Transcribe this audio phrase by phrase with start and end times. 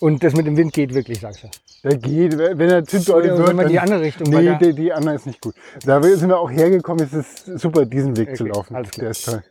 [0.00, 1.48] Und das mit dem Wind geht wirklich, sagst du.
[1.82, 3.48] Der geht, wenn er zu doll wird.
[3.48, 5.56] wenn man die andere Richtung Nee, die, die andere ist nicht gut.
[5.84, 8.76] Da sind wir auch hergekommen, es ist super, diesen Weg zu Okay, laufen.
[8.76, 9.02] alles klar.
[9.02, 9.42] Der ist toll.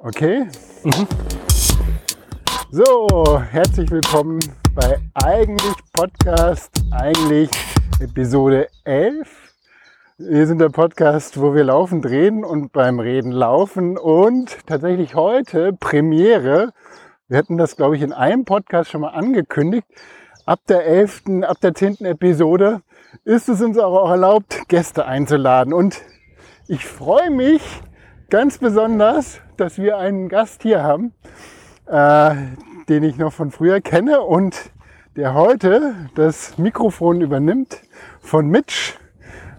[0.00, 0.46] Okay.
[2.70, 4.40] So, herzlich willkommen
[4.74, 7.48] bei Eigentlich Podcast, eigentlich
[8.00, 9.26] Episode 11.
[10.18, 15.72] Wir sind der Podcast, wo wir laufen, reden und beim Reden laufen und tatsächlich heute
[15.72, 16.72] Premiere.
[17.26, 19.86] Wir hatten das, glaube ich, in einem Podcast schon mal angekündigt.
[20.44, 22.04] Ab der 11., ab der 10.
[22.04, 22.82] Episode
[23.24, 25.72] ist es uns auch erlaubt, Gäste einzuladen.
[25.72, 26.02] Und
[26.68, 27.62] ich freue mich
[28.28, 31.14] ganz besonders, dass wir einen Gast hier haben,
[31.86, 32.34] äh,
[32.90, 34.70] den ich noch von früher kenne und
[35.16, 37.80] der heute das Mikrofon übernimmt
[38.20, 38.98] von Mitch.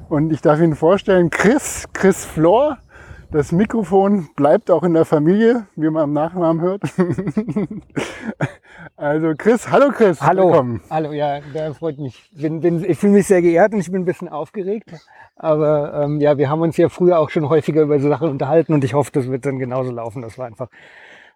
[0.08, 2.78] Und ich darf Ihnen vorstellen, Chris, Chris Flor.
[3.36, 6.84] Das Mikrofon bleibt auch in der Familie, wie man am Nachnamen hört.
[8.96, 10.22] also Chris, hallo Chris.
[10.22, 10.46] Hallo.
[10.46, 10.82] Willkommen.
[10.90, 12.32] Hallo, ja, da freut mich.
[12.32, 14.90] Bin, bin, ich fühle mich sehr geehrt und ich bin ein bisschen aufgeregt.
[15.36, 18.74] Aber ähm, ja, wir haben uns ja früher auch schon häufiger über so Sachen unterhalten
[18.74, 20.22] und ich hoffe, das wird dann genauso laufen.
[20.22, 20.70] Das war einfach,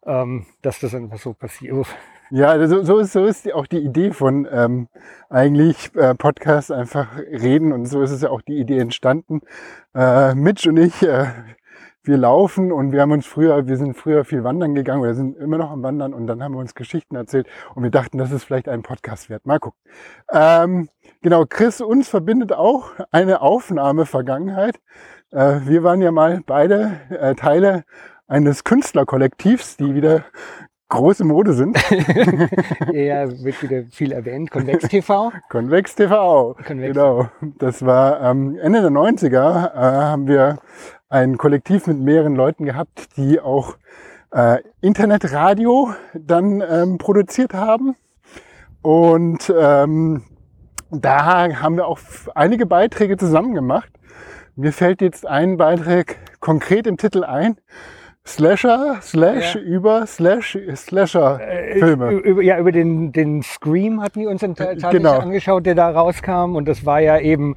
[0.06, 1.86] ähm, dass das einfach so passiert.
[2.32, 4.88] Ja, so, so ist, so ist auch die Idee von ähm,
[5.30, 9.42] eigentlich äh, Podcast einfach reden und so ist es ja auch die Idee entstanden.
[9.94, 11.26] Äh, Mitch und ich, äh,
[12.04, 15.38] wir laufen und wir haben uns früher, wir sind früher viel wandern gegangen oder sind
[15.38, 18.32] immer noch am Wandern und dann haben wir uns Geschichten erzählt und wir dachten, das
[18.32, 19.46] ist vielleicht ein Podcast wert.
[19.46, 19.80] Mal gucken.
[20.32, 20.90] Ähm,
[21.22, 24.80] genau, Chris, uns verbindet auch eine Aufnahme-Vergangenheit.
[25.32, 27.84] Äh, wir waren ja mal beide äh, Teile
[28.28, 30.24] eines Künstlerkollektivs, die wieder
[30.90, 31.78] große Mode sind.
[32.94, 34.52] ja, wird wieder viel erwähnt.
[34.52, 35.32] Convex TV.
[35.50, 36.56] Convex TV.
[36.66, 36.94] Convex.
[36.94, 37.28] Genau.
[37.60, 40.58] Das war ähm, Ende der 90er, äh, haben wir
[41.10, 43.76] ein Kollektiv mit mehreren Leuten gehabt, die auch
[44.32, 47.96] äh, Internetradio dann ähm, produziert haben.
[48.82, 50.24] Und ähm,
[50.92, 52.00] da haben wir auch
[52.36, 53.90] einige Beiträge zusammen gemacht.
[54.56, 57.58] Mir fällt jetzt ein Beitrag konkret im Titel ein.
[58.26, 59.62] Slasher, Slash Ja.
[59.62, 61.40] über Slash, Slasher
[61.80, 62.12] Filme.
[62.12, 65.18] Ü- Über, ja, über den, den Scream hatten wir uns tatsächlich Genau.
[65.18, 66.56] angeschaut, der da rauskam.
[66.56, 67.56] Und das war ja eben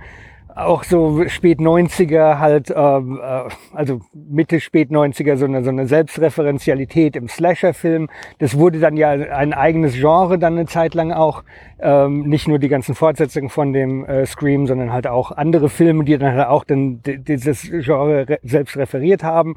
[0.55, 5.87] auch so spät 90er halt, ähm, äh, also Mitte, spät 90er, so eine, so eine
[5.87, 8.09] Selbstreferenzialität im Slasher-Film.
[8.39, 11.43] Das wurde dann ja ein eigenes Genre dann eine Zeit lang auch.
[11.81, 16.05] Ähm, nicht nur die ganzen Fortsetzungen von dem äh, Scream, sondern halt auch andere Filme,
[16.05, 19.57] die dann halt auch dann di- dieses Genre re selbst referiert haben.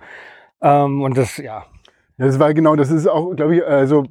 [0.61, 1.65] Ähm, und das, ja,
[2.17, 4.03] Das war genau, das ist auch, glaube ich, also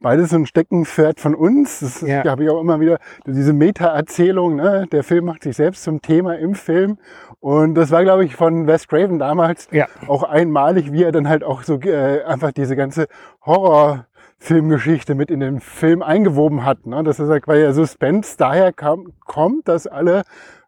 [0.00, 1.80] beides so ein Steckenpferd von uns.
[1.80, 2.24] Das Ja.
[2.24, 4.86] habe ich auch immer wieder, diese Meta-Erzählung, ne?
[4.90, 6.96] der Film macht sich selbst zum Thema im Film.
[7.40, 9.86] Und das war, glaube ich, von Wes Craven damals Ja.
[10.08, 13.06] auch einmalig, wie er dann halt auch so äh, einfach diese ganze
[13.44, 16.86] Horror-Filmgeschichte mit in den Film eingewoben hat.
[16.86, 17.02] Ne?
[17.04, 20.22] Das ist halt, weil ja Suspense daher kam, kommt, dass alle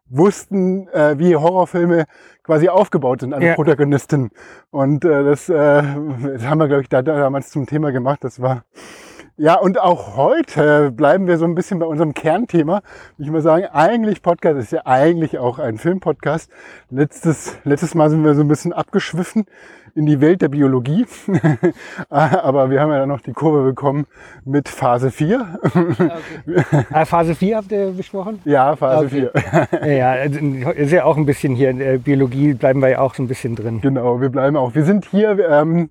[0.09, 2.05] wussten, äh, wie Horrorfilme
[2.43, 3.55] quasi aufgebaut sind, alle Ja.
[3.55, 4.29] Protagonisten.
[4.71, 8.23] Und äh, das, äh, das haben wir, glaube ich, da damals zum Thema gemacht.
[8.23, 8.63] Das war
[9.37, 12.81] ja, und auch heute bleiben wir so ein bisschen bei unserem Kernthema.
[13.17, 16.49] Ich mal sagen, eigentlich Podcast ist ja eigentlich auch ein Filmpodcast.
[16.89, 19.45] Letztes, letztes Mal sind wir so ein bisschen abgeschwiffen
[19.93, 21.05] in die Welt der Biologie.
[22.09, 24.07] Aber wir haben ja dann noch die Kurve bekommen
[24.45, 25.59] mit Phase 4.
[26.91, 28.41] Ah, Phase 4 habt ihr besprochen?
[28.45, 29.29] ja, Phase Okay.
[29.81, 29.95] 4.
[29.97, 30.39] Ja, also,
[30.71, 33.27] ist ja auch ein bisschen hier in der Biologie, bleiben wir ja auch so ein
[33.27, 33.81] bisschen drin.
[33.81, 34.75] Genau, wir bleiben auch.
[34.75, 35.89] Wir sind hier ähm,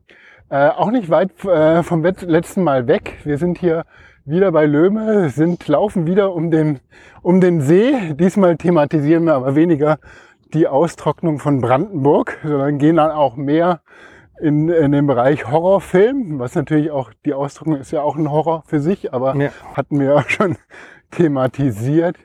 [0.50, 3.19] äh, auch nicht weit äh, vom letzten Mal weg.
[3.25, 3.84] Wir sind hier
[4.25, 6.81] wieder bei Löhme, sind, laufen wieder um den,
[7.22, 8.15] um den See.
[8.15, 9.99] Diesmal thematisieren wir aber weniger
[10.53, 13.81] die Austrocknung von Brandenburg, sondern gehen dann auch mehr
[14.41, 18.62] in, in den Bereich Horrorfilm, was natürlich auch, die Austrocknung ist ja auch ein Horror
[18.66, 19.50] für sich, aber Ja.
[19.75, 20.56] hatten wir auch schon
[21.11, 22.16] thematisiert.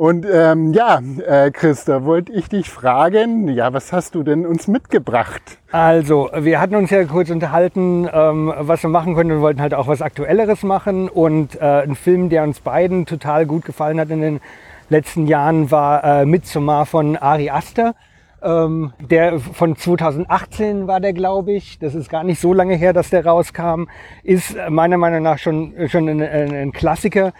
[0.00, 4.46] Und ähm, ja, äh, Chris, da wollte ich dich fragen, ja, was hast du denn
[4.46, 5.42] uns mitgebracht?
[5.72, 9.74] Also, wir hatten uns ja kurz unterhalten, ähm, was wir machen können und wollten halt
[9.74, 11.10] auch was Aktuelleres machen.
[11.10, 14.40] Und äh, ein Film, der uns beiden total gut gefallen hat in den
[14.88, 17.94] letzten Jahren, war äh, Midsommar von Ari Aster.
[18.42, 21.78] Ähm, der von 2018 war der, glaube ich.
[21.78, 23.84] Das ist gar nicht so lange her, dass der rauskam.
[24.22, 27.34] Ist meiner Meinung nach schon, schon ein, ein, ein Klassiker.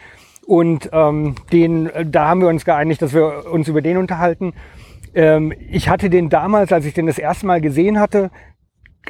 [0.51, 4.53] Und ähm, den, äh, da haben wir uns geeinigt, dass wir uns über den unterhalten.
[5.15, 8.33] Ähm, ich hatte den damals, als ich den das erste Mal gesehen hatte,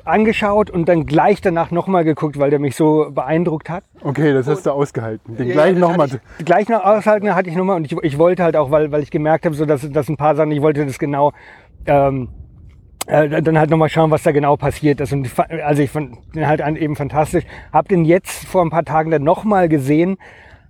[0.04, 3.84] angeschaut und dann gleich danach nochmal geguckt, weil der mich so beeindruckt hat.
[4.02, 5.34] Okay, das hast du ausgehalten.
[5.38, 6.08] Den Ja, gleich das nochmal.
[6.08, 8.93] hatte ich- Gleich noch aushalten hatte ich nochmal und ich, ich wollte halt auch, weil,
[8.93, 11.32] weil ich gemerkt habe, so dass, dass ein paar Sachen, ich wollte das genau
[11.86, 12.28] ähm,
[13.06, 15.14] äh, dann halt nochmal schauen, was da genau passiert ist.
[15.14, 15.26] Und
[15.64, 17.44] also ich fand den halt an- eben fantastisch.
[17.72, 20.19] Hab den jetzt vor ein paar Tagen dann nochmal gesehen.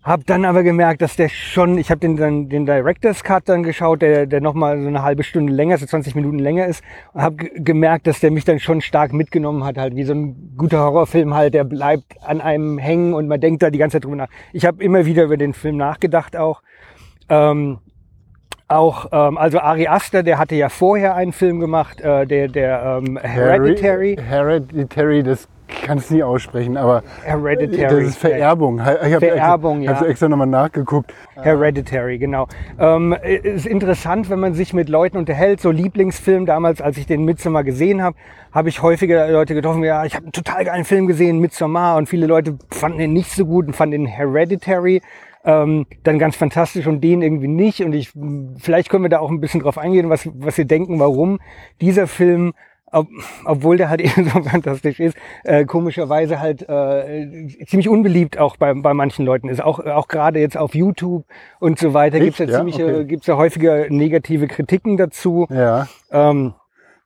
[0.03, 3.63] Hab dann aber gemerkt, dass der schon, ich habe den, dann, den Director's Cut dann
[3.63, 6.83] geschaut, der, der nochmal so eine halbe Stunde länger, so 20 Minuten länger ist.
[7.13, 10.55] Und habe gemerkt, dass der mich dann schon stark mitgenommen hat, halt wie so ein
[10.57, 14.05] guter Horrorfilm halt, der bleibt an einem hängen und man denkt da die ganze Zeit
[14.05, 14.29] drüber nach.
[14.55, 16.63] Ich habe immer wieder über den Film nachgedacht auch.
[17.29, 17.79] Ähm,
[18.69, 23.03] auch, ähm, also Ari Aster, der hatte ja vorher einen Film gemacht, äh, der, der
[23.05, 24.17] ähm, Hereditary.
[24.17, 25.49] Hereditary, das
[25.83, 28.03] kannst du nie aussprechen, aber Hereditary.
[28.03, 28.79] das ist Vererbung.
[28.79, 30.11] Ich habe Vererbung, extra, ja.
[30.11, 31.13] extra nochmal nachgeguckt.
[31.37, 32.47] Hereditary, genau.
[32.79, 35.61] Ähm, ist interessant, wenn man sich mit Leuten unterhält.
[35.61, 38.17] So Lieblingsfilm damals, als ich den Midsommar gesehen habe,
[38.53, 42.09] habe ich häufiger Leute getroffen, ja, ich habe einen total geilen Film gesehen, Midsommar, und
[42.09, 45.03] viele Leute fanden ihn nicht so gut und fanden ihn Hereditary
[45.45, 47.83] ähm, dann ganz fantastisch und den irgendwie nicht.
[47.83, 48.13] Und ich,
[48.59, 51.41] vielleicht können wir da auch ein bisschen drauf eingehen, was, was wir denken, warum
[51.81, 52.53] dieser Film
[52.93, 53.09] ob,
[53.45, 58.75] obwohl der halt eben so fantastisch ist, äh, komischerweise halt äh, ziemlich unbeliebt auch bei,
[58.75, 59.63] bei manchen Leuten ist.
[59.63, 61.25] Auch, auch gerade jetzt auf YouTube
[61.59, 62.25] und so weiter Echt?
[62.25, 63.05] gibt's ja Ja, ziemlich, okay.
[63.05, 65.47] gibt's ja häufiger negative Kritiken dazu.
[65.51, 66.55] Ja, Ähm,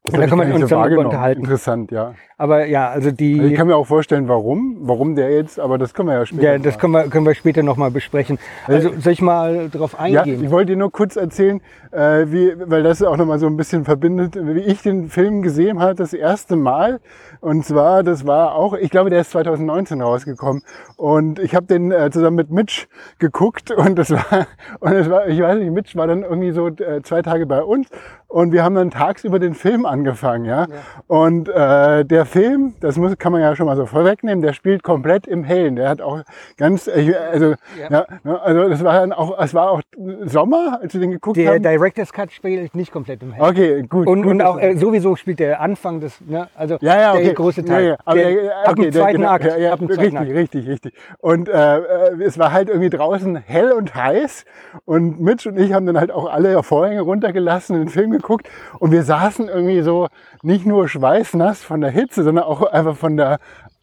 [0.04, 1.06] Da kann man uns so wahrgenommen.
[1.06, 1.40] unterhalten.
[1.42, 2.14] Interessant, ja.
[2.36, 3.38] Aber ja, also die.
[3.38, 6.26] Also ich kann mir auch vorstellen, warum, warum der jetzt, aber das können wir ja
[6.26, 6.42] später.
[6.52, 8.38] ja, das können wir, können wir später nochmal besprechen.
[8.66, 10.44] Also soll ich mal drauf Ja, eingehen?
[10.44, 11.60] ich wollte dir nur kurz erzählen,
[11.92, 15.80] äh, wie, weil das auch nochmal so ein bisschen verbindet, wie ich den Film gesehen
[15.80, 17.00] habe, das erste Mal.
[17.40, 20.62] Und zwar, das war auch, ich glaube, der ist 2019 rausgekommen.
[20.96, 22.86] Und ich habe den äh, zusammen mit Mitch
[23.18, 24.46] geguckt und das war,
[24.80, 27.62] und es war, ich weiß nicht, Mitch war dann irgendwie so äh, zwei Tage bei
[27.62, 27.88] uns
[28.28, 30.66] und wir haben dann tagsüber den Film angefangen, ja.
[31.06, 34.82] Und äh, der Film, das muss, kann man ja schon mal so vorwegnehmen, der spielt
[34.82, 35.76] komplett im Hellen.
[35.76, 36.22] Der hat auch
[36.56, 37.88] ganz, äh, also, Ja.
[37.90, 38.06] ja.
[38.22, 39.80] ne, also das war dann auch, es war auch
[40.24, 41.62] Sommer, als wir den geguckt der haben.
[41.62, 43.44] Director's Cut spielt nicht komplett im Hell.
[43.50, 44.06] Okay, gut.
[44.06, 47.24] Und, gut, und auch äh, sowieso spielt der Anfang des, ne, also ja, ja, okay.
[47.24, 47.84] der große Teil.
[47.84, 47.96] Ja, ja.
[48.04, 49.44] Aber der, der, ab okay, dem der- zweiten genau, Akt.
[49.44, 50.30] Ja, ja, ab dem zweiten richtig, Akt.
[50.30, 50.94] richtig, richtig.
[51.18, 51.78] Und äh,
[52.24, 54.44] es war halt irgendwie draußen hell und heiß.
[54.84, 58.48] Und Mitch und ich haben dann halt auch alle Vorhänge runtergelassen, den Film geguckt.
[58.78, 60.08] Und wir saßen irgendwie so
[60.44, 63.38] nicht nur schweißnass von der Hitze, sondern auch einfach von der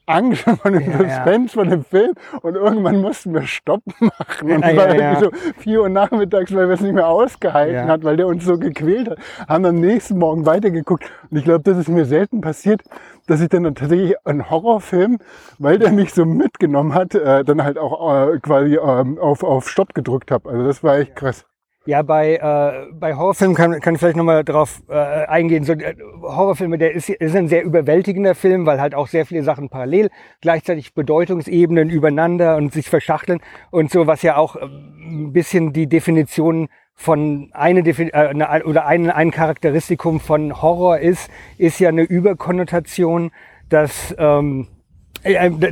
[0.08, 2.13] Angst, von dem Ja, Suspense von dem Film.
[2.42, 4.52] Und irgendwann mussten wir Stopp machen.
[4.52, 7.08] Und Ja, es war ja, irgendwie so 4 Uhr nachmittags, weil wir es nicht mehr
[7.08, 7.88] ausgehalten Ja.
[7.88, 9.19] hat, weil der uns so gequält hat.
[9.48, 11.06] Haben am nächsten Morgen weitergeguckt.
[11.30, 12.81] Und ich glaube, das ist mir selten passiert,
[13.28, 15.19] dass ich dann tatsächlich einen Horrorfilm,
[15.60, 19.69] weil der mich so mitgenommen hat, äh, dann halt auch äh, quasi ähm, auf, auf
[19.69, 20.50] Stopp gedrückt habe.
[20.50, 21.46] Also das war echt krass.
[21.88, 25.63] Ja, bei, äh, bei Horrorfilmen kann, kann ich vielleicht nochmal drauf äh, eingehen.
[25.63, 29.42] So, äh, Horrorfilme, der ist, ist ein sehr überwältigender Film, weil halt auch sehr viele
[29.42, 30.12] Sachen parallel,
[30.42, 33.39] gleichzeitig Bedeutungsebenen übereinander und sich verschachteln
[33.72, 38.86] und so, was ja auch ähm, ein bisschen die Definition von eine, Defi- äh, oder
[38.86, 43.31] ein, ein Charakteristikum von Horror ist, ist ja eine Überkonnotation,
[43.69, 44.81] dass ähm, äh,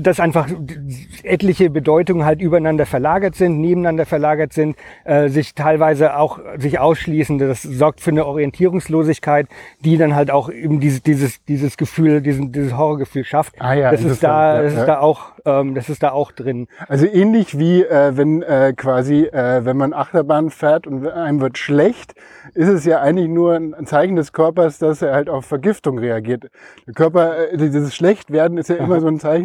[0.02, 0.48] dass einfach
[1.24, 4.76] etliche Bedeutungen halt übereinander verlagert sind, nebeneinander verlagert sind,
[5.06, 7.38] äh, sich teilweise auch sich ausschließen.
[7.40, 9.48] Das sorgt für eine Orientierungslosigkeit,
[9.84, 13.56] die dann halt auch eben dieses dieses dieses Gefühl, diesen, dieses Horrorgefühl schafft.
[13.60, 14.80] Ah ja, das ist da, ja, das ja.
[14.82, 16.68] ist da auch, ähm, das ist da auch drin.
[16.88, 21.58] Also ähnlich wie äh, wenn äh, quasi, äh, wenn man Achterbahn fährt und einem wird
[21.58, 22.14] schlecht,
[22.54, 26.50] ist es ja eigentlich nur ein Zeichen des Körpers, dass er halt auf Vergiftung reagiert.
[26.88, 29.39] Der Körper, äh, dieses Schlechtwerden ist ja immer so ein Zeichen,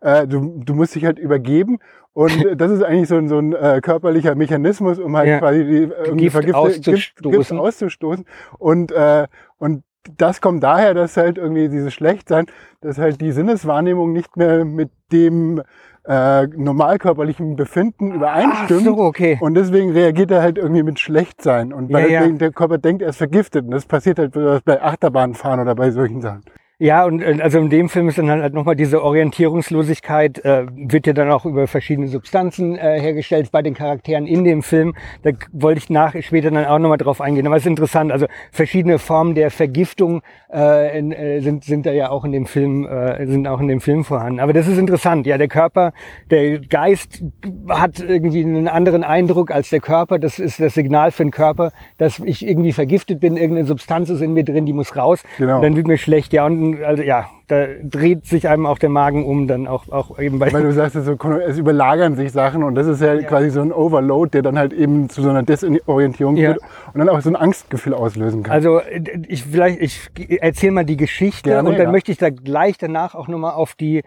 [0.00, 1.78] äh, du, du musst dich halt übergeben.
[2.12, 5.38] Und das ist eigentlich so ein, so ein äh, körperlicher Mechanismus, um halt Ja.
[5.38, 7.58] quasi die, äh, Gift Vergifte- Gift, Gift auszustoßen.
[7.58, 8.24] auszustoßen.
[8.58, 9.26] Und, äh,
[9.58, 9.82] und
[10.16, 12.46] das kommt daher, dass halt irgendwie dieses Schlechtsein,
[12.80, 15.62] dass halt die Sinneswahrnehmung nicht mehr mit dem
[16.06, 18.84] äh, normalkörperlichen Befinden übereinstimmt.
[18.84, 19.36] So, okay.
[19.40, 21.72] Und deswegen reagiert er halt irgendwie mit Schlechtsein.
[21.74, 22.28] Und weil Ja, ja.
[22.32, 23.66] der Körper denkt, er ist vergiftet.
[23.66, 24.32] Und das passiert halt
[24.64, 26.40] bei Achterbahnfahren oder bei solchen Sachen.
[26.80, 31.12] Ja, und also in dem Film ist dann halt nochmal diese Orientierungslosigkeit, äh, wird ja
[31.12, 34.94] dann auch über verschiedene Substanzen äh, hergestellt bei den Charakteren in dem Film.
[35.24, 37.48] Da wollte ich nach später dann auch nochmal drauf eingehen.
[37.48, 40.22] Aber es ist interessant, also verschiedene Formen der Vergiftung
[40.54, 43.66] äh, in, äh, sind, sind da ja auch in dem Film, äh, sind auch in
[43.66, 44.38] dem Film vorhanden.
[44.38, 45.26] Aber das ist interessant.
[45.26, 45.92] Ja, der Körper,
[46.30, 47.24] der Geist
[47.68, 50.20] hat irgendwie einen anderen Eindruck als der Körper.
[50.20, 54.20] Das ist das Signal für den Körper, dass ich irgendwie vergiftet bin, irgendeine Substanz ist
[54.20, 55.24] in mir drin, die muss raus.
[55.38, 55.60] Genau.
[55.60, 56.32] Dann wird mir schlecht.
[56.32, 60.18] Ja, und also ja, da dreht sich einem auch der Magen um, dann auch, auch
[60.18, 60.52] eben bei.
[60.52, 63.60] Weil du sagst, es, so, es überlagern sich Sachen und das ist ja, quasi so
[63.60, 66.52] ein Overload, der dann halt eben zu so einer Desorientierung Ja.
[66.52, 68.52] führt und dann auch so ein Angstgefühl auslösen kann.
[68.52, 70.10] Also äh, ich vielleicht, ich
[70.40, 71.92] erzähle mal die Geschichte Gerne, und dann ja.
[71.92, 74.02] möchte ich da gleich danach auch nochmal auf die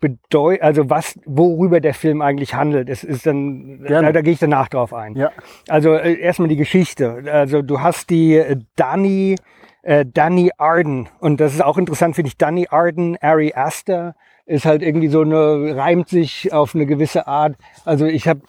[0.00, 2.88] Bedeu also was, worüber der Film eigentlich handelt.
[2.88, 5.14] Es ist dann, da, da gehe ich danach drauf ein.
[5.14, 5.30] ja,
[5.68, 7.22] Also äh, erstmal die Geschichte.
[7.30, 9.36] Also du hast die äh, Danny,
[9.82, 12.36] äh, Danny Arden und das ist auch interessant, finde ich.
[12.36, 14.14] Danny Arden, Ari Aster
[14.46, 17.54] ist halt irgendwie so eine, reimt sich auf eine gewisse Art.
[17.84, 18.40] Also ich habe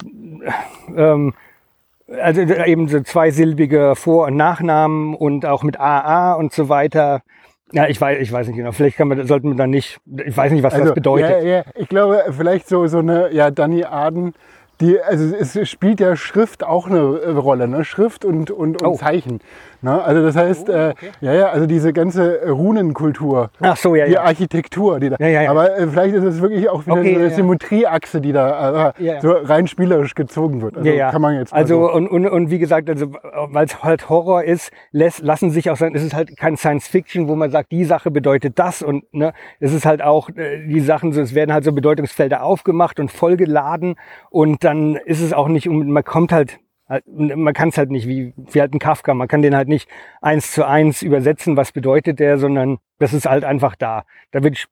[0.95, 1.33] ähm,
[2.19, 7.21] also eben so zweisilbige Vor- und Nachnamen und auch mit AA und so weiter.
[7.73, 8.71] Ja, ich weiß, ich weiß nicht genau.
[8.73, 11.43] Vielleicht kann man, sollten wir dann nicht, ich weiß nicht, was Also, das bedeutet.
[11.43, 14.33] Ja, ja, ich glaube, vielleicht so, so eine, ja, Danny Aden,
[14.81, 17.85] die, also es spielt ja Schrift auch eine Rolle, ne?
[17.85, 18.95] Schrift und, und, und Oh.
[18.95, 19.39] Zeichen.
[19.81, 20.03] Ne?
[20.03, 24.21] Also das heißt, äh, ja, ja, also diese ganze Runenkultur, Ach so, ja, die ja.
[24.21, 25.15] Architektur, die da.
[25.19, 25.49] Ja, ja, ja.
[25.51, 27.35] Aber äh, vielleicht ist es wirklich auch wieder Okay, so eine ja.
[27.35, 30.77] Symmetrieachse, die da äh, so rein spielerisch gezogen wird.
[30.77, 31.11] Also ja, ja.
[31.11, 31.93] kann man jetzt also so.
[31.93, 35.77] und, und, und wie gesagt, also weil es halt Horror ist, lässt, lassen sich auch
[35.77, 39.11] sagen, es ist halt kein Science Fiction, wo man sagt, die Sache bedeutet das und
[39.13, 42.99] ne, es ist halt auch äh, die Sachen, so, es werden halt so Bedeutungsfelder aufgemacht
[42.99, 43.95] und vollgeladen
[44.29, 46.59] und dann ist es auch nicht, man kommt halt-
[47.07, 49.89] man kann es halt nicht wie, wie halt ein Kafka, man kann den halt nicht
[50.21, 54.03] eins zu eins übersetzen, was bedeutet der, sondern das ist halt einfach da.
[54.31, 54.67] Da wird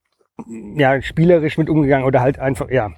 [0.76, 2.92] ja spielerisch mit umgegangen oder halt einfach, ja,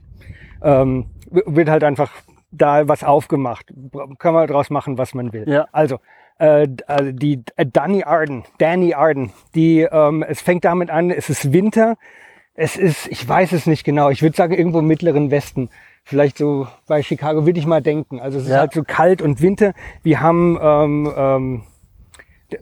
[0.63, 2.11] ähm, wird halt einfach
[2.51, 3.73] da was aufgemacht.
[4.19, 5.47] Kann man draus machen, was man will.
[5.47, 5.67] Ja.
[5.71, 5.99] Also,
[6.39, 11.29] äh, also die äh, Danny Arden, Danny Arden, die, ähm, es fängt damit an, es
[11.29, 11.97] ist Winter,
[12.53, 15.69] es ist, ich weiß es nicht genau, ich würde sagen irgendwo im mittleren Westen.
[16.03, 18.19] Vielleicht so bei Chicago würde ich mal denken.
[18.19, 18.59] Also es ist Ja.
[18.59, 19.73] halt so kalt und Winter.
[20.03, 21.63] Wir haben ähm, ähm,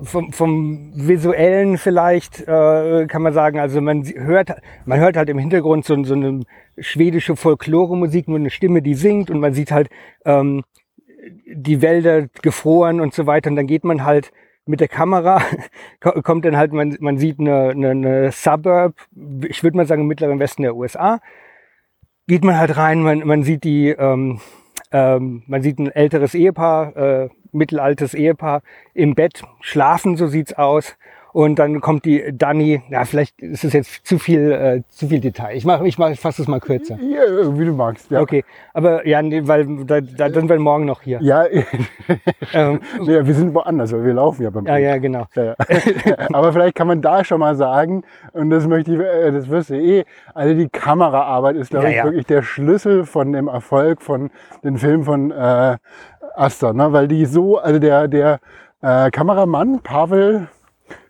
[0.04, 4.52] vom, vom visuellen vielleicht äh, kann man sagen, also man hört,
[4.86, 6.42] man hört halt im Hintergrund so, so eine
[6.78, 9.90] schwedische Folklore-Musik, nur eine Stimme, die singt und man sieht halt
[10.26, 10.64] ähm,
[11.52, 14.32] die Wälder gefroren und so weiter und dann geht man halt
[14.68, 15.42] mit der Kamera,
[16.02, 18.94] ko- kommt dann halt, man, man sieht eine, eine, eine Suburb,
[19.48, 21.20] ich würde mal sagen im mittleren Westen der USA,
[22.30, 24.40] geht man halt rein, man, man sieht die, ähm,
[24.92, 28.62] ähm, man sieht ein älteres Ehepaar, äh, mittelaltes Ehepaar
[28.94, 30.96] im Bett schlafen, so sieht's aus.
[31.32, 35.20] Und dann kommt die Dani, ja, vielleicht ist es jetzt zu viel, äh, zu viel
[35.20, 35.56] Detail.
[35.56, 36.98] Ich mache, ich mach, ich fasse es mal kürzer.
[37.02, 38.10] Ja, wie du magst.
[38.10, 38.22] Ja.
[38.22, 38.44] Okay,
[38.74, 41.20] aber ja, nee, weil da, da sind wir morgen noch hier.
[41.22, 41.46] Ja,
[42.54, 45.26] Ähm, ja, wir sind woanders, weil wir laufen ja beim ja, ja, genau.
[45.36, 45.56] Ja.
[46.34, 49.70] Aber vielleicht kann man da schon mal sagen, und das möchte ich, äh, das wirst
[49.70, 54.02] du eh, also die Kameraarbeit ist, glaube Ja, ich, wirklich der Schlüssel von dem Erfolg
[54.02, 54.32] von
[54.64, 55.78] den Filmen von äh,
[56.36, 56.92] Asta, ne?
[56.92, 58.40] weil die so, also der, der
[58.82, 60.48] äh, Kameramann, Pavel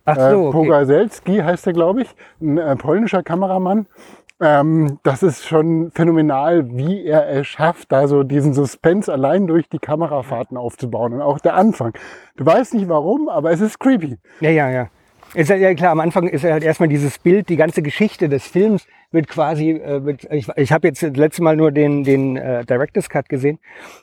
[0.09, 0.51] Ach äh, so, okay.
[0.57, 3.87] Pogaselski heißt er, glaube ich, ein äh, polnischer Kameramann.
[4.41, 9.67] Ähm, das ist schon phänomenal, wie er es schafft, da so diesen Suspense allein durch
[9.67, 11.13] die Kamerafahrten aufzubauen.
[11.13, 11.93] Und auch der Anfang.
[12.37, 14.17] Du weißt nicht warum, aber es ist creepy.
[14.39, 14.87] Ja, ja, ja.
[15.35, 18.47] Ist ja, ja klar, am Anfang ist halt erstmal dieses Bild, die ganze Geschichte des
[18.47, 22.35] Films wird quasi, äh, wird, ich, ich habe jetzt das letzte Mal nur den, den
[22.35, 23.59] äh, Director's Cut gesehen,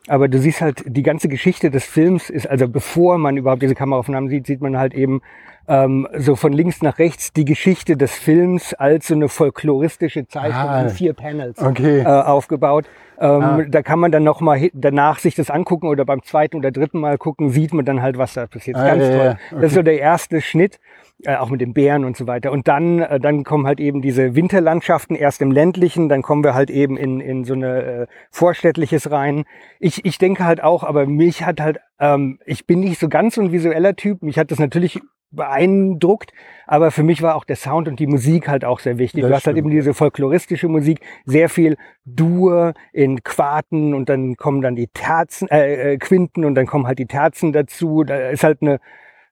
[0.07, 3.75] aber du siehst halt, die ganze Geschichte des Films ist, also bevor man überhaupt diese
[3.75, 5.21] Kameraaufnahmen sieht, sieht man halt eben
[5.69, 10.69] ähm, so von links nach rechts die Geschichte des Films als so eine folkloristische Zeichnung
[10.69, 10.83] Ah.
[10.83, 12.01] in vier Panels Okay.
[12.01, 12.85] äh, aufgebaut.
[13.19, 13.61] Ähm, Ah.
[13.69, 17.17] Da kann man dann nochmal danach sich das angucken oder beim zweiten oder dritten Mal
[17.19, 18.77] gucken, sieht man dann halt, was da passiert.
[18.77, 19.25] Ah, Ganz ja, toll.
[19.53, 20.79] ja, Das ist so der erste Schnitt,
[21.25, 22.53] äh, auch mit den Bären und so weiter.
[22.53, 26.55] Und dann, äh, dann kommen halt eben diese Winterlandschaften, erst im ländlichen, dann kommen wir
[26.55, 29.45] halt eben in, in so eine äh, Vorstädtliches rein.
[29.81, 33.37] Ich, ich denke halt auch, aber mich hat halt, ähm, ich bin nicht so ganz
[33.37, 34.23] so ein visueller Typ.
[34.23, 36.33] Mich hat das natürlich beeindruckt,
[36.67, 39.23] aber für mich war auch der Sound und die Musik halt auch sehr wichtig.
[39.23, 39.67] Das du hast halt stimmt.
[39.67, 45.49] eben diese folkloristische Musik, sehr viel Dur in Quarten und dann kommen dann die Terzen,
[45.49, 48.05] äh, äh, Quinten und dann kommen halt die Terzen dazu.
[48.05, 48.81] Da ist halt eine,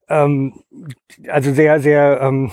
[0.08, 0.54] ähm,
[1.28, 2.50] also sehr, sehr, ähm,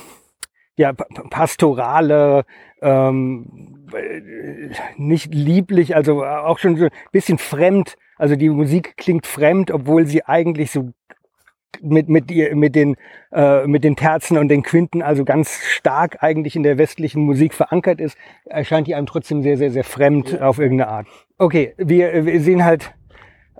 [0.75, 2.43] ja, pa- pa- pastorale,
[2.81, 7.97] ähm, äh, nicht lieblich, also auch schon so ein bisschen fremd.
[8.17, 10.91] Also die Musik klingt fremd, obwohl sie eigentlich so
[11.81, 12.95] mit, mit, ihr, mit, den,
[13.31, 17.53] äh, mit den Terzen und den Quinten also ganz stark eigentlich in der westlichen Musik
[17.53, 21.07] verankert ist, erscheint die einem trotzdem sehr, sehr, sehr fremd auf irgendeine Art.
[21.37, 22.93] Okay, wir, wir sehen halt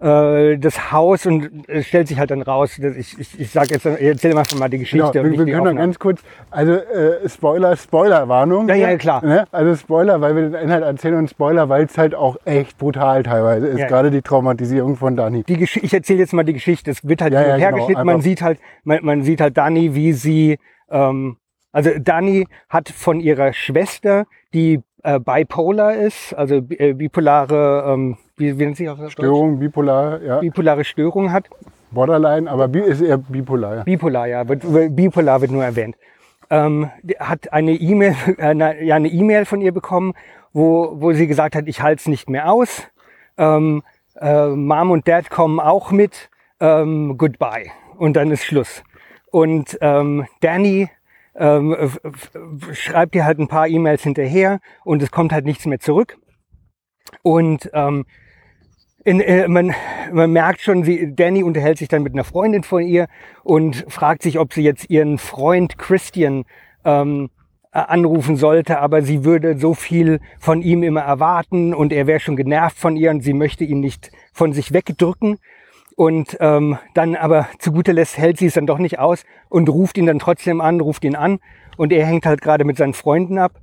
[0.01, 3.69] äh, das Haus und es stellt sich halt dann raus, dass ich, ich, ich sag
[3.69, 5.11] jetzt, ich erzähle einfach mal die Geschichte.
[5.11, 8.67] Genau, wir, wir können noch ganz kurz, also äh, Spoiler, Spoiler-Warnung.
[8.67, 9.23] Ja, ja, hier, klar.
[9.23, 9.45] Ne?
[9.51, 13.21] Also Spoiler, weil wir den Inhalt erzählen und Spoiler, weil es halt auch echt brutal
[13.23, 13.87] teilweise ist, Ja.
[13.87, 15.43] gerade die Traumatisierung von Dani.
[15.43, 16.89] die Gesch ich erzähle jetzt mal die Geschichte.
[16.89, 18.03] Es wird halt Ja, hin ja, und her genau.
[18.03, 20.57] Man sieht halt, man, man sieht halt Dani, wie sie,
[20.89, 21.37] ähm,
[21.71, 28.65] also Dani hat von ihrer Schwester, die äh, bipolar ist, also äh, bipolare, ähm, wie,
[28.65, 29.13] nennt sich auf Deutsch?
[29.13, 31.49] Störung, bipolar, ja, Bipolare Störung hat.
[31.91, 33.77] Borderline, aber bi ist eher bipolar.
[33.77, 33.83] Ja.
[33.83, 34.63] Bipolar, ja, wird,
[34.95, 35.95] bipolar wird nur erwähnt.
[36.49, 40.13] Ähm, hat eine E-Mail, äh, ja, eine E-Mail von ihr bekommen,
[40.53, 42.83] wo, wo sie gesagt hat, ich halte es nicht mehr aus.
[43.37, 43.83] Ähm,
[44.19, 46.29] äh, Mom und Dad kommen auch mit.
[46.59, 47.71] Ähm, goodbye.
[47.97, 48.83] Und dann ist Schluss.
[49.31, 50.89] Und ähm, Danny
[51.35, 51.75] ähm,
[52.73, 56.17] schreibt ihr halt ein paar E-Mails hinterher und es kommt halt nichts mehr zurück.
[57.23, 58.05] Und ähm,
[59.03, 59.73] in, äh, man,
[60.11, 63.07] man merkt schon, sie, Danny unterhält sich dann mit einer Freundin von ihr
[63.43, 66.45] und fragt sich, ob sie jetzt ihren Freund Christian
[66.85, 67.29] ähm,
[67.73, 72.19] äh, anrufen sollte, aber sie würde so viel von ihm immer erwarten und er wäre
[72.19, 75.37] schon genervt von ihr und sie möchte ihn nicht von sich wegdrücken.
[75.95, 79.69] Und ähm, dann aber zu guter Letzt hält sie es dann doch nicht aus und
[79.69, 81.39] ruft ihn dann trotzdem an, ruft ihn an
[81.77, 83.53] und er hängt halt gerade mit seinen Freunden ab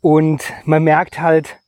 [0.00, 1.58] und man merkt halt,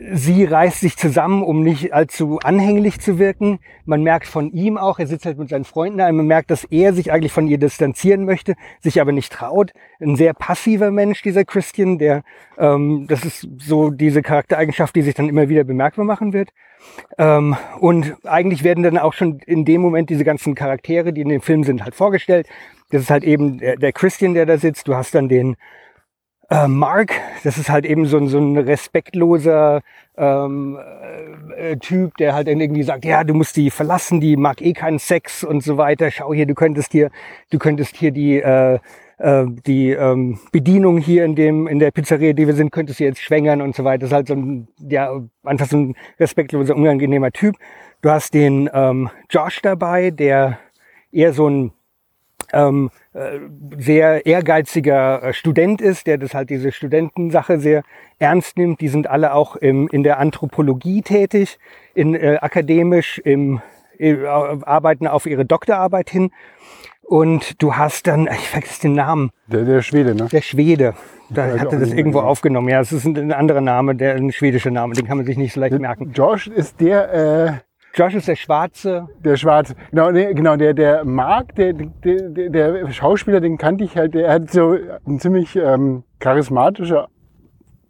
[0.00, 3.58] sie reißt sich zusammen, um nicht allzu anhänglich zu wirken.
[3.84, 6.64] Man merkt von ihm auch, er sitzt halt mit seinen Freunden da, man merkt, dass
[6.64, 9.72] er sich eigentlich von ihr distanzieren möchte, sich aber nicht traut.
[10.00, 12.22] Ein sehr passiver Mensch, dieser Christian, der,
[12.58, 16.50] ähm, das ist so diese Charaktereigenschaft, die sich dann immer wieder bemerkbar machen wird.
[17.18, 21.28] Ähm, und eigentlich werden dann auch schon in dem Moment diese ganzen Charaktere, die in
[21.28, 22.46] dem Film sind, halt vorgestellt.
[22.90, 24.86] Das ist halt eben der, der Christian, der da sitzt.
[24.86, 25.56] Du hast dann den
[26.50, 27.12] äh, Mark,
[27.44, 29.82] das ist halt eben so ein, so ein respektloser
[30.16, 30.78] ähm,
[31.56, 34.98] äh, Typ, der halt irgendwie sagt, ja, du musst die verlassen, die mag eh keinen
[34.98, 36.10] Sex und so weiter.
[36.10, 37.10] Schau hier, du könntest hier,
[37.50, 38.78] du könntest hier die äh,
[39.18, 43.04] äh, die ähm, Bedienung hier in dem in der Pizzeria, die wir sind, könntest du
[43.04, 44.00] jetzt schwängern und so weiter.
[44.00, 47.56] Das ist halt so ein ja einfach so ein respektloser, unangenehmer Typ.
[48.00, 50.58] Du hast den ähm, Josh dabei, der
[51.10, 51.72] eher so ein
[52.52, 53.07] ähm, äh,
[53.78, 57.82] sehr ehrgeiziger äh, Student ist, der das halt diese Studentensache sehr
[58.18, 58.80] ernst nimmt.
[58.80, 61.58] Die sind alle auch im, in der Anthropologie tätig,
[61.94, 63.60] in äh, akademisch, im,
[63.98, 66.30] äh, arbeiten auf ihre Doktorarbeit hin.
[67.02, 70.28] Und du hast dann, ich vergesse den Namen, Der, der Schwede, ne?
[70.30, 70.94] der Schwede.
[71.30, 72.30] Da weiß hatte das irgendwo genau.
[72.30, 72.68] aufgenommen.
[72.68, 75.36] Ja, es ist ein, ein anderer Name, der ein schwedischer Name, den kann man sich
[75.36, 76.12] nicht so leicht merken.
[76.12, 77.67] Josh ist der, äh,
[77.98, 79.08] Josh ist der Schwarze.
[79.24, 79.74] der Schwarze.
[79.90, 84.30] Genau, nee, genau der, der Mark, der, der, der, Schauspieler, den kannte ich halt, der
[84.30, 87.08] hat so einen ziemlich ähm, charismatischer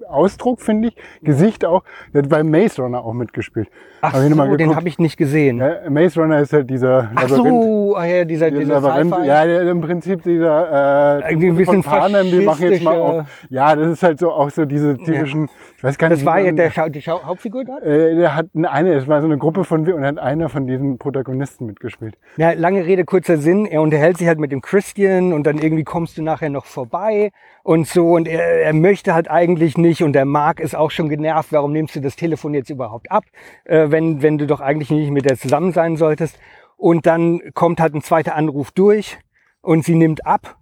[0.09, 0.97] Ausdruck, finde ich.
[1.23, 1.85] Gesicht auch.
[2.13, 3.69] Der hat beim Maze Runner auch mitgespielt.
[4.01, 4.77] Ach Hab so, den geguckt.
[4.77, 5.59] habe ich nicht gesehen.
[5.59, 9.45] Ja, Maze Runner ist halt dieser Ach so, ah ja, dieser, Dieser dieser Labyrinth, ja,
[9.45, 13.47] der, im Prinzip dieser äh, Irgendwie ein bisschen Panem, wir machen jetzt mal auf.
[13.51, 16.21] Ja, das ist halt so auch so diese typischen, ich weiß gar nicht.
[16.21, 17.79] Das war ja der, Schau, die Schau Hauptfigur da?
[17.79, 20.99] Äh, der hat eine, es war so eine Gruppe von und hat einer von diesen
[20.99, 22.17] Protagonisten mitgespielt.
[22.37, 23.67] Ja, lange Rede, kurzer Sinn.
[23.67, 27.31] Er unterhält sich halt mit dem Christian und dann irgendwie kommst du nachher noch vorbei
[27.69, 28.13] und so.
[28.13, 31.53] Und er, er möchte halt eigentlich nicht und der Marc ist auch schon genervt.
[31.53, 33.25] Warum nimmst du das Telefon jetzt überhaupt ab,
[33.65, 36.39] äh, wenn, wenn du doch eigentlich nicht mit der zusammen sein solltest?
[36.79, 39.19] Und dann kommt halt ein zweiter Anruf durch
[39.61, 40.57] und sie nimmt ab.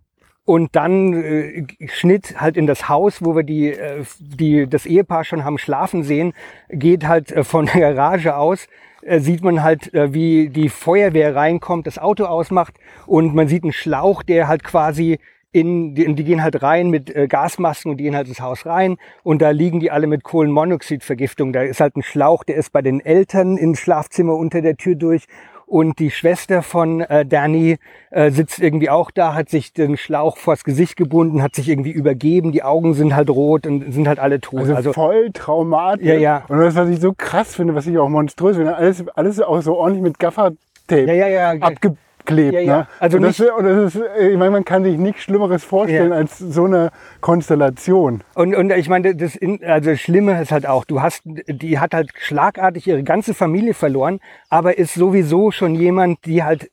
[0.44, 5.22] Und dann äh, Schnitt halt in das Haus, wo wir die, äh, die das Ehepaar
[5.22, 6.32] schon haben schlafen sehen,
[6.70, 8.66] geht halt äh, von der Garage aus,
[9.02, 12.74] äh, sieht man halt, äh, wie die Feuerwehr reinkommt, das Auto ausmacht
[13.06, 15.20] und man sieht einen Schlauch, der halt quasi
[15.56, 18.66] in, die, die gehen halt rein mit äh, Gasmasken und die gehen halt ins Haus
[18.66, 21.52] rein und da liegen die alle mit Kohlenmonoxidvergiftung.
[21.52, 24.94] Da ist halt ein Schlauch, der ist bei den Eltern ins Schlafzimmer unter der Tür
[24.94, 25.26] durch
[25.66, 27.78] und die Schwester von äh, Danny
[28.10, 31.90] äh, sitzt irgendwie auch da, hat sich den Schlauch vors Gesicht gebunden, hat sich irgendwie
[31.90, 34.60] übergeben, die Augen sind halt rot und sind halt alle tot.
[34.60, 36.06] Also, Also, voll traumatisch.
[36.06, 36.44] Ja, ja.
[36.48, 39.60] Und das, was ich so krass finde, was ich auch monströs finde, alles, alles auch
[39.60, 41.70] so ordentlich mit Gaffer-Tape ja, ja, ja.
[42.26, 42.52] Abgeklebt.
[42.54, 42.78] Ja, ja.
[42.78, 42.86] Ne?
[43.00, 46.10] Also und das, und das ist, äh, ich meine, man kann sich nichts Schlimmeres vorstellen
[46.10, 46.16] Ja.
[46.16, 48.22] als so eine Konstellation.
[48.34, 51.94] Und, und ich meine, das in, also Schlimme ist halt auch, du hast, die hat
[51.94, 56.70] halt schlagartig ihre ganze Familie verloren, aber ist sowieso schon jemand, die halt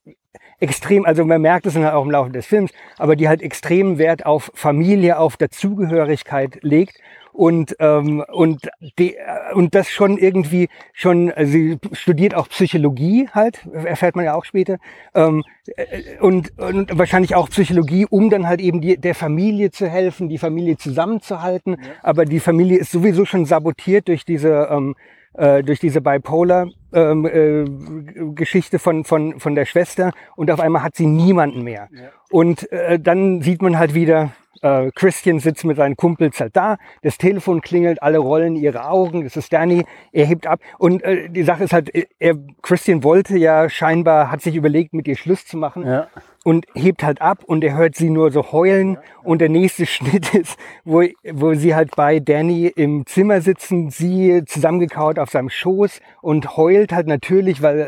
[0.59, 3.97] extrem, also man merkt es dann auch im Laufe des Films, aber die halt extrem
[3.97, 6.95] Wert auf Familie, auf Dazugehörigkeit legt
[7.33, 13.27] und ähm, und die, äh, und das schon irgendwie schon äh, sie studiert auch Psychologie
[13.31, 14.77] halt erfährt man ja auch später.
[15.13, 15.43] Ähm,
[15.75, 20.29] äh, und, und wahrscheinlich auch Psychologie um dann halt eben die, der Familie zu helfen
[20.29, 21.77] die Familie zusammenzuhalten.
[22.01, 24.95] Aber die Familie ist sowieso schon sabotiert durch diese ähm,
[25.33, 30.11] äh, durch diese Bipolar ähm, äh, Geschichte von, von, von der Schwester.
[30.35, 31.89] Und auf einmal hat sie niemanden mehr.
[32.29, 34.31] Und äh, dann sieht man halt wieder,
[34.63, 39.23] äh, Christian sitzt mit seinen Kumpels halt da, das Telefon klingelt, alle rollen ihre Augen,
[39.23, 40.59] das ist Danny, er hebt ab.
[40.79, 45.07] Und äh, die Sache ist halt, er, Christian wollte ja scheinbar, hat sich überlegt, mit
[45.07, 46.07] ihr Schluss zu machen Ja.
[46.43, 48.97] und hebt halt ab und er hört sie nur so heulen.
[49.23, 54.43] Und der nächste Schnitt ist, wo, wo sie halt bei Danny im Zimmer sitzen, sie
[54.45, 57.79] zusammengekaut auf seinem Schoß und heult halt natürlich, weil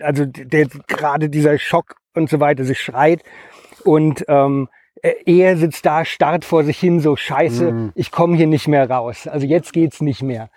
[0.00, 3.22] äh, also der gerade dieser Schock und so weiter, sie schreit.
[3.84, 4.68] Und ähm,
[5.26, 9.26] er sitzt da, starrt vor sich hin, so scheiße, ich komme hier nicht mehr raus.
[9.26, 10.48] Also jetzt geht's nicht mehr.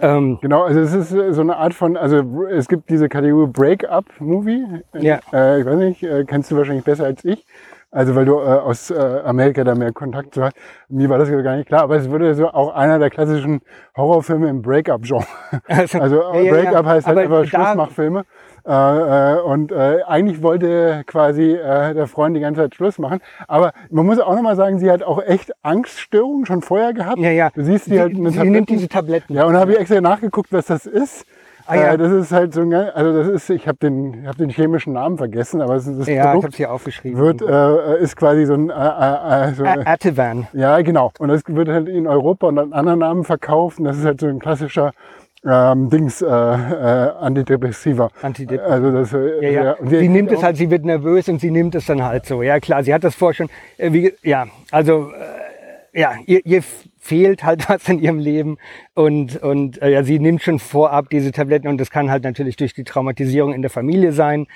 [0.00, 3.50] Ähm, Genau, also es ist äh, so eine Art von, also es gibt diese Kategorie
[3.52, 4.82] Break-up-Movie.
[4.94, 5.20] Ja.
[5.32, 7.44] Äh, ich weiß nicht, äh, kennst du wahrscheinlich besser als ich.
[7.94, 10.56] Also weil du äh, aus äh, Amerika da mehr Kontakt zu hast.
[10.88, 13.60] Mir war das gar nicht klar, aber es würde so auch einer der klassischen
[13.96, 15.24] Horrorfilme im Breakup-Genre.
[15.68, 18.24] Also, also ja, ja, Breakup heißt halt einfach Schlussmachfilme.
[18.66, 23.20] Äh, äh, und äh, eigentlich wollte quasi äh, der Freund die ganze Zeit Schluss machen.
[23.46, 27.18] Aber man muss auch nochmal sagen, sie hat auch echt Angststörungen schon vorher gehabt.
[27.18, 27.50] Ja, ja.
[27.50, 29.34] Du siehst, sie, halt eine sie nimmt diese Tabletten.
[29.34, 31.26] Ja, und habe ich extra nachgeguckt, was das ist.
[31.66, 31.92] Ah, ja.
[31.92, 34.92] Äh, das ist halt so ein, also das ist, ich habe den, hab den chemischen
[34.92, 37.18] Namen vergessen, aber es ist das ja, Produkt ich hier aufgeschrieben.
[37.18, 40.46] Wird, äh, ist quasi so ein äh, äh, so Ativan.
[40.52, 41.12] Ja, genau.
[41.18, 43.78] Und das wird halt in Europa unter anderen Namen verkauft.
[43.78, 44.92] Und das ist halt so ein klassischer
[45.46, 48.10] ähm, Dings äh, äh, Antidepressiva.
[48.22, 48.72] Antidepressiva.
[48.72, 49.76] Also das, äh, ja, ja.
[49.82, 52.42] sie nimmt es halt, sie wird nervös und sie nimmt es dann halt so.
[52.42, 53.48] Ja klar, sie hat das vorher schon.
[53.76, 56.62] Äh, wie, ja, also äh, ja, ihr, ihr
[56.98, 58.56] fehlt halt was in ihrem Leben
[58.94, 62.56] und und äh, ja, sie nimmt schon vorab diese Tabletten und das kann halt natürlich
[62.56, 64.46] durch die Traumatisierung in der Familie sein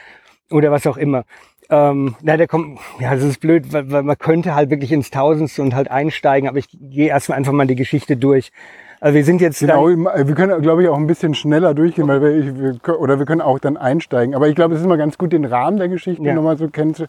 [0.50, 1.24] oder was auch immer.
[1.70, 5.10] Ähm, na, der kommt, ja, das ist blöd, weil, weil man könnte halt wirklich ins
[5.10, 8.52] Tausendste und halt einsteigen, aber ich gehe erstmal einfach mal die Geschichte durch.
[9.00, 12.20] Also wir sind jetzt genau, wir können, glaube ich, auch ein bisschen schneller durchgehen, weil
[12.20, 14.34] wir, wir, oder wir können auch dann einsteigen.
[14.34, 16.34] Aber ich glaube, es ist immer ganz gut, den Rahmen der Geschichte ja.
[16.34, 17.08] nochmal so kennenzulernen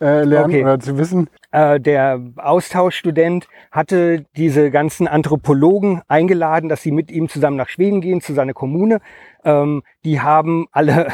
[0.00, 0.62] äh, okay.
[0.62, 1.28] oder zu wissen.
[1.52, 8.00] Äh, der Austauschstudent hatte diese ganzen Anthropologen eingeladen, dass sie mit ihm zusammen nach Schweden
[8.00, 8.98] gehen, zu seiner Kommune.
[9.44, 11.08] Ähm, die haben alle,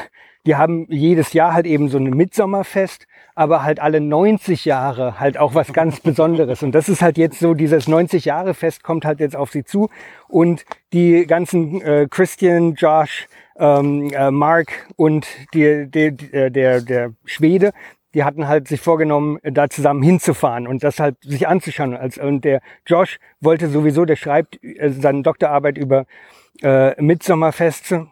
[0.47, 5.39] die haben jedes Jahr halt eben so ein Mitsommerfest aber halt alle 90 Jahre halt
[5.39, 6.63] auch was ganz Besonderes.
[6.63, 9.65] Und das ist halt jetzt so, dieses 90 Jahre Fest kommt halt jetzt auf sie
[9.65, 9.89] zu.
[10.29, 16.81] Und die ganzen äh, Christian, Josh, ähm, äh, Mark und die, die, die, äh, der,
[16.81, 17.73] der Schwede,
[18.15, 21.97] die hatten halt sich vorgenommen, da zusammen hinzufahren und das halt sich anzuschauen.
[21.97, 26.07] Und der Josh wollte sowieso, der schreibt äh, seine Doktorarbeit über
[26.63, 28.07] äh, Mitsommerfeste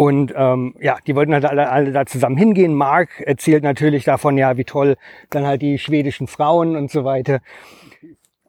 [0.00, 2.72] und ähm, ja, die wollten halt alle, alle da zusammen hingehen.
[2.72, 4.96] Mark erzählt natürlich davon, ja, wie toll
[5.28, 7.40] dann halt die schwedischen Frauen und so weiter.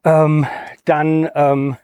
[0.06, 0.48] Ähm,
[0.86, 1.76] dann ähm,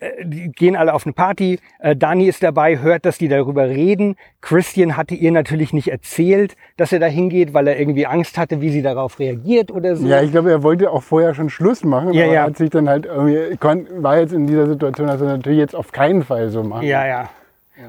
[0.00, 1.60] äh, die gehen alle auf eine Party.
[1.78, 4.16] Äh, Dani ist dabei, hört, dass die darüber reden.
[4.40, 8.60] Christian hatte ihr natürlich nicht erzählt, dass er da hingeht, weil er irgendwie Angst hatte,
[8.60, 10.08] wie sie darauf reagiert oder so.
[10.08, 12.42] Ja, ich glaube, er wollte auch vorher schon Schluss machen, ja, aber ja.
[12.42, 13.56] hat sich dann halt irgendwie,
[14.02, 16.82] war jetzt in dieser Situation, dass er natürlich jetzt auf keinen Fall so macht.
[16.82, 17.30] Ja, ja.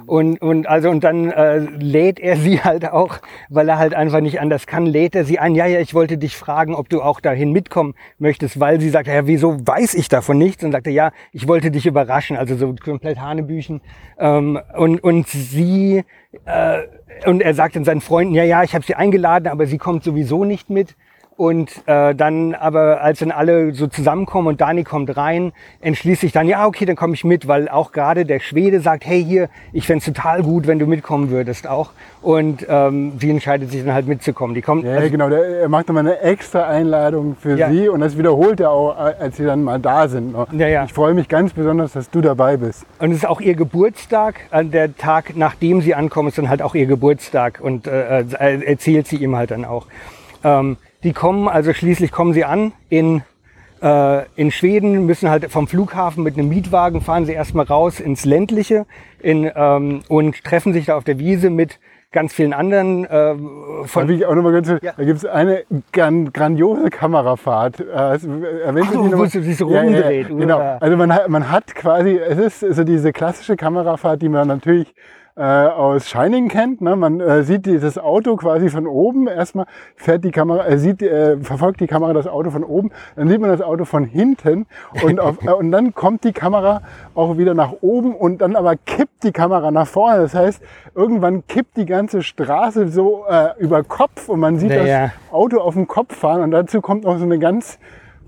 [0.06, 3.18] Und, und also und dann äh, lädt er sie halt auch,
[3.50, 6.18] weil er halt einfach nicht anders kann, lädt er sie ein, ja, ja, ich wollte
[6.18, 10.10] dich fragen, ob du auch dahin mitkommen möchtest, weil sie sagt, ja, wieso weiß ich
[10.10, 10.64] davon nichts?
[10.64, 13.82] Und sagte, ja, ich wollte dich überraschen, also so komplett Hanebüchen.
[14.18, 16.04] Ähm, und, und sie,
[16.46, 16.80] äh,
[17.26, 20.04] und er sagt dann seinen Freunden, ja, ja, ich habe sie eingeladen, aber sie kommt
[20.04, 20.96] sowieso nicht mit.
[21.40, 26.34] Und äh, dann aber, als dann alle so zusammenkommen und Dani kommt rein, entschließt sich
[26.34, 29.48] dann, ja, okay, dann komme ich mit, weil auch gerade der Schwede sagt, hey, hier,
[29.72, 31.92] ich fände total gut, wenn du mitkommen würdest auch.
[32.22, 34.54] Und ähm, sie entscheidet sich dann halt mitzukommen.
[34.54, 37.70] Die kommt, ja, also, genau, der, er macht nochmal eine extra Einladung für ja.
[37.70, 40.36] sie und das wiederholt er auch, als sie dann mal da sind.
[40.52, 40.84] Ja, ja.
[40.84, 42.86] Ich freue mich ganz besonders, dass du dabei bist.
[43.00, 46.76] Und es ist auch ihr Geburtstag, der Tag, nachdem sie ankommen, ist dann halt auch
[46.76, 49.88] ihr Geburtstag und äh, äh erzählt sie ihm halt dann auch.
[50.44, 53.22] Ähm, die kommen, also schließlich kommen sie an in,
[53.82, 58.26] äh, in Schweden, müssen halt vom Flughafen mit einem Mietwagen fahren sie erstmal raus ins
[58.26, 58.86] ländliche
[59.22, 61.80] in, ähm, und treffen sich da auf der Wiese mit
[62.12, 63.06] ganz vielen anderen.
[63.06, 63.36] Äh,
[63.86, 64.94] von da, ich auch noch mal ganz, ja.
[64.98, 67.80] da gibt es eine gran grandiose Kamerafahrt.
[67.80, 70.28] Äh, erwähnt Ach, du, wo sich so rumdreht.
[70.28, 70.60] Ja, ja, genau.
[70.80, 74.94] Also man hat, man hat quasi, es ist so diese klassische Kamerafahrt, die man natürlich
[75.36, 76.82] äh, aus Shining kennt.
[76.82, 76.96] Ne?
[76.96, 79.28] Man äh, sieht dieses Auto quasi von oben.
[79.28, 79.66] Erstmal
[79.96, 82.92] fährt die Kamera, äh, sieht, äh, verfolgt die Kamera das Auto von oben.
[83.16, 84.66] Dann sieht man das Auto von hinten
[85.04, 86.82] und, auf, äh, und dann kommt die Kamera
[87.16, 90.22] auch wieder nach oben und dann aber kippt die Kamera nach vorne.
[90.22, 90.62] Das heißt,
[90.96, 95.06] irgendwann kippt die ganze Straße so äh, über Kopf und man sieht naja.
[95.06, 97.80] das Auto auf dem Kopf fahren und dazu kommt noch so eine ganz,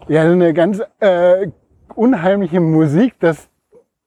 [0.07, 1.47] ja, so eine ganz äh,
[1.95, 3.49] unheimliche Musik, dass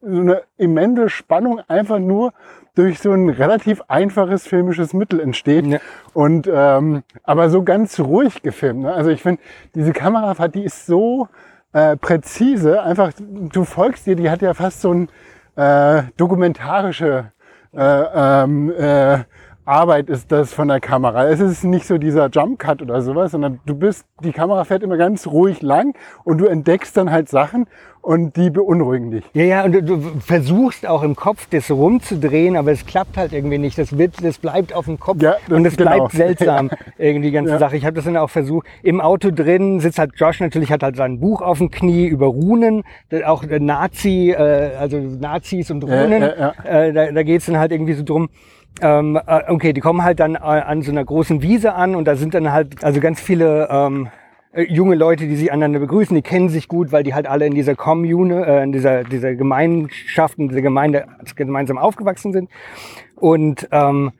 [0.01, 2.33] so eine immense Spannung einfach nur
[2.75, 5.67] durch so ein relativ einfaches filmisches Mittel entsteht.
[5.67, 5.79] Ja.
[6.13, 8.83] Und ähm, aber so ganz ruhig gefilmt.
[8.83, 8.93] Ne?
[8.93, 9.41] Also ich finde,
[9.75, 11.29] diese Kamerafahrt, die ist so
[11.73, 12.83] äh, präzise.
[12.83, 15.09] Einfach, du folgst dir, die hat ja fast so ein
[15.57, 17.33] äh, dokumentarische
[17.73, 19.25] äh, ähm, äh,
[19.67, 21.27] Arbeit ist das von der Kamera.
[21.29, 24.83] Es ist nicht so dieser Jump Cut oder sowas, sondern du bist, die Kamera fährt
[24.83, 27.67] immer ganz ruhig lang und du entdeckst dann halt Sachen
[28.03, 29.25] und die beunruhigen dich.
[29.33, 33.33] Ja, ja, und du, du versuchst auch im Kopf das rumzudrehen, aber es klappt halt
[33.33, 33.79] irgendwie nicht.
[33.79, 35.91] Das, wird, das bleibt auf dem Kopf ja, und es genau.
[35.97, 37.59] bleibt seltsam, irgendwie die ganze ja.
[37.59, 37.79] Sache.
[37.79, 38.67] Ich habe das dann auch versucht.
[38.83, 42.27] Im Auto drin sitzt halt Josh natürlich, hat halt sein Buch auf dem Knie über
[42.27, 42.85] Runen,
[43.25, 46.21] auch Nazi, äh, also Nazis und Runen.
[46.21, 48.29] Ja, äh, da da geht es dann halt irgendwie so drum
[48.81, 52.07] ähm, äh, okay, die kommen halt dann äh, an so einer großen Wiese an und
[52.07, 54.09] da sind dann halt also ganz viele ähm,
[54.53, 57.47] äh, junge Leute, die sich einander begrüßen, die kennen sich gut, weil die halt alle
[57.47, 61.07] in dieser Kommune, äh, in dieser, dieser Gemeinschaft, in dieser Gemeinde
[61.37, 62.51] gemeinsam aufgewachsen sind.
[63.17, 64.13] Und ähm,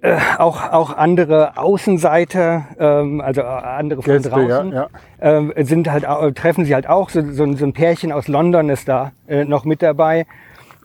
[0.00, 4.88] äh, auch, auch andere Außenseiter, ähm, also äh, andere von Gäste, draußen, ja,
[5.20, 6.04] Ähm, sind halt,
[6.36, 7.10] treffen sie halt auch.
[7.10, 10.26] So, so, ein- so ein Pärchen aus London ist da äh, noch mit dabei,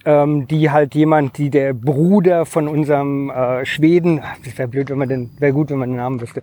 [0.09, 4.97] ähm, die halt jemand, die der Bruder von unserem äh, Schweden, das wäre blöd, wenn
[4.97, 6.41] man den, wäre gut, wenn man den Namen wüsste,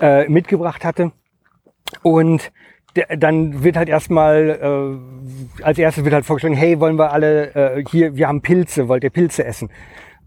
[0.00, 1.10] äh, mitgebracht hatte.
[2.02, 2.52] Und
[3.18, 5.00] dann wird halt erstmal,
[5.58, 8.86] äh, als erstes wird halt vorgeschlagen, hey, wollen wir alle äh, hier, wir haben Pilze,
[8.86, 9.68] wollt ihr Pilze essen?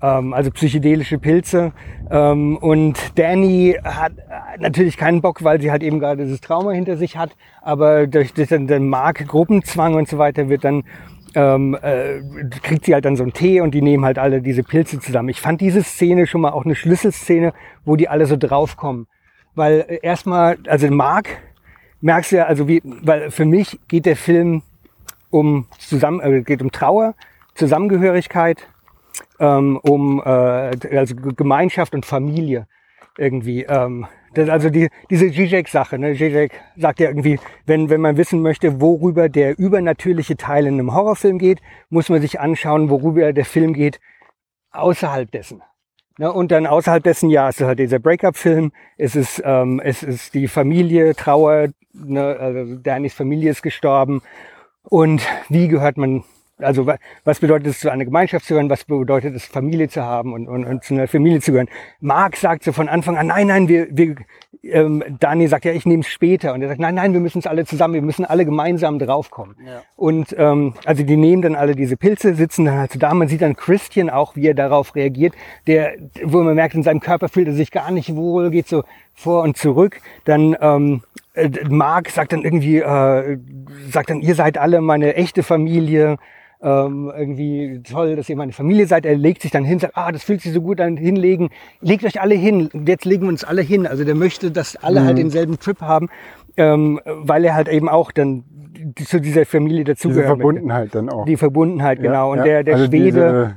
[0.01, 1.71] Ähm, also psychedelische Pilze.
[2.09, 6.71] Ähm, und Danny hat äh, natürlich keinen Bock, weil sie halt eben gerade dieses Trauma
[6.71, 7.31] hinter sich hat.
[7.61, 10.83] Aber durch, den, den Mark Gruppenzwang und so weiter wird dann
[11.35, 12.21] ähm, äh,
[12.61, 15.29] kriegt sie halt dann so einen Tee und die nehmen halt alle diese Pilze zusammen.
[15.29, 17.53] Ich fand diese Szene schon mal auch eine Schlüsselszene,
[17.85, 19.07] wo die alle so draufkommen.
[19.55, 21.29] Weil äh, erstmal, also Mark,
[22.01, 24.63] merkst du ja, also wie, weil für mich geht der Film
[25.29, 27.15] um zusammen, äh, geht um Trauer,
[27.55, 28.67] Zusammengehörigkeit,
[29.39, 32.67] ähm, um äh, also Gemeinschaft und Familie
[33.17, 33.63] irgendwie.
[33.63, 36.15] Ähm, das, also die, diese Zizek-Sache, ne?
[36.15, 40.93] Zizek sagt ja irgendwie, wenn, wenn man wissen möchte, worüber der übernatürliche Teil in einem
[40.93, 43.99] Horrorfilm geht, muss man sich anschauen, worüber der Film geht
[44.71, 45.61] außerhalb dessen.
[46.17, 46.31] Ne?
[46.31, 50.33] Und dann außerhalb dessen, ja, es ist halt dieser Breakup-Film, es ist, ähm, es ist
[50.33, 52.37] die Familie, Trauer, ne?
[52.39, 54.21] also Dannys Familie ist gestorben.
[54.83, 56.23] Und wie gehört man,
[56.61, 60.03] also wa- was bedeutet es, zu einer Gemeinschaft zu gehören, was bedeutet es, Familie zu
[60.03, 61.69] haben und, und, und zu einer Familie zu gehören.
[61.99, 64.15] Mark sagt so von Anfang an, nein, nein, wir, wir
[64.63, 66.53] ähm, Dani sagt ja, ich nehme es später.
[66.53, 69.55] Und er sagt, nein, nein, wir müssen es alle zusammen, wir müssen alle gemeinsam draufkommen.
[69.65, 69.81] Ja.
[69.95, 73.13] Und ähm, also die nehmen dann alle diese Pilze, sitzen dann halt so da.
[73.13, 75.33] Man sieht dann Christian auch, wie er darauf reagiert,
[75.67, 75.93] der,
[76.23, 79.43] wo man merkt, in seinem Körper fühlt er sich gar nicht wohl, geht so vor
[79.43, 79.99] und zurück.
[80.25, 81.01] Dann ähm,
[81.33, 83.37] äh, Mark sagt dann irgendwie, äh,
[83.89, 86.17] sagt dann, ihr seid alle meine echte Familie.
[86.63, 89.05] Ähm, irgendwie toll, dass ihr meine Familie seid.
[89.05, 91.49] Er legt sich dann hin, sagt, ah, das fühlt sich so gut an, hinlegen.
[91.79, 92.69] Legt euch alle hin.
[92.85, 93.87] Jetzt legen wir uns alle hin.
[93.87, 96.09] Also der möchte, dass alle halt denselben Trip haben,
[96.57, 98.43] ähm, weil er halt eben auch dann
[98.95, 100.27] zu dieser Familie dazugehört.
[100.27, 101.25] Verbundenheit dann auch.
[101.25, 102.31] Die Verbundenheit, Ja, genau.
[102.31, 102.43] Und ja.
[102.43, 103.55] der, der Also Schwede,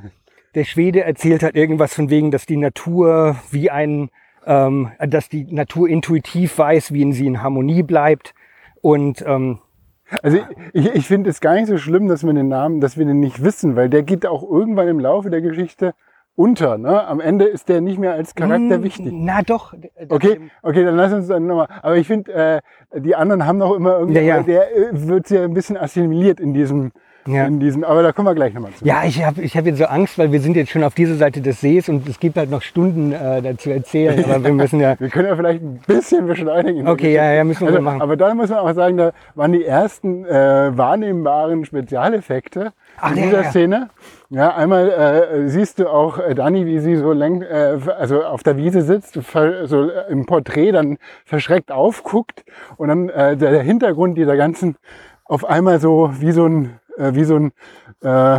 [0.54, 4.10] der Schwede erzählt halt irgendwas von wegen, dass die Natur wie ein,
[4.46, 8.34] ähm, dass die Natur intuitiv weiß, wie in sie in Harmonie bleibt.
[8.80, 9.58] Und ähm,
[10.22, 10.38] Also
[10.72, 13.20] ich, ich finde es gar nicht so schlimm, dass wir den Namen, dass wir den
[13.20, 15.94] nicht wissen, weil der geht auch irgendwann im Laufe der Geschichte
[16.36, 16.78] unter.
[16.78, 17.06] Ne?
[17.06, 19.12] Am Ende ist der nicht mehr als Charakter mh, wichtig.
[19.12, 19.72] Na doch.
[20.08, 21.68] Okay, okay, dann lass uns dann nochmal.
[21.82, 24.42] Aber ich finde, äh, die anderen haben noch immer irgendwie, Ja, ja.
[24.42, 26.90] der äh, wird ja ein bisschen assimiliert in diesem,
[27.26, 27.46] Ja.
[27.46, 27.84] in diesem.
[27.84, 28.84] Aber da kommen wir gleich nochmal zu.
[28.84, 31.14] Ja, ich habe ich hab jetzt so Angst, weil wir sind jetzt schon auf dieser
[31.14, 34.80] Seite des Sees und es gibt halt noch Stunden äh, dazu erzählen, aber wir müssen
[34.80, 34.94] ja.
[35.04, 36.86] Wir können ja vielleicht ein bisschen beschleunigen.
[36.88, 38.02] Okay, ja, ja, müssen wir Also, so machen.
[38.02, 43.22] aber da muss man auch sagen, da waren die ersten äh, wahrnehmbaren Spezialeffekte Ach, in
[43.22, 43.50] dieser ja.
[43.50, 43.88] Szene.
[44.30, 48.42] Ja, einmal äh, siehst du auch äh, Dani, wie sie so lenk, äh, also auf
[48.42, 49.14] der Wiese sitzt,
[49.64, 52.44] so äh, im Porträt dann verschreckt aufguckt
[52.76, 54.76] und dann äh, der, der Hintergrund dieser ganzen
[55.26, 57.52] auf einmal so wie so ein äh, wie so ein
[58.02, 58.38] äh,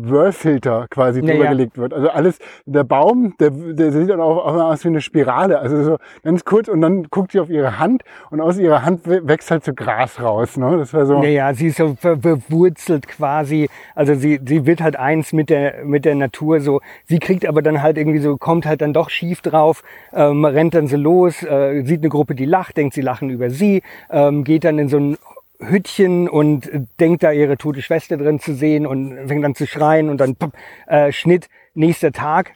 [0.00, 1.50] Whirlfilter quasi Ja, drüber ja.
[1.50, 1.94] gelegt wird.
[1.94, 5.58] Also alles, der Baum, der, der sieht dann auch, auch aus wie eine Spirale.
[5.58, 9.06] Also so ganz kurz und dann guckt sie auf ihre Hand und aus ihrer Hand
[9.06, 10.56] wä- wächst halt so Gras raus.
[10.56, 10.76] Ne?
[10.78, 11.22] Das war so.
[11.22, 13.68] Ja, ja, sie ist so ver- verwurzelt quasi.
[13.94, 16.80] Also sie, sie wird halt eins mit der, mit der Natur so.
[17.06, 20.74] Sie kriegt aber dann halt irgendwie so, kommt halt dann doch schief drauf, ähm, rennt
[20.74, 24.44] dann so los, äh, sieht eine Gruppe, die lacht, denkt, sie lachen über sie, ähm,
[24.44, 25.16] geht dann in so ein
[25.62, 26.70] Hüttchen und
[27.00, 30.36] denkt da ihre tote Schwester drin zu sehen und fängt dann zu schreien und dann
[30.36, 30.52] pop,
[30.86, 32.54] äh, Schnitt, nächster Tag.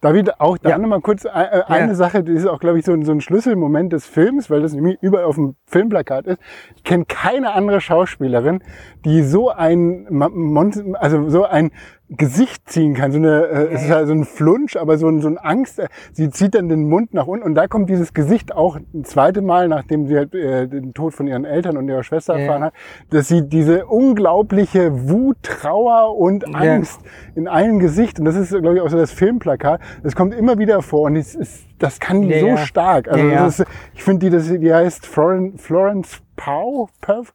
[0.00, 0.78] David, auch da Ja.
[0.78, 1.94] nochmal kurz äh, äh, eine Ja.
[1.94, 4.72] Sache, die ist auch, glaube ich, so ein, so ein Schlüsselmoment des Films, weil das
[4.74, 6.40] nämlich überall auf dem Filmplakat ist.
[6.74, 8.62] Ich kenne keine andere Schauspielerin,
[9.04, 11.70] die so ein, Mon also so ein
[12.08, 13.10] Gesicht ziehen kann.
[13.12, 15.78] So eine, äh, es ist ja so ein Flunsch, aber so ein, so ein Angst.
[15.80, 19.04] äh, Sie zieht dann den Mund nach unten und da kommt dieses Gesicht auch ein
[19.04, 22.40] zweites Mal, nachdem sie halt, äh, den Tod von ihren Eltern und ihrer Schwester Ja.
[22.40, 22.74] erfahren hat,
[23.10, 26.44] dass sie diese unglaubliche Wut, Trauer und.
[26.54, 27.00] Angst
[27.34, 30.58] in einem Gesicht, und das ist, glaube ich, auch so das Filmplakat, das kommt immer
[30.58, 33.08] wieder vor und es ist, das kann die Ja, so stark.
[33.08, 33.28] Also.
[33.30, 37.32] Das ist, ich finde die, das, die heißt Florence, Florence Pow, Pow.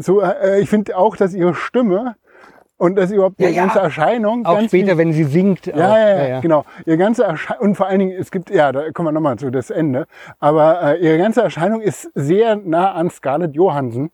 [0.00, 2.16] So, äh, ich finde auch, dass ihre Stimme
[2.76, 3.62] und dass überhaupt Ja, ihre ja.
[3.64, 5.72] ganze Erscheinung Auch später, wenn sie singt.
[5.72, 5.78] auch.
[5.78, 6.64] ja, ja, ja, genau.
[6.86, 9.50] Ihr ganze Erscheinung, und vor allen Dingen, es gibt, ja, da kommen wir nochmal zu,
[9.50, 10.06] das Ende.
[10.40, 14.10] Aber äh, ihre ganze Erscheinung ist sehr nah an Scarlett Johansson.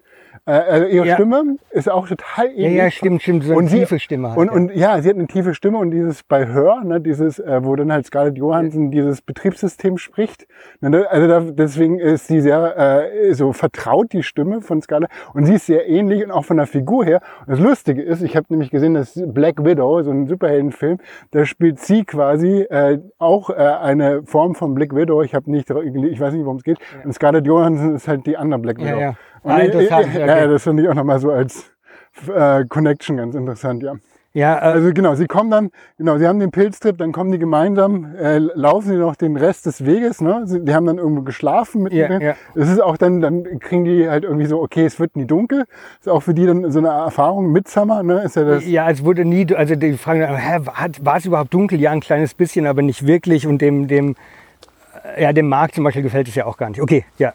[0.46, 1.14] Äh, also ihre Ja.
[1.14, 2.76] Stimme ist auch total Ja, ähnlich.
[2.78, 3.44] ja, stimmt, stimmt.
[3.44, 4.28] So eine Und sie- tiefe Stimme.
[4.30, 4.52] Halt, Und, ja.
[4.54, 7.74] und ja, sie hat eine tiefe Stimme und dieses bei Hör, ne, dieses, äh, wo
[7.76, 10.46] dann halt Scarlett Johansson dieses Betriebssystem spricht.
[10.80, 15.10] Ne, also da, deswegen ist sie sehr äh, so vertraut, die Stimme von Scarlett.
[15.34, 17.20] Und sie ist sehr ähnlich und auch von der Figur her.
[17.40, 20.98] Und das Lustige ist, ich habe nämlich gesehen, dass Black Widow, so ein Superheldenfilm,
[21.30, 25.22] da spielt sie quasi äh, auch äh, eine Form von Black Widow.
[25.22, 26.78] Ich habe nicht, ich weiß nicht, worum es geht.
[27.04, 29.00] Und Scarlett Johansson ist halt die andere Black Ja, Widow.
[29.00, 29.08] ja.
[29.42, 30.26] Und Ah, interessant, ich- okay.
[30.26, 31.70] Ja, das finde ich auch nochmal so als
[32.34, 33.94] äh, Connection ganz interessant, ja.
[34.32, 37.38] Ja, äh, Also genau, sie kommen dann, genau, sie haben den Pilztrip, dann kommen die
[37.38, 40.42] gemeinsam, äh, laufen sie noch den Rest des Weges, ne?
[40.44, 42.34] Sie, die haben dann irgendwo geschlafen mit Ja, ja.
[42.54, 45.64] Es ist auch dann, dann kriegen die halt irgendwie so, okay, es wird nie dunkel.
[45.98, 47.50] Ist auch für die dann so eine Erfahrung.
[47.50, 48.22] Midsummer, ne?
[48.22, 48.66] Ist ja das.
[48.66, 50.60] ja, es wurde nie, also die fragen, dann, hä,
[51.00, 51.80] war es überhaupt dunkel?
[51.80, 53.46] Ja, ein kleines bisschen, aber nicht wirklich.
[53.46, 54.14] Und dem, dem,
[55.18, 56.80] ja, dem Markt zum Beispiel gefällt es ja auch gar nicht.
[56.80, 57.32] Okay, ja,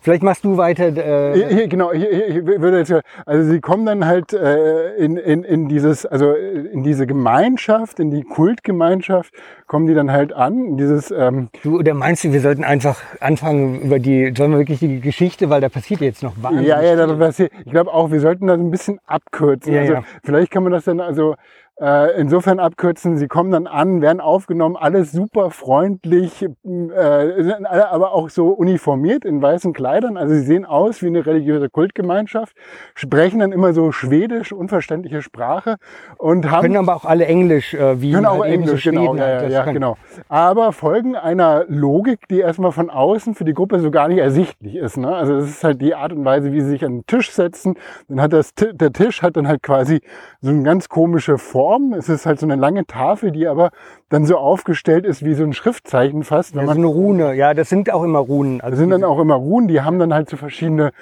[0.00, 0.88] vielleicht machst du weiter.
[0.88, 2.92] Äh, Hier, hier, genau, hier, hier, ich würde jetzt,
[3.26, 8.00] also sie kommen dann halt äh, in, in, in dieses, also äh, in diese Gemeinschaft,
[8.00, 9.32] in die Kultgemeinschaft,
[9.66, 10.76] kommen die dann halt an.
[10.76, 14.80] Dieses, ähm, du, oder meinst du, wir sollten einfach anfangen über die, sollen wir wirklich
[14.80, 18.10] die Geschichte, weil da passiert jetzt noch wahnsinnig Ja, ja, was hier, ich glaube auch,
[18.10, 19.72] wir sollten das ein bisschen abkürzen.
[19.72, 20.02] Ja, also ja.
[20.24, 21.36] vielleicht kann man das dann also
[21.80, 23.16] äh, insofern abkürzen.
[23.16, 28.48] Sie kommen dann an, werden aufgenommen, alles super freundlich, äh, sind alle aber auch so
[28.48, 30.16] uniformiert in weißen Kleidern.
[30.16, 32.54] Also sie sehen aus wie eine religiöse Kultgemeinschaft,
[32.94, 35.76] sprechen dann immer so schwedisch, unverständliche Sprache
[36.18, 39.00] und haben Können aber auch alle Englisch, äh, wie können auch halt so Englisch, genau,
[39.00, 39.96] Schweden ja, halt ja, ja, genau.
[40.28, 44.76] Aber folgen einer Logik, die erstmal von außen für die Gruppe so gar nicht ersichtlich
[44.76, 44.96] ist.
[44.96, 45.14] Ne?
[45.14, 47.76] Also das ist halt die Art und Weise, wie sie sich an den Tisch setzen.
[48.08, 50.00] Dann hat das, der Tisch hat dann halt quasi
[50.40, 51.69] so eine ganz komische Form.
[51.94, 53.70] Es ist halt so eine lange Tafel, die aber
[54.08, 56.54] dann so aufgestellt ist wie so ein Schriftzeichen fast.
[56.54, 58.60] Wenn Ja, so eine Rune, ja, das sind auch immer Runen.
[58.60, 60.92] Also das sind dann auch immer Ruhen, die haben dann halt so verschiedene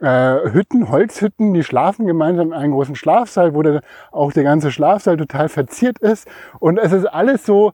[0.00, 3.80] äh, Hütten, Holzhütten, die schlafen gemeinsam in einem großen Schlafsaal, wo der,
[4.12, 6.28] auch der ganze Schlafsaal total verziert ist.
[6.58, 7.72] Und es ist alles so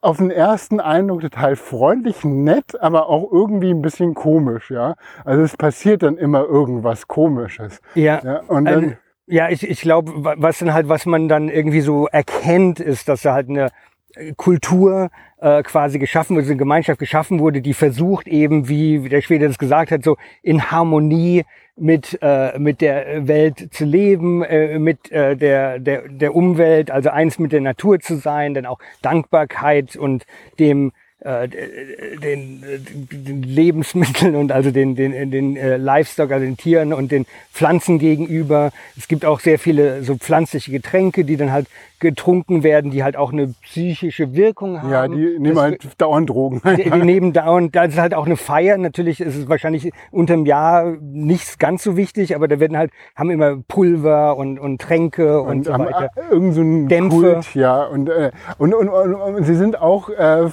[0.00, 4.94] auf den ersten Eindruck total freundlich, nett, aber auch irgendwie ein bisschen komisch, ja.
[5.24, 7.80] Also es passiert dann immer irgendwas Komisches.
[7.94, 8.96] ja, Ja, und dann,
[9.28, 13.22] ja, ich, ich glaube, was dann halt, was man dann irgendwie so erkennt, ist, dass
[13.22, 13.70] da halt eine
[14.14, 15.10] äh, Kultur
[15.40, 19.58] äh, quasi geschaffen wurde, eine Gemeinschaft geschaffen wurde, die versucht eben, wie, der Schwede das
[19.58, 21.44] gesagt hat, so in Harmonie
[21.76, 27.10] mit, äh, mit der Welt zu leben, äh, mit äh, der, der, der Umwelt, also
[27.10, 30.24] eins mit der Natur zu sein, dann auch Dankbarkeit und
[30.58, 32.62] dem äh, den,
[33.10, 37.98] den Lebensmitteln und also den, den, den äh, Livestock, also den Tieren und den Pflanzen
[37.98, 38.70] gegenüber.
[38.96, 41.66] Es gibt auch sehr viele so pflanzliche Getränke, die dann halt
[42.00, 44.90] getrunken werden, die halt auch eine psychische Wirkung haben.
[44.90, 46.60] ja, die nehmen Das- halt dauernd Drogen.
[46.76, 48.76] die, die nehmen dauernd, da ist halt auch eine Feier.
[48.78, 53.30] Natürlich ist es wahrscheinlich unterm Jahr nicht ganz so wichtig, aber da werden halt, haben
[53.30, 56.10] immer Pulver und, und Tränke und, und so haben weiter.
[56.16, 57.32] äh, irgend so einen Dämpfe.
[57.34, 57.84] Kult, ja.
[57.84, 60.48] Und, äh, und, und, und, und sie sind auch äh,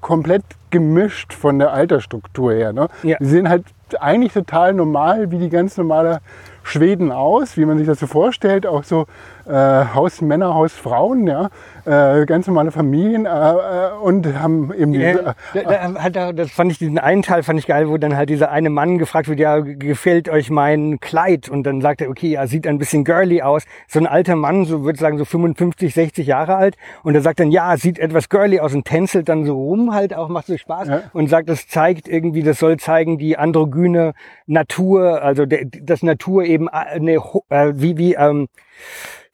[0.00, 2.72] komplett gemischt von der Altersstruktur her.
[2.72, 2.88] Ne?
[3.02, 3.16] Ja.
[3.20, 3.64] Sie sehen halt
[4.00, 6.20] eigentlich total normal, wie die ganz normale
[6.62, 9.06] Schweden aus, wie man sich das so vorstellt, auch so
[9.46, 11.48] äh, Hausmänner, Hausfrauen, ja,
[11.84, 13.54] äh, ganz normale Familien äh,
[14.00, 17.88] und haben eben diese, da, da das fand ich, diesen einen Teil fand ich geil,
[17.88, 21.48] wo dann halt dieser eine Mann gefragt wird, ja, gefällt euch mein Kleid?
[21.48, 23.64] Und dann sagt er, okay, ja, sieht ein bisschen girly aus.
[23.88, 26.76] So ein alter Mann, so würde ich sagen, so 55, 60 Jahre alt.
[27.02, 30.14] Und er sagt dann, ja, sieht etwas girly aus und tänzelt dann so rum halt
[30.14, 30.88] auch, macht so Spaß.
[30.88, 31.02] Ja.
[31.12, 34.14] Und sagt, das zeigt irgendwie, das soll zeigen, die androgyne
[34.46, 38.48] Natur, also der, das Natur eben, äh, ne, ho- äh, wie, wie, ähm,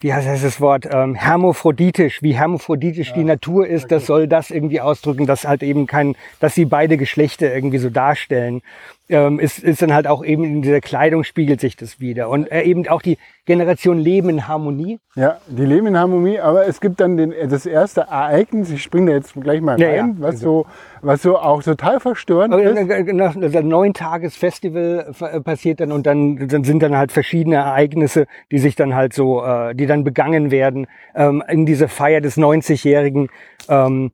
[0.01, 4.81] wie heißt das Wort, ähm, hermaphroditisch, wie hermaphroditisch die Natur ist, das soll das irgendwie
[4.81, 8.63] ausdrücken, dass halt eben kein, dass sie beide Geschlechter irgendwie so darstellen.
[9.11, 12.29] Ähm, ist, ist dann halt auch eben in dieser Kleidung spiegelt sich das wieder.
[12.29, 13.17] Und äh, eben auch die
[13.47, 14.99] Generation Leben in Harmonie.
[15.15, 19.11] Ja, die leben in Harmonie, aber es gibt dann den, das erste Ereignis, ich springe
[19.13, 20.67] da jetzt gleich mal Ja, rein, ja, was, so,
[21.01, 22.77] was so auch total verstörend Aber ist.
[22.91, 26.95] äh, nach nach einem neun Tages Festival äh, passiert dann und dann, dann sind dann
[26.97, 31.65] halt verschiedene Ereignisse, die sich dann halt so, äh, die dann begangen werden ähm, in
[31.65, 33.29] dieser Feier des 90-jährigen
[33.71, 34.11] ähm,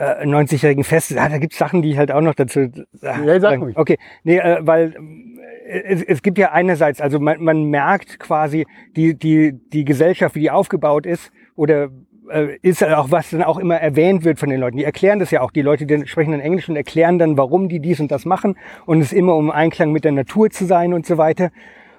[0.00, 1.16] äh, 90-jährigen Festes.
[1.16, 2.60] Ah, da gibt's Sachen, die ich halt auch noch dazu.
[2.60, 2.70] äh,
[3.02, 3.62] Ja, sag sagen.
[3.62, 3.76] ruhig.
[3.76, 4.94] Okay, nee, äh, weil
[5.66, 10.34] äh, es, es gibt ja einerseits, also man, man merkt quasi die die die Gesellschaft,
[10.34, 11.90] wie die aufgebaut ist oder
[12.30, 14.76] äh, ist ja auch, was dann auch immer erwähnt wird von den Leuten.
[14.78, 15.50] Die erklären das ja auch.
[15.50, 18.56] Die Leute, die sprechen dann Englisch und erklären dann, warum die dies und das machen.
[18.86, 21.50] Und es ist immer um Einklang mit der Natur zu sein und so weiter.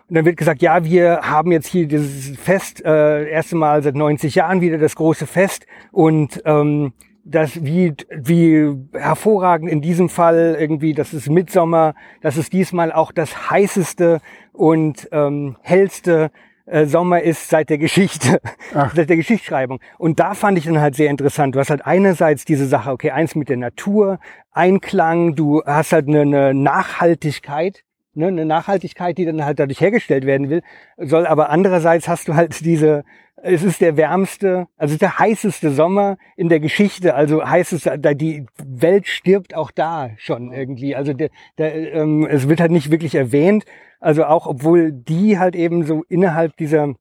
[0.07, 3.95] Und dann wird gesagt, ja, wir haben jetzt hier dieses Fest, äh, erste Mal seit
[3.95, 5.65] 90 Jahren wieder das große Fest.
[5.91, 6.93] Und ähm,
[7.23, 13.11] das wie, wie hervorragend in diesem Fall irgendwie, das ist Mitsommer, das ist diesmal auch
[13.11, 14.21] das heißeste
[14.53, 16.31] und ähm, hellste
[16.65, 18.39] äh, Sommer ist seit der Geschichte,
[18.73, 18.93] Ach.
[18.95, 19.79] seit der Geschichtsschreibung.
[19.97, 21.55] Und da fand ich dann halt sehr interessant.
[21.55, 24.19] Du hast halt einerseits diese Sache, okay, eins mit der Natur,
[24.51, 30.25] Einklang, du hast halt eine, eine Nachhaltigkeit, ne, eine Nachhaltigkeit, die dann halt dadurch hergestellt
[30.25, 30.61] werden will,
[30.97, 33.03] soll aber andererseits hast du halt diese,
[33.43, 38.45] es ist der wärmste, also der heißeste Sommer in der Geschichte, also heißt es, die
[38.63, 43.15] Welt stirbt auch da schon irgendwie, also der, der, ähm, es wird halt nicht wirklich
[43.15, 43.65] erwähnt,
[43.99, 46.93] also auch obwohl die halt eben so innerhalb dieser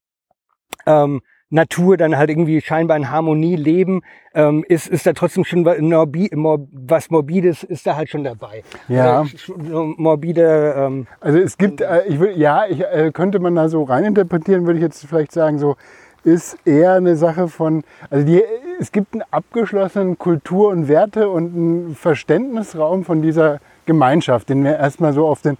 [0.86, 1.20] ähm,
[1.50, 4.02] Natur dann halt irgendwie scheinbar in Harmonie leben,
[4.34, 8.62] ähm, ist, ist da trotzdem schon was Morbides ist da halt schon dabei.
[8.88, 9.22] Ja.
[9.22, 10.74] Also, morbide.
[10.76, 14.64] Ähm, also es gibt, äh, ich will, ja, ich, äh, könnte man da so reininterpretieren,
[14.64, 15.74] würde ich jetzt vielleicht sagen, so
[16.24, 18.42] ist eher eine Sache von, also die,
[18.78, 24.76] es gibt einen abgeschlossenen Kultur- und Werte- und einen Verständnisraum von dieser Gemeinschaft, den wir
[24.76, 25.56] erstmal so auf den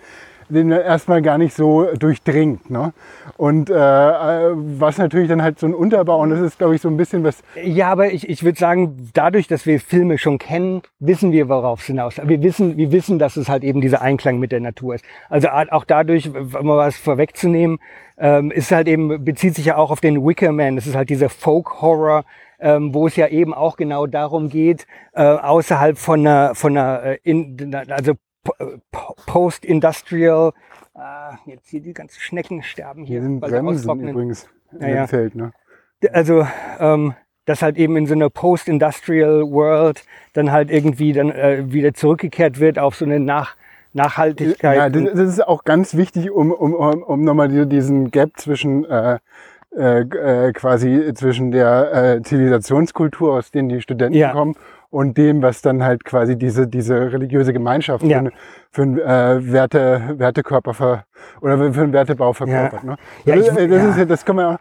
[0.51, 2.71] den erstmal gar nicht so durchdringt.
[2.71, 2.93] Ne?
[3.37, 6.89] Und äh, was natürlich dann halt so ein Unterbau, und das ist, glaube ich, so
[6.89, 7.43] ein bisschen was.
[7.63, 11.81] Ja, aber ich, ich würde sagen, dadurch, dass wir Filme schon kennen, wissen wir, worauf
[11.81, 12.17] es hinaus.
[12.23, 15.05] Wir wissen, wir wissen, dass es halt eben dieser Einklang mit der Natur ist.
[15.29, 17.79] Also auch dadurch, um mal was vorwegzunehmen,
[18.19, 20.77] ähm, ist halt eben, bezieht sich ja auch auf den Wicker Man.
[20.77, 22.25] Das ist halt dieser Folk-Horror,
[22.61, 27.03] ähm, wo es ja eben auch genau darum geht, äh, außerhalb von einer, von einer,
[27.03, 28.17] äh, in, also äh,
[29.27, 30.53] Post-Industrial,
[30.95, 33.21] äh, jetzt hier die ganzen Schnecken sterben hier.
[33.21, 35.07] Hier sind Bremsen übrigens in naja.
[35.07, 35.53] Feld, ne?
[36.13, 36.47] Also,
[36.79, 37.15] ähm,
[37.45, 42.61] dass halt eben in so einer Post-Industrial World dann halt irgendwie dann äh, wieder zurückgekehrt
[42.61, 43.57] wird auf so eine Nach
[43.93, 44.77] Nachhaltigkeit.
[44.77, 48.85] Ja, das, das, ist auch ganz wichtig, um, um, um, um nochmal diesen Gap zwischen
[48.85, 49.19] äh,
[49.77, 54.33] äh, äh, quasi zwischen der äh, Zivilisationskultur, aus denen die Studenten ja.
[54.33, 54.57] kommen,
[54.91, 58.23] und dem, was dann halt quasi diese, diese religiöse Gemeinschaft ja.
[58.23, 58.33] für,
[58.71, 61.05] für einen äh, Werte, Wertekörper ver,
[61.41, 62.83] oder für einen Wertebau verkörpert.
[62.83, 62.91] Ja.
[62.91, 62.97] Ne?
[63.25, 64.59] Ja, ich, das, das, ist, das kann man auch,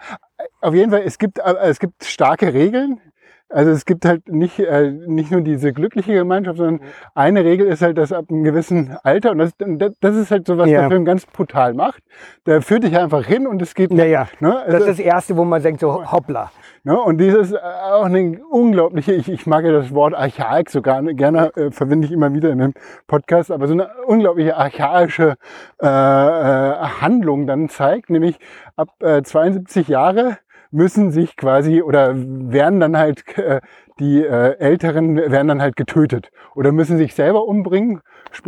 [0.61, 3.01] auf jeden Fall, es gibt, äh, es gibt starke Regeln,
[3.49, 6.91] also es gibt halt nicht, äh, nicht nur diese glückliche Gemeinschaft, sondern mhm.
[7.15, 9.53] eine Regel ist halt, dass ab einem gewissen Alter, und das,
[9.99, 10.81] das ist halt so, was ja.
[10.81, 12.03] der Film ganz brutal macht,
[12.45, 13.91] der führt dich einfach hin und es geht.
[13.91, 14.59] Naja, ne?
[14.59, 16.51] also, das ist das Erste, wo man denkt, so hoppla.
[16.83, 16.99] Ne?
[16.99, 21.55] Und dieses äh, auch eine unglaubliche, ich, ich mag ja das Wort Archaik sogar gerne,
[21.55, 22.73] äh, verwende ich immer wieder in dem
[23.07, 25.35] Podcast, aber so eine unglaubliche archaische
[25.81, 28.39] äh, äh, Handlung dann zeigt, nämlich
[28.75, 30.37] ab äh, 72 Jahre
[30.71, 33.61] müssen sich quasi oder werden dann halt äh,
[33.99, 38.01] die äh, Älteren werden dann halt getötet oder müssen sich selber umbringen,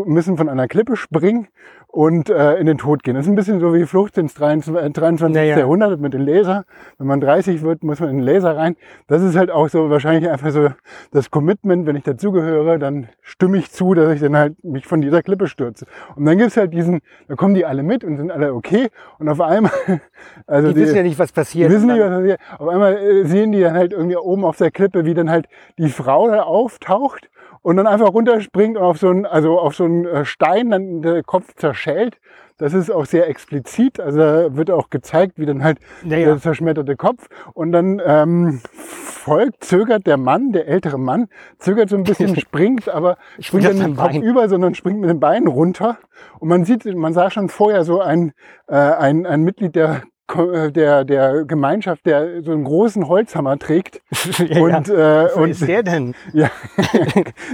[0.05, 1.47] müssen von einer Klippe springen
[1.91, 3.15] und äh, in den Tod gehen.
[3.15, 4.93] Das ist ein bisschen so wie Flucht ins 23.
[4.93, 5.35] 23.
[5.35, 5.57] Ja, ja.
[5.59, 6.63] Jahrhundert mit dem Laser.
[6.97, 8.77] Wenn man 30 wird, muss man in den Laser rein.
[9.07, 10.69] Das ist halt auch so wahrscheinlich einfach so
[11.11, 15.01] das Commitment, wenn ich dazugehöre, dann stimme ich zu, dass ich dann halt mich von
[15.01, 15.85] dieser Klippe stürze.
[16.15, 18.89] Und dann gibt's halt diesen, da kommen die alle mit und sind alle okay.
[19.19, 19.73] Und auf einmal,
[20.47, 21.69] also die, die wissen ja nicht, was passiert.
[21.69, 22.39] Die wissen nicht, was passiert.
[22.57, 25.47] Auf einmal äh, sehen die dann halt irgendwie oben auf der Klippe, wie dann halt
[25.77, 27.29] die Frau da auftaucht
[27.61, 31.01] und dann einfach runterspringt und auf so einen, also auf so einen äh, Stein dann
[31.01, 32.17] der Kopf zerschellt.
[32.57, 33.99] Das ist auch sehr explizit.
[33.99, 36.25] Also da wird auch gezeigt, wie dann halt ja, ja.
[36.25, 37.27] der zerschmetterte Kopf.
[37.53, 42.87] Und dann ähm, folgt, zögert der Mann, der ältere Mann, zögert so ein bisschen, springt,
[42.87, 45.97] aber springt dann nicht Kopf über, sondern springt mit den Beinen runter.
[46.39, 48.33] Und man sieht, man sah schon vorher so ein,
[48.67, 50.03] äh, ein, ein Mitglied der
[50.35, 54.01] der, der Gemeinschaft, der so einen großen Holzhammer trägt.
[54.47, 54.89] ja, und.
[54.89, 56.15] Äh, Wo und, ist der denn?
[56.33, 56.49] Ja,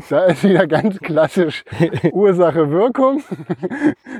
[0.09, 1.63] da ist wieder ganz klassisch
[2.11, 3.23] Ursache Wirkung.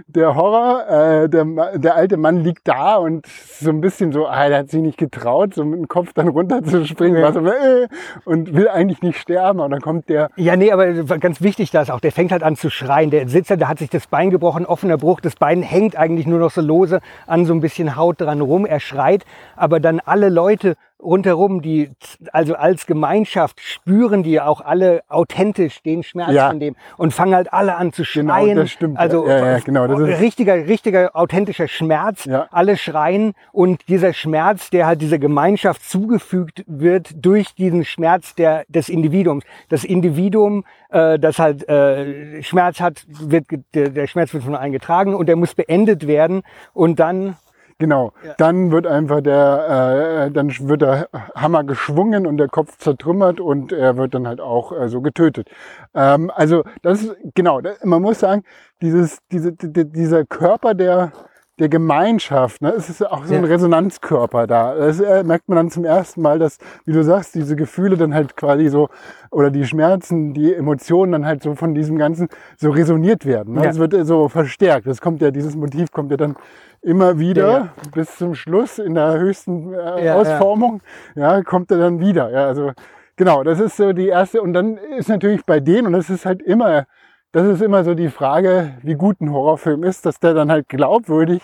[0.07, 1.45] Der Horror, äh, der,
[1.75, 4.97] der alte Mann liegt da und so ein bisschen so, ah, der hat sich nicht
[4.97, 7.31] getraut, so mit dem Kopf dann runterzuspringen, ja.
[7.31, 7.87] so, äh,
[8.25, 9.59] und will eigentlich nicht sterben.
[9.59, 10.29] Und dann kommt der.
[10.37, 13.11] Ja, nee, aber ganz wichtig da ist auch, der fängt halt an zu schreien.
[13.11, 16.39] Der Sitzer, der hat sich das Bein gebrochen, offener Bruch, das Bein hängt eigentlich nur
[16.39, 19.25] noch so lose an so ein bisschen Haut dran er schreit,
[19.55, 21.91] aber dann alle Leute rundherum, die
[22.31, 26.49] also als Gemeinschaft spüren die auch alle authentisch den Schmerz ja.
[26.49, 28.49] von dem und fangen halt alle an zu genau, schreien.
[28.49, 28.97] Genau, das stimmt.
[28.97, 32.27] Also ja, ja, genau, das ist richtiger, richtiger authentischer Schmerz.
[32.51, 38.65] Alle schreien und dieser Schmerz, der halt dieser Gemeinschaft zugefügt wird durch diesen Schmerz der,
[38.67, 39.43] des Individuums.
[39.69, 45.13] Das Individuum, äh, das halt äh, Schmerz hat, wird der, der Schmerz wird von eingetragen
[45.13, 46.41] und der muss beendet werden
[46.73, 47.35] und dann
[47.79, 48.11] Genau.
[48.23, 48.33] Ja.
[48.37, 53.71] Dann wird einfach der, äh, dann wird der Hammer geschwungen und der Kopf zertrümmert und
[53.71, 55.47] er wird dann halt auch äh, so getötet.
[55.93, 57.61] Ähm, also das ist genau.
[57.61, 58.43] Das, man muss sagen,
[58.81, 61.11] dieses, diese, die, dieser Körper der
[61.59, 62.61] der Gemeinschaft.
[62.61, 62.73] Ne?
[62.75, 63.49] Es ist auch so ein Ja.
[63.49, 64.75] Resonanzkörper da.
[64.75, 68.13] Das äh, merkt man dann zum ersten Mal, dass, wie du sagst, diese Gefühle dann
[68.13, 68.89] halt quasi so,
[69.31, 73.55] oder die Schmerzen, die Emotionen dann halt so von diesem Ganzen so resoniert werden.
[73.55, 73.63] Ne?
[73.63, 73.69] Ja.
[73.69, 74.87] Es wird äh, so verstärkt.
[74.87, 76.35] Das kommt ja, dieses Motiv kommt ja dann
[76.81, 80.09] immer wieder Ja, bis zum Schluss in der höchsten äh.
[80.11, 80.81] Ausformung.
[81.15, 82.29] Ja, kommt er dann wieder.
[82.31, 82.71] Ja, also
[83.15, 84.41] genau, das ist so die erste.
[84.41, 86.85] Und dann ist natürlich bei denen, und das ist halt immer,
[87.31, 90.69] das ist immer so die Frage, wie gut ein Horrorfilm ist, dass der dann halt
[90.69, 91.41] glaubwürdig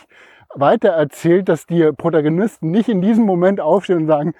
[0.56, 4.34] weitererzählt, dass die Protagonisten nicht in diesem Moment aufstehen und sagen,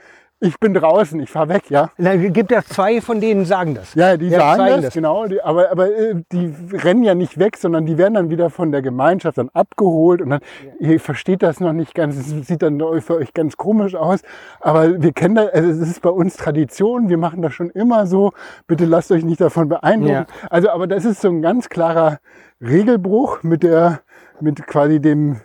[0.44, 1.90] ich bin draußen, ich fahr weg, ja.
[1.98, 3.96] Na, gibt ja zwei von denen sagen das.
[3.96, 4.94] Ja, die Ja, sagen das, das.
[4.94, 5.26] genau.
[5.26, 8.74] Die, aber aber äh, die rennen ja nicht weg, sondern die werden dann wieder von
[8.74, 10.42] der Gemeinschaft dann abgeholt und dann,
[10.80, 14.20] ihr versteht das noch nicht ganz, es sieht dann für euch ganz komisch aus.
[14.60, 18.06] Aber wir kennen das, also es ist bei uns Tradition, wir machen das schon immer
[18.06, 18.34] so.
[18.68, 20.26] Bitte lasst euch nicht davon beeindrucken.
[20.50, 22.20] Also, aber das ist so ein ganz klarer
[22.60, 24.02] Regelbruch mit der,
[24.42, 25.40] mit quasi dem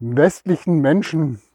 [0.00, 0.80] westlichen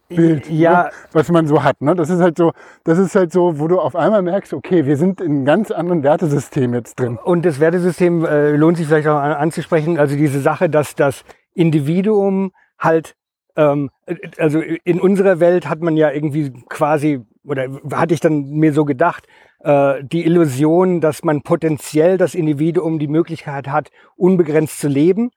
[0.08, 0.84] Menschenbild, Ja.
[0.84, 1.80] ne, was man so hat.
[1.80, 1.94] Ne?
[1.94, 2.52] Das ist halt so,
[2.84, 5.70] das ist halt so, wo du auf einmal merkst, okay, wir sind in einem ganz
[5.70, 7.18] anderen Wertesystem jetzt drin.
[7.22, 9.98] Und das Wertesystem äh, lohnt sich vielleicht auch an, anzusprechen.
[9.98, 13.14] Also diese Sache, dass das Individuum halt,
[13.56, 18.50] ähm, äh, also in unserer Welt hat man ja irgendwie quasi, oder hatte ich dann
[18.50, 19.26] mir so gedacht,
[19.60, 25.30] äh, die Illusion, dass man potenziell das Individuum die Möglichkeit hat, unbegrenzt zu leben.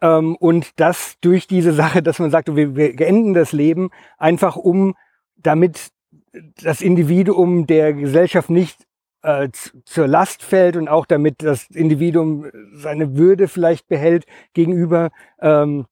[0.00, 4.56] Ähm, und das durch diese Sache, dass man sagt, wir, wir beenden das Leben, einfach
[4.56, 4.94] um
[5.36, 5.88] damit
[6.62, 8.86] das Individuum der Gesellschaft nicht
[9.22, 9.48] äh,
[9.84, 15.86] zur Last fällt und auch damit das Individuum seine Würde vielleicht behält gegenüber, ähm,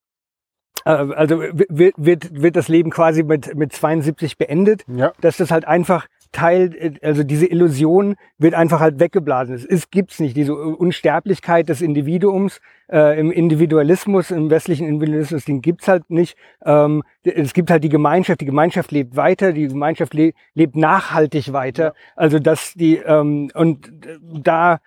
[0.85, 5.13] äh, also wird, wird, wird das Leben quasi mit, mit 72 beendet, Ja.
[5.21, 9.55] dass das halt einfach Teil, äh, also diese Illusion wird einfach halt weggeblasen.
[9.55, 12.61] Es ist, gibt's nicht, diese Unsterblichkeit des Individuums
[12.93, 16.37] äh, im Individualismus, im westlichen Individualismus, den gibt's halt nicht.
[16.67, 21.53] Ähm, es gibt halt die Gemeinschaft, die Gemeinschaft lebt weiter, die Gemeinschaft le lebt nachhaltig
[21.53, 21.95] weiter.
[22.17, 24.81] Also dass die ähm, und da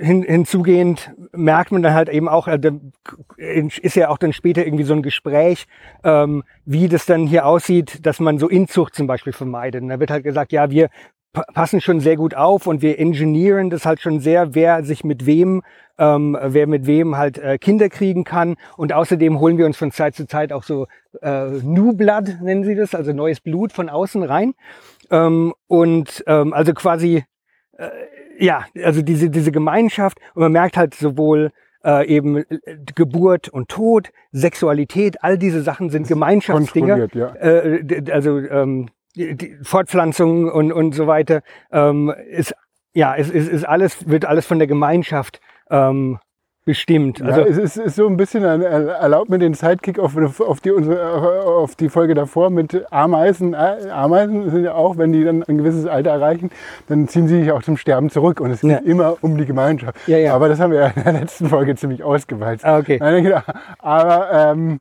[0.00, 2.60] hin, hinzugehend merkt man dann halt eben auch, äh,
[3.80, 5.66] ist ja auch dann später irgendwie so ein Gespräch,
[6.02, 9.82] ähm, wie das dann hier aussieht, dass man so Inzucht zum Beispiel vermeidet.
[9.82, 10.88] Und da wird halt gesagt, ja, wir
[11.32, 15.04] pa- passen schon sehr gut auf und wir engineeren das halt schon sehr, wer sich
[15.04, 15.62] mit wem,
[15.98, 18.56] ähm, wer mit wem halt äh, Kinder kriegen kann.
[18.76, 20.88] Und außerdem holen wir uns von Zeit zu Zeit auch so
[21.20, 24.54] äh, New Blood, nennen sie das, also neues Blut von außen rein.
[25.10, 27.24] Ähm, und ähm, also quasi
[27.78, 27.88] äh,
[28.38, 31.52] ja, also diese, diese Gemeinschaft und man merkt halt sowohl
[31.84, 32.44] äh, eben äh,
[32.94, 37.08] Geburt und Tod, Sexualität, all diese Sachen sind Gemeinschaftsdinge.
[37.14, 37.34] Ja.
[37.34, 42.54] Äh, also ähm, die, die Fortpflanzung und, und so weiter ähm, ist
[42.94, 46.18] ja, es ist, ist alles wird alles von der Gemeinschaft ähm,
[46.64, 47.18] bestimmt.
[47.18, 50.60] Ja, Also es ist, ist so ein bisschen, ein- erlaubt mir den Sidekick auf, auf,
[50.60, 53.54] die, unsere, auf die Folge davor mit Ameisen.
[53.54, 56.50] Ameisen sind ja auch, wenn die dann ein gewisses Alter erreichen,
[56.88, 58.40] dann ziehen sie sich auch zum Sterben zurück.
[58.40, 58.78] Und es geht Ja.
[58.78, 59.96] immer um die Gemeinschaft.
[60.06, 60.34] Ja, ja.
[60.34, 62.64] Aber das haben wir ja in der letzten Folge ziemlich ausgeweizt.
[62.64, 63.40] ah, okay, genau.
[63.78, 64.78] Aber ähm,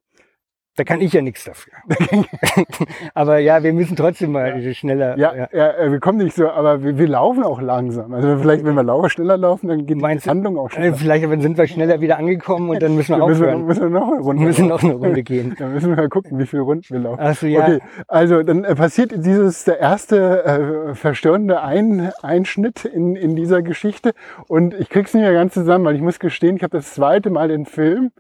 [0.82, 1.74] da kann ich ja nichts dafür.
[3.14, 5.16] Aber ja, wir müssen trotzdem mal schneller.
[5.16, 5.72] ja, ja.
[5.78, 8.14] äh, wir kommen nicht so, aber wir, wir laufen auch langsam.
[8.16, 10.30] Also vielleicht, wenn wir laufen, schneller laufen, dann geht Meinst die?
[10.32, 10.96] Handlung auch Äh, schneller.
[10.96, 13.66] Vielleicht sind wir schneller wieder angekommen und dann müssen wir Wir aufhören.
[13.66, 15.56] müssen wir noch eine Runde müssen noch eine Runde gehen.
[15.60, 17.20] Dann müssen wir mal gucken, wie viele Runden wir laufen.
[17.22, 17.62] Ach so, ja.
[17.62, 20.44] Okay, also dann äh, passiert dieses der erste
[20.92, 24.14] äh, verstörende Ein, Einschnitt in, in dieser Geschichte
[24.48, 27.30] und ich krieg's nicht mehr ganz zusammen, weil ich muss gestehen, ich habe das zweite
[27.30, 28.12] Mal den Film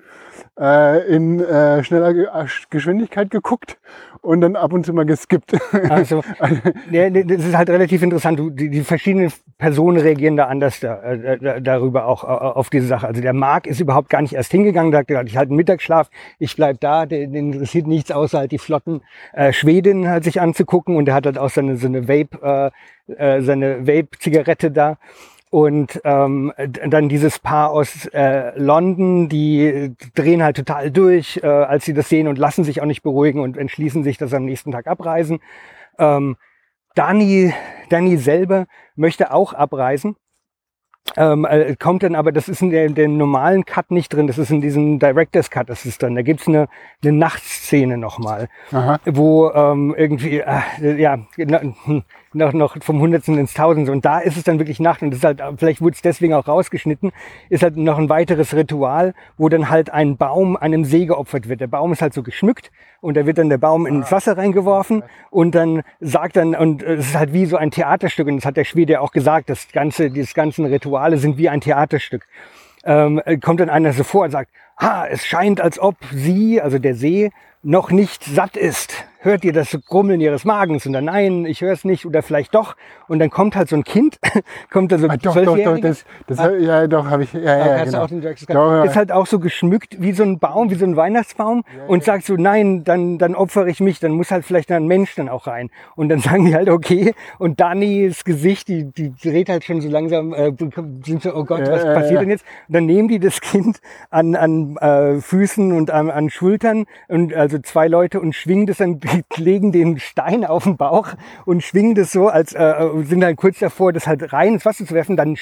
[0.62, 3.80] äh, in äh, schneller Ge äh, Geschwindigkeit geguckt
[4.22, 5.53] und dann ab und zu mal geskippt.
[5.89, 6.22] Also,
[6.91, 8.39] ja, nee, das ist halt relativ interessant.
[8.39, 12.70] Du, die, die verschiedenen Personen reagieren da anders da, äh, da, darüber auch äh, auf
[12.70, 13.07] diese Sache.
[13.07, 16.55] Also der Marc ist überhaupt gar nicht erst hingegangen, sagt, ich halt einen Mittagsschlaf, ich
[16.55, 19.01] bleib da, den, den interessiert nichts außer halt die flotten
[19.34, 22.72] äh, Schwedinnen halt sich anzugucken und der hat halt auch seine, so eine Vape,
[23.07, 24.97] äh, äh, seine Vape-Zigarette da.
[25.51, 26.53] Und ähm,
[26.87, 32.07] dann dieses Paar aus äh, London, die drehen halt total durch, äh, als sie das
[32.07, 34.87] sehen und lassen sich auch nicht beruhigen und entschließen sich, dass sie am nächsten Tag
[34.87, 35.41] abreisen.
[35.99, 36.37] Ähm,
[36.95, 37.53] Dani,
[37.89, 40.15] Dani selber möchte auch abreisen.
[41.17, 44.51] Ähm, äh, kommt dann aber, das ist in dem normalen Cut nicht drin, das ist
[44.51, 46.69] in diesem Director's Cut, das ist dann, da gibt's eine,
[47.03, 48.99] eine Nachtszene nochmal, Aha.
[49.05, 52.03] wo ähm, irgendwie, äh, ja, na- hm,
[52.34, 55.19] noch, noch vom Hundertsten ins Tausendste und da ist es dann wirklich Nacht und das
[55.19, 57.11] ist halt, vielleicht wurde es deswegen auch rausgeschnitten,
[57.49, 61.61] ist halt noch ein weiteres Ritual, wo dann halt ein Baum einem See geopfert wird.
[61.61, 62.71] Der Baum ist halt so geschmückt
[63.01, 67.07] und da wird dann der Baum ins Wasser reingeworfen und dann sagt dann, und es
[67.07, 69.67] ist halt wie so ein Theaterstück und das hat der Schwede ja auch gesagt, das
[69.71, 72.27] ganze, diese ganzen Rituale sind wie ein Theaterstück.
[72.84, 76.79] ähm, kommt dann einer so vor und sagt, ah, es scheint, als ob sie, also
[76.79, 77.32] der See,
[77.63, 79.05] noch nicht satt ist.
[79.24, 80.88] Hört ihr das Grummeln ihres Magens?
[80.88, 82.76] Und dann nein, ich höre es nicht oder vielleicht doch.
[83.07, 84.19] Und dann kommt halt so ein Kind,
[84.72, 87.41] kommt da so ein Ah, doch, doch, doch, das, das, ja, doch, habe ich, ja,
[87.41, 88.07] ja, ja, genau.
[88.07, 88.84] den Jackson Doch, ja.
[88.84, 92.26] Ist halt auch so geschmückt wie so ein Baum, wie so ein Weihnachtsbaum und sagt
[92.26, 95.45] so, nein, dann, dann opfere ich mich, dann muss halt vielleicht ein Mensch dann auch
[95.45, 95.69] rein.
[95.95, 97.13] Und dann sagen die halt, okay.
[97.38, 100.51] Und Dannys Gesicht, die, die dreht halt schon so langsam, äh,
[101.05, 102.19] sind so, oh Gott, Ja, was ja, passiert ja.
[102.22, 102.45] denn jetzt?
[102.67, 107.36] Und dann nehmen die das Kind an, an äh, Füßen und an, an Schultern und
[107.36, 108.99] also zwei Leute und schwingen das dann,
[109.36, 111.09] legen den Stein auf den Bauch
[111.45, 114.86] und schwingen das so, als äh, sind dann kurz davor, das halt rein ins Wasser
[114.86, 115.38] zu werfen, dann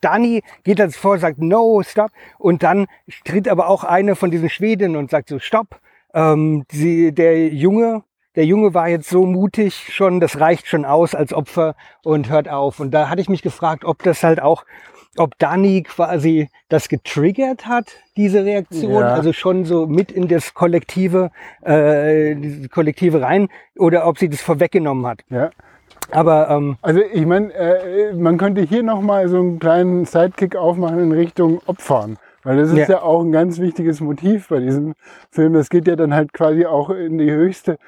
[0.00, 2.10] Dani geht jetzt vor, sagt no, stop.
[2.38, 2.86] Und dann
[3.24, 5.80] tritt aber auch eine von diesen Schwedinnen und sagt so, stopp.
[6.14, 8.02] Ähm, sie, der Junge,
[8.34, 12.48] der Junge war jetzt so mutig schon, das reicht schon aus als Opfer und hört
[12.48, 12.80] auf.
[12.80, 14.64] Und da hatte ich mich gefragt, ob das halt auch,
[15.20, 19.14] ob Dani quasi das getriggert hat, diese Reaktion, Ja.
[19.14, 21.30] also schon so mit in das Kollektive,
[21.62, 22.34] äh,
[22.68, 23.48] Kollektive rein,
[23.78, 25.20] oder ob sie das vorweggenommen hat.
[25.30, 25.50] ja.
[26.12, 30.98] Aber ähm, Also ich meine, äh, man könnte hier nochmal so einen kleinen Sidekick aufmachen
[30.98, 32.16] in Richtung Opfern.
[32.42, 32.88] Weil das ist ja.
[32.88, 33.02] Ja.
[33.02, 34.94] auch ein ganz wichtiges Motiv bei diesem
[35.30, 35.52] Film.
[35.52, 37.78] Das geht ja dann halt quasi auch in die höchste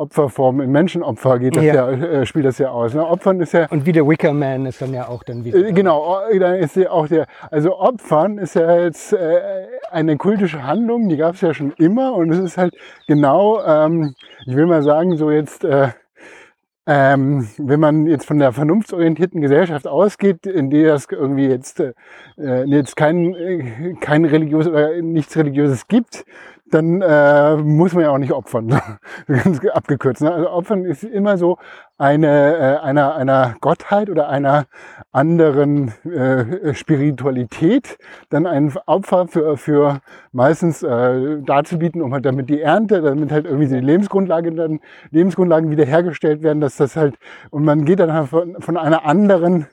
[0.00, 1.90] Opferform, in Menschenopfer geht das ja, Ja.
[1.90, 2.94] äh, spielt das ja aus.
[2.94, 3.06] Ne?
[3.06, 5.58] Opfern ist ja und wie der Wicker Man ist dann ja auch dann wieder.
[5.58, 9.40] Äh, Genau, äh, da ist ja auch der, also Opfern ist ja jetzt äh,
[9.90, 12.74] eine kultische Handlung, die gab es ja schon immer und es ist halt
[13.06, 14.14] genau, ähm,
[14.46, 15.88] ich will mal sagen, so jetzt, äh,
[16.86, 21.92] ähm, wenn man jetzt von der vernunftsorientierten Gesellschaft ausgeht, in der es irgendwie jetzt, äh,
[22.64, 26.24] jetzt kein, kein religiös oder nichts Religiöses gibt,
[26.70, 28.68] dann äh, muss man ja auch nicht opfern.
[29.26, 30.22] Ganz abgekürzt.
[30.22, 30.32] Ne?
[30.32, 31.58] Also Opfern ist immer so
[31.98, 34.66] eine, äh, einer, einer Gottheit oder einer
[35.12, 37.98] anderen äh, Spiritualität
[38.30, 40.00] dann ein Opfer für, für
[40.32, 45.70] meistens äh, darzubieten, um halt damit die Ernte, damit halt irgendwie die Lebensgrundlage dann, Lebensgrundlagen
[45.70, 47.18] wiederhergestellt werden, dass das halt,
[47.50, 49.66] und man geht dann halt von, von einer anderen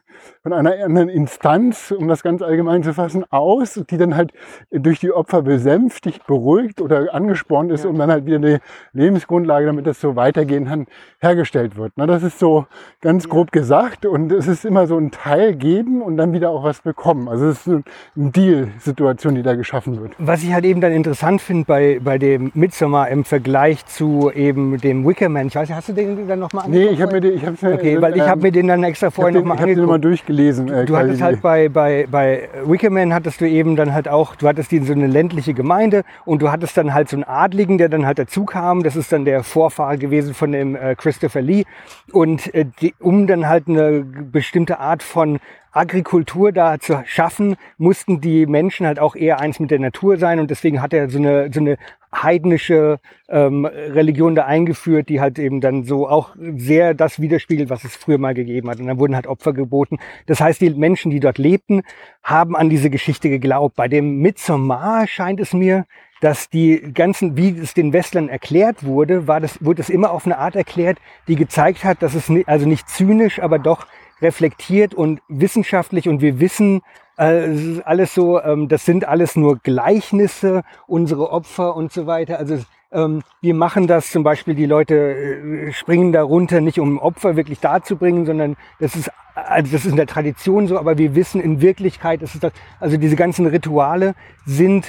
[0.48, 4.32] von einer anderen Instanz, um das ganz allgemein zu fassen, aus, die dann halt
[4.72, 7.90] durch die Opfer besänftigt, beruhigt oder angespornt ist, Ja.
[7.90, 8.60] um dann halt wieder eine
[8.94, 10.86] Lebensgrundlage, damit das so weitergehen kann,
[11.20, 11.92] hergestellt wird.
[11.98, 12.66] Na, das ist so
[13.02, 16.64] ganz grob gesagt und es ist immer so ein Teil geben und dann wieder auch
[16.64, 17.28] was bekommen.
[17.28, 17.84] Also es ist eine
[18.16, 20.14] Deal-Situation, die da geschaffen wird.
[20.18, 24.78] Was ich halt eben dann interessant finde bei, bei dem Midsommar im Vergleich zu eben
[24.78, 25.48] dem Wickerman.
[25.48, 27.62] Ich weiß nicht, hast du den dann nochmal Nee, ich habe mir, die- ich hab's
[27.62, 29.78] mir, Okay, weil ich habe mir den dann extra vorher den, nochmal ich hab den
[29.80, 30.06] nochmal angeguckt.
[30.38, 30.70] Durchgelesen.
[30.70, 34.36] äh, Du quasi hattest halt bei, bei, bei Wickerman hattest du eben dann halt auch,
[34.36, 37.78] du hattest die so eine ländliche Gemeinde und du hattest dann halt so einen Adligen,
[37.78, 38.84] der dann halt dazu kam.
[38.84, 41.66] Das ist dann der Vorfahre gewesen von dem äh, Christopher Lee.
[42.12, 45.40] Und äh, die, um dann halt eine bestimmte Art von
[45.72, 50.40] Agrikultur da zu schaffen, mussten die Menschen halt auch eher eins mit der Natur sein
[50.40, 51.78] und deswegen hat er so eine, so eine
[52.14, 53.00] heidnische
[53.30, 57.96] ähm, Religion da eingeführt, die halt eben dann so auch sehr das widerspiegelt, was es
[57.96, 58.80] früher mal gegeben hat.
[58.80, 59.98] Und dann wurden halt Opfer geboten.
[60.26, 61.84] Das heißt, die Menschen, die dort lebten,
[62.24, 63.76] haben an diese Geschichte geglaubt.
[63.76, 65.86] Bei dem Midsommar scheint es mir,
[66.22, 70.26] dass die ganzen, wie es den Westlern erklärt wurde, war das, wurde es immer auf
[70.26, 70.98] eine Art erklärt,
[71.28, 73.86] die gezeigt hat, dass es also nicht zynisch, aber doch
[74.22, 76.82] reflektiert und wissenschaftlich und wir wissen,
[77.18, 82.08] äh, es ist alles so, ähm, das sind alles nur Gleichnisse, unsere Opfer und so
[82.08, 82.38] weiter.
[82.40, 82.60] Also
[82.92, 87.36] ähm, wir machen das zum Beispiel, die Leute äh, springen da runter, nicht um Opfer
[87.36, 91.42] wirklich darzubringen, sondern das ist, also das ist in der Tradition so, aber wir wissen
[91.42, 94.16] in Wirklichkeit, ist es das, also diese ganzen Rituale
[94.46, 94.86] sind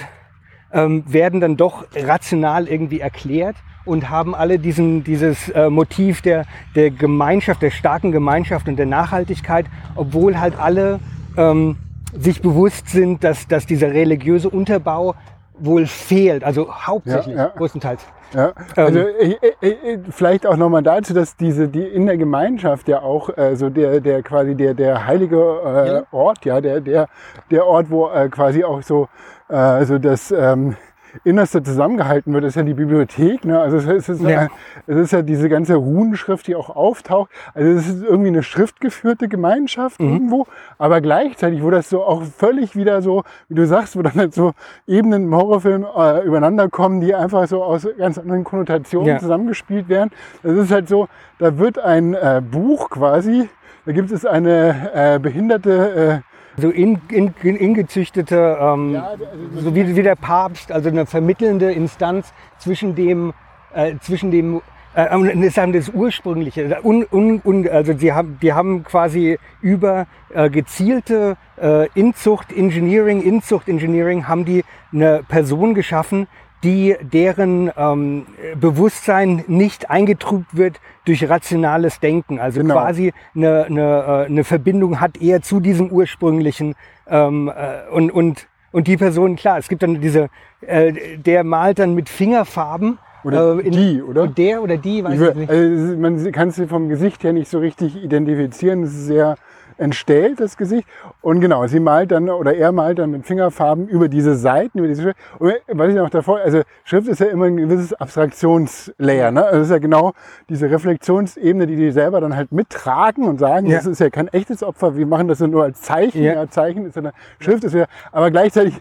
[0.72, 6.44] ähm, werden dann doch rational irgendwie erklärt und haben alle diesen, dieses äh, Motiv der,
[6.74, 9.66] der Gemeinschaft, der starken Gemeinschaft und der Nachhaltigkeit,
[9.96, 11.00] obwohl halt alle
[11.36, 11.76] ähm,
[12.16, 15.14] sich bewusst sind, dass, dass dieser religiöse Unterbau
[15.58, 17.52] wohl fehlt, also hauptsächlich, Ja, ja.
[17.56, 18.06] größtenteils.
[18.34, 22.86] Ja, also äh, äh, äh, vielleicht auch nochmal dazu, dass diese die in der Gemeinschaft
[22.86, 26.02] ja auch äh, so der der quasi der der heilige äh, Ja.
[26.12, 27.08] Ort, ja der der
[27.50, 29.08] der Ort, wo äh, quasi auch so
[29.48, 30.76] äh, so das ähm,
[31.24, 33.44] Innerste zusammengehalten wird, ist ja die Bibliothek.
[33.44, 33.60] Ne?
[33.60, 34.44] Also es ist, Ja.
[34.44, 34.48] äh,
[34.86, 37.30] es ist ja diese ganze Runenschrift, die auch auftaucht.
[37.54, 40.12] Also es ist irgendwie eine schriftgeführte Gemeinschaft Mhm.
[40.12, 40.46] irgendwo,
[40.78, 44.34] aber gleichzeitig, wo das so auch völlig wieder so, wie du sagst, wo dann halt
[44.34, 44.52] so
[44.86, 49.18] Ebenen im Horrorfilm äh, übereinander kommen, die einfach so aus ganz anderen Konnotationen Ja.
[49.18, 50.10] zusammengespielt werden.
[50.42, 53.48] Das ist halt so, da wird ein äh, Buch quasi,
[53.86, 56.22] da gibt es eine äh, behinderte
[56.58, 59.24] So in, in, in, ingezüchtete, ähm, Ja, also
[59.60, 63.32] so wie, wie der Papst, also eine vermittelnde Instanz zwischen dem,
[63.74, 64.60] äh, zwischen dem
[64.98, 66.80] Äh, und das ist das Ursprüngliche.
[66.82, 73.22] Un, un, un, also die haben, die haben quasi über äh, gezielte äh, Inzucht, Engineering,
[73.22, 76.26] Inzucht, Engineering, haben die eine Person geschaffen,
[76.64, 78.26] die deren ähm,
[78.60, 82.38] Bewusstsein nicht eingetrübt wird durch rationales Denken.
[82.40, 82.74] Also Genau.
[82.74, 86.74] quasi eine, eine, äh, eine Verbindung hat eher zu diesem ursprünglichen
[87.08, 90.28] ähm, äh, und, und, und die Person, klar, es gibt dann diese,
[90.62, 92.98] äh, der malt dann mit Fingerfarben.
[93.24, 94.26] Oder äh, die, oder?
[94.26, 95.50] Der oder die, weiß Ich ich, nicht.
[95.50, 98.82] also man kann es vom Gesicht her nicht so richtig identifizieren.
[98.82, 99.36] Es ist sehr
[99.78, 100.86] entstellt, das Gesicht.
[101.22, 104.88] Und genau, sie malt dann, oder er malt dann mit Fingerfarben über diese Seiten, über
[104.88, 105.18] diese Schrift.
[105.38, 109.30] Und was ich noch davor, also Schrift ist ja immer ein gewisses Abstraktionslayer.
[109.30, 109.44] Ne?
[109.44, 110.12] Also es ist ja genau
[110.48, 113.76] diese Reflexionsebene, die die selber dann halt mittragen und sagen, Ja.
[113.78, 116.22] das ist ja kein echtes Opfer, wir machen das nur als Zeichen.
[116.22, 116.34] Ja.
[116.34, 116.48] Ja.
[116.50, 118.74] Zeichen ist ja eine Schrift, ist ja, aber gleichzeitig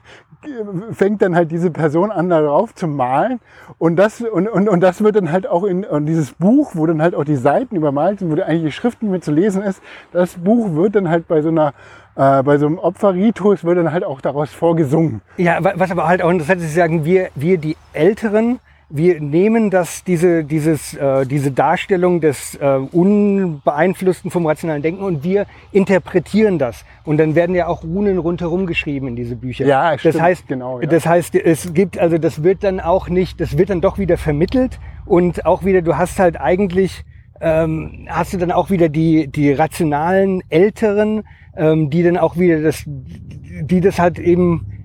[0.92, 3.40] fängt dann halt diese Person an, darauf zu malen.
[3.78, 7.02] Und das, und, und, und das wird dann halt auch in dieses Buch, wo dann
[7.02, 9.82] halt auch die Seiten übermalt sind, wo eigentlich die Schrift nicht mehr zu lesen ist,
[10.14, 11.74] das Buch wird dann halt bei so einer
[12.16, 15.22] äh, bei so einem Opferritus wird dann halt auch daraus vorgesungen.
[15.38, 18.60] Ja, wa- was aber halt auch interessant ist, sagen, wir, wir die Älteren,
[18.90, 25.24] wir nehmen das, diese, dieses, äh, diese Darstellung des äh, Unbeeinflussten vom rationalen Denken und
[25.24, 26.86] wir interpretieren das.
[27.04, 29.66] Und dann werden ja auch Runen rundherum geschrieben in diese Bücher.
[29.66, 30.88] Ja, das stimmt, heißt, genau, ja.
[30.88, 34.18] das heißt, es gibt, also das wird dann auch nicht, das wird dann doch wieder
[34.18, 37.04] vermittelt und auch wieder, du hast halt eigentlich,
[37.42, 41.24] ähm, hast du dann auch wieder die, die rationalen Älteren,
[41.58, 44.77] ähm, die dann auch wieder das, die das halt eben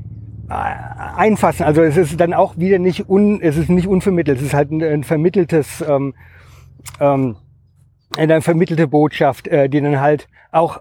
[0.52, 1.64] einfassen.
[1.64, 4.70] Also es ist dann auch wieder nicht un, es ist nicht unvermittelt, es ist halt
[4.70, 6.14] ein, ein vermitteltes, ähm,
[7.00, 7.36] ähm,
[8.16, 10.80] eine vermittelte Botschaft, äh, die dann halt auch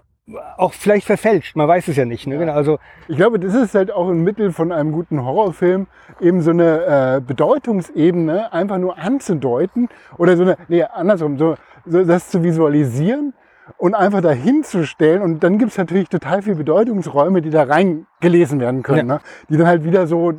[0.56, 2.26] auch vielleicht verfälscht, man weiß es ja nicht.
[2.28, 2.38] Ne?
[2.38, 5.88] Genau, also Ich glaube, das ist halt auch ein Mittel von einem guten Horrorfilm,
[6.20, 11.56] eben so eine äh, Bedeutungsebene einfach nur anzudeuten oder so eine, nee, andersrum, so,
[11.86, 13.34] so das zu visualisieren
[13.78, 15.22] und einfach dahin zu stellen.
[15.22, 19.08] Und dann gibt es natürlich total viele Bedeutungsräume, die da reingelesen werden können.
[19.08, 19.14] Ja.
[19.16, 19.20] Ne?
[19.48, 20.32] Die dann halt wieder so,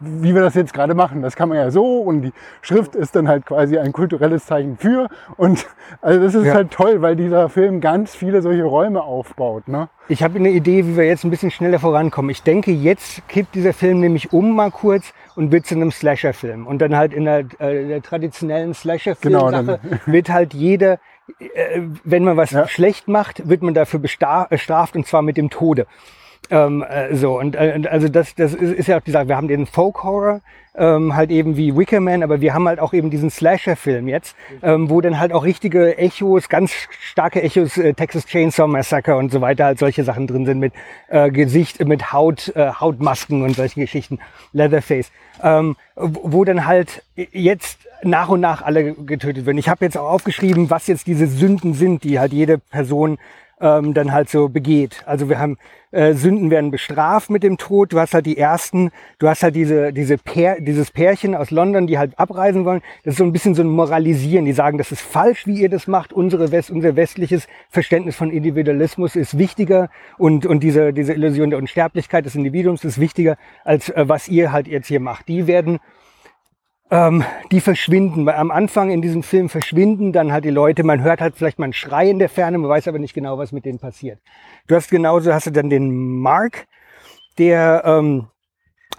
[0.00, 1.22] wie wir das jetzt gerade machen.
[1.22, 2.32] Das kann man ja so und die
[2.62, 5.08] Schrift ist dann halt quasi ein kulturelles Zeichen für.
[5.36, 5.66] Und
[6.00, 6.54] also das ist Ja.
[6.54, 9.68] halt toll, weil dieser Film ganz viele solche Räume aufbaut.
[9.68, 9.88] Ne?
[10.08, 12.30] Ich habe eine Idee, wie wir jetzt ein bisschen schneller vorankommen.
[12.30, 16.66] Ich denke, jetzt kippt dieser Film nämlich um mal kurz und wird zu einem Slasher-Film.
[16.66, 20.98] Und dann halt in der, äh, der traditionellen Slasher-Film-Sache Genau, wird halt jeder,
[22.04, 22.66] wenn man was Ja.
[22.68, 25.86] schlecht macht, wird man dafür besta- bestraft und zwar mit dem Tode.
[26.50, 29.28] Ähm, äh, so und äh, also das das ist, ist ja auch die Sache.
[29.28, 30.40] Wir haben den Folk Horror
[30.74, 34.08] ähm, halt eben wie Wicker Man, aber wir haben halt auch eben diesen Slasher Film
[34.08, 39.16] jetzt, ähm, wo dann halt auch richtige Echos, ganz starke Echos, äh, Texas Chainsaw Massacre
[39.16, 40.72] und so weiter, halt solche Sachen drin sind mit
[41.08, 44.18] äh, Gesicht, mit Haut, äh, Hautmasken und solche Geschichten,
[44.52, 45.12] Leatherface,
[45.44, 49.58] ähm, wo wo dann halt jetzt nach und nach alle getötet werden.
[49.58, 53.18] Ich habe jetzt auch aufgeschrieben, was jetzt diese Sünden sind, die halt jede Person
[53.60, 55.02] ähm, dann halt so begeht.
[55.06, 55.56] Also wir haben
[55.92, 57.92] äh, Sünden werden bestraft mit dem Tod.
[57.92, 61.86] Du hast halt die ersten, du hast halt diese, diese Pär, dieses Pärchen aus London,
[61.86, 62.82] die halt abreisen wollen.
[63.04, 64.44] Das ist so ein bisschen so ein Moralisieren.
[64.44, 66.12] Die sagen, das ist falsch, wie ihr das macht.
[66.12, 71.58] Unsere West, unser westliches Verständnis von Individualismus ist wichtiger und, und diese, diese Illusion der
[71.58, 75.28] Unsterblichkeit des Individuums ist wichtiger, als äh, was ihr halt jetzt hier macht.
[75.28, 75.78] Die werden
[76.92, 78.28] ähm, die verschwinden.
[78.28, 80.84] Am Anfang in diesem Film verschwinden dann halt die Leute.
[80.84, 83.38] Man hört halt vielleicht mal einen Schrei in der Ferne, man weiß aber nicht genau,
[83.38, 84.20] was mit denen passiert.
[84.66, 86.66] Du hast genauso, hast du dann den Mark,
[87.38, 88.26] der ähm,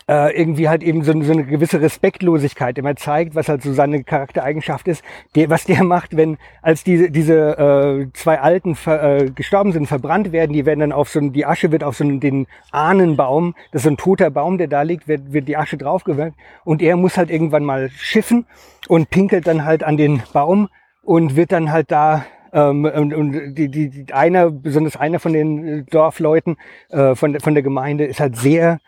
[0.08, 4.04] äh, irgendwie halt eben so, so eine gewisse Respektlosigkeit immer zeigt, was halt so seine
[4.04, 5.04] Charaktereigenschaft ist.
[5.36, 9.88] Der, was der macht, wenn als diese diese äh, zwei Alten ver, äh, gestorben sind,
[9.88, 12.47] verbrannt werden, die werden dann auf so ein, die Asche wird auf so einen, den
[12.72, 16.36] Ahnenbaum, das ist so ein toter Baum, der da liegt, wird, wird die Asche draufgewirkt
[16.64, 18.45] und er muss halt irgendwann mal schiffen
[18.88, 20.70] und pinkelt dann halt an den Baum
[21.01, 25.68] und wird dann halt da ähm, und, und die, die, einer, besonders einer von den
[25.68, 26.58] äh, Dorfleuten
[26.89, 28.80] äh, von, von der Gemeinde ist halt sehr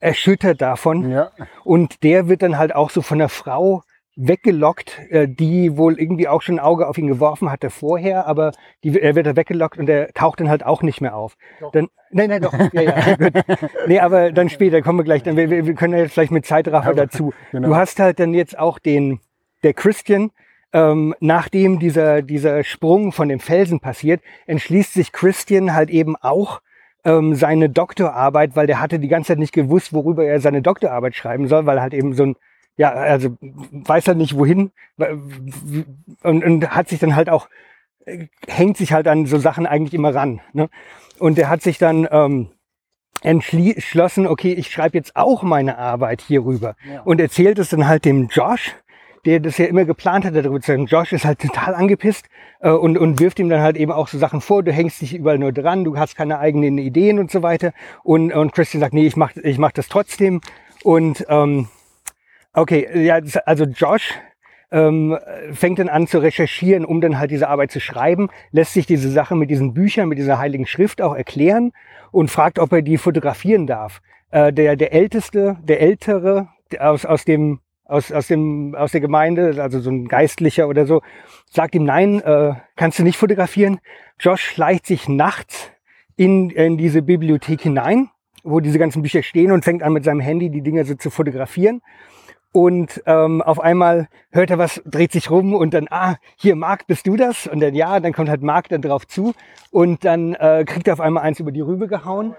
[0.00, 1.10] erschüttert davon.
[1.10, 1.30] Ja.
[1.64, 3.82] Und der wird dann halt auch so von der Frau
[4.18, 8.50] weggelockt, äh, die wohl irgendwie auch schon ein Auge auf ihn geworfen hatte vorher, aber
[8.82, 11.36] die, er wird da weggelockt und er taucht dann halt auch nicht mehr auf.
[11.72, 12.52] Dann, nein, nein, doch.
[12.72, 13.32] Ja, ja, gut.
[13.86, 16.32] Nee, aber dann später kommen wir gleich, dann, wir, wir wir können ja jetzt vielleicht
[16.32, 17.32] mit Zeitraffer Aber, dazu.
[17.52, 17.68] genau.
[17.68, 19.20] Du hast halt dann jetzt auch den,
[19.62, 20.32] der Christian,
[20.72, 26.60] ähm, nachdem dieser, dieser Sprung von dem Felsen passiert, entschließt sich Christian halt eben auch,
[27.08, 31.14] ähm, seine Doktorarbeit, weil der hatte die ganze Zeit nicht gewusst, worüber er seine Doktorarbeit
[31.14, 32.36] schreiben soll, weil halt eben so ein,
[32.76, 33.36] ja, also
[33.72, 34.70] weiß halt nicht wohin
[36.22, 37.48] und, und hat sich dann halt auch,
[38.04, 40.40] äh, hängt sich halt an so Sachen eigentlich immer ran.
[40.52, 40.68] Ne?
[41.18, 42.48] Und der hat sich dann ähm,
[43.22, 47.00] entschlossen, okay, ich schreibe jetzt auch meine Arbeit hierüber Ja.
[47.02, 48.76] und erzählt es dann halt dem Josh,
[49.24, 50.86] der das ja immer geplant hat, darüber zu sagen.
[50.86, 52.26] Josh ist halt total angepisst
[52.60, 55.14] äh, und, und wirft ihm dann halt eben auch so Sachen vor, du hängst dich
[55.14, 57.72] überall nur dran, du hast keine eigenen Ideen und so weiter.
[58.02, 60.40] Und, und Christian sagt, nee, ich mach, ich mach das trotzdem.
[60.82, 61.68] Und ähm,
[62.52, 64.14] okay, ja, also Josh
[64.70, 65.18] ähm,
[65.52, 69.10] fängt dann an zu recherchieren, um dann halt diese Arbeit zu schreiben, lässt sich diese
[69.10, 71.72] Sache mit diesen Büchern, mit dieser heiligen Schrift auch erklären
[72.10, 74.00] und fragt, ob er die fotografieren darf.
[74.30, 76.48] Äh, der, der Älteste, der Ältere
[76.78, 81.02] aus, aus dem aus, aus, dem, aus der Gemeinde, also so ein Geistlicher oder so,
[81.50, 83.80] sagt ihm, nein, äh, kannst du nicht fotografieren.
[84.20, 85.72] Josh schleicht sich nachts
[86.16, 88.10] in, in diese Bibliothek hinein,
[88.44, 91.10] wo diese ganzen Bücher stehen und fängt an mit seinem Handy die Dinger so zu
[91.10, 91.80] fotografieren.
[92.52, 96.86] Und ähm, auf einmal hört er was, dreht sich rum und dann, ah, hier Marc,
[96.86, 97.46] bist du das?
[97.46, 99.34] Und dann ja, dann kommt halt Marc dann drauf zu
[99.70, 102.34] und dann äh, kriegt er auf einmal eins über die Rübe gehauen.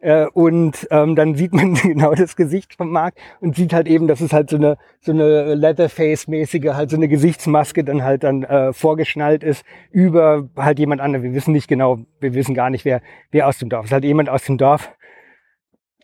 [0.00, 4.06] Äh, und ähm, dann sieht man genau das Gesicht von Marc und sieht halt eben,
[4.06, 8.42] dass es halt so eine so eine Leatherface-mäßige, halt so eine Gesichtsmaske dann halt dann
[8.44, 11.24] äh, vorgeschnallt ist über halt jemand anderen.
[11.24, 13.86] Wir wissen nicht genau, wir wissen gar nicht, wer wer aus dem Dorf.
[13.86, 14.92] Ist halt jemand aus dem Dorf,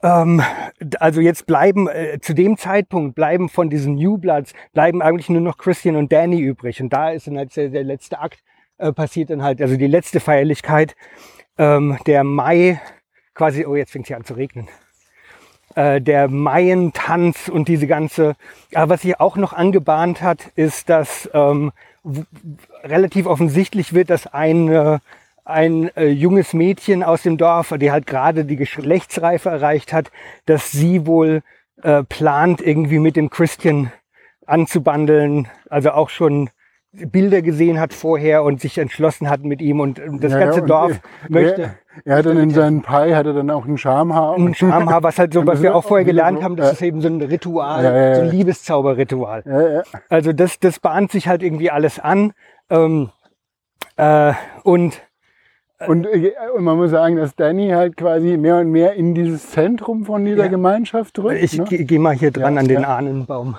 [0.02, 0.42] ähm,
[1.00, 5.40] also jetzt bleiben, äh, zu dem Zeitpunkt bleiben von diesen New Bloods, bleiben eigentlich nur
[5.40, 6.80] noch Christian und Danny übrig.
[6.80, 8.40] Und da ist dann halt der, der letzte Akt
[8.78, 10.94] äh, passiert dann halt, also die letzte Feierlichkeit,
[11.58, 12.80] ähm, der Mai,
[13.38, 14.68] quasi, oh jetzt fängt es hier an zu regnen.
[15.74, 18.34] Äh, der Maientanz und diese ganze,
[18.74, 21.72] aber was sich auch noch angebahnt hat, ist, dass ähm,
[22.82, 25.00] relativ offensichtlich wird, dass eine
[25.44, 30.10] ein äh, junges Mädchen aus dem Dorf, die halt gerade die Geschlechtsreife erreicht hat,
[30.44, 31.42] dass sie wohl
[31.82, 33.90] äh, plant, irgendwie mit dem Christian
[34.44, 36.50] anzubandeln, also auch schon
[36.92, 40.66] Bilder gesehen hat vorher und sich entschlossen hat mit ihm und das ja, ganze ja,
[40.66, 41.74] Dorf er, möchte.
[42.04, 44.36] Er, hat dann in seinen Pai hat er dann auch ein Schamhaar.
[44.36, 47.08] Ein Schamhaar, was halt so, was wir auch vorher gelernt haben, das ist eben so
[47.08, 49.84] ein Ritual, ja, so ein Liebeszauberritual.
[50.08, 52.32] Also das, das bahnt sich halt irgendwie alles an.
[52.70, 53.10] Ähm,
[53.96, 54.32] äh,
[54.62, 55.02] und
[55.86, 59.50] und, äh, und, man muss sagen, dass Danny halt quasi mehr und mehr in dieses
[59.50, 60.48] Zentrum von dieser ja.
[60.48, 61.40] Gemeinschaft drückt.
[61.40, 61.64] Ich ne?
[61.64, 62.96] gehe mal hier dran ja, an den ja.
[62.96, 63.56] Ahnenbaum.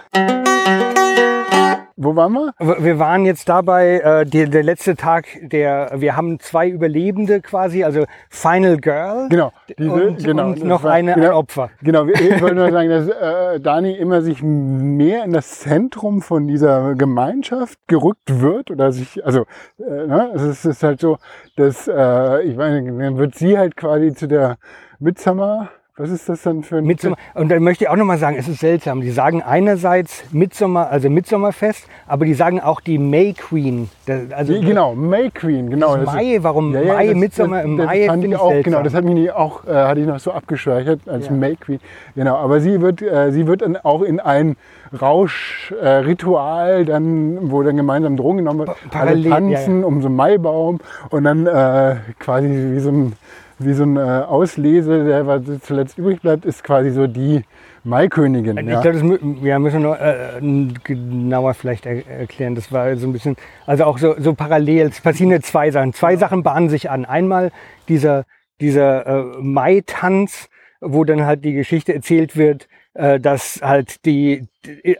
[2.01, 2.53] Wo waren wir?
[2.79, 7.83] Wir waren jetzt dabei, äh, der, der letzte Tag, der, wir haben zwei Überlebende quasi,
[7.83, 11.71] also Final Girl genau, diese, und, genau, und noch war, eine, genau, ein Opfer.
[11.81, 16.47] Genau, ich wollte nur sagen, dass äh, Dani immer sich mehr in das Zentrum von
[16.47, 19.41] dieser Gemeinschaft gerückt wird oder sich, also
[19.77, 21.17] äh, ne, es, ist, es ist halt so,
[21.57, 24.55] dass, äh, ich meine, dann wird sie halt quasi zu der
[24.99, 25.67] Midsummer
[25.99, 27.17] was ist das dann für ein Midsommer?
[27.33, 29.01] Und dann möchte ich auch nochmal sagen, es ist seltsam.
[29.01, 33.89] Die sagen einerseits Midsommer, also Midsommerfest, aber die sagen auch die May Queen.
[34.31, 35.97] Also genau, May Queen, genau.
[35.97, 39.03] Das Mai, warum ja, ja, Mai, Midsommer im Mai fand ich auch, Genau, das hat
[39.03, 41.33] mich auch, äh, hatte ich noch so abgespeichert als ja.
[41.33, 41.81] May Queen.
[42.15, 44.55] Genau, aber sie wird, äh, sie wird dann auch in ein
[44.99, 50.15] Rauschritual, äh, dann, wo dann gemeinsam Drogen genommen wird, Parallel, alle tanzen um so einen
[50.15, 50.79] Maibaum
[51.09, 53.13] und dann äh, quasi wie so ein
[53.59, 57.43] wie so ein äh, Auslese, der was zuletzt übrig bleibt, ist quasi so die
[57.83, 58.57] Maikönigin.
[58.57, 58.81] Ich ja.
[58.81, 60.39] glaube, das ja, müssen wir noch äh,
[60.83, 62.55] genauer vielleicht er erklären.
[62.55, 63.35] Das war so ein bisschen,
[63.65, 64.87] also auch so, so parallel.
[64.87, 65.93] Es passieren zwei Sachen.
[65.93, 67.05] Zwei Sachen bahnen sich an.
[67.05, 67.51] Einmal
[67.87, 68.25] dieser,
[68.61, 70.49] dieser äh, Mai-Tanz,
[70.81, 74.97] wo dann halt die Geschichte erzählt wird, äh, dass halt die, die äh,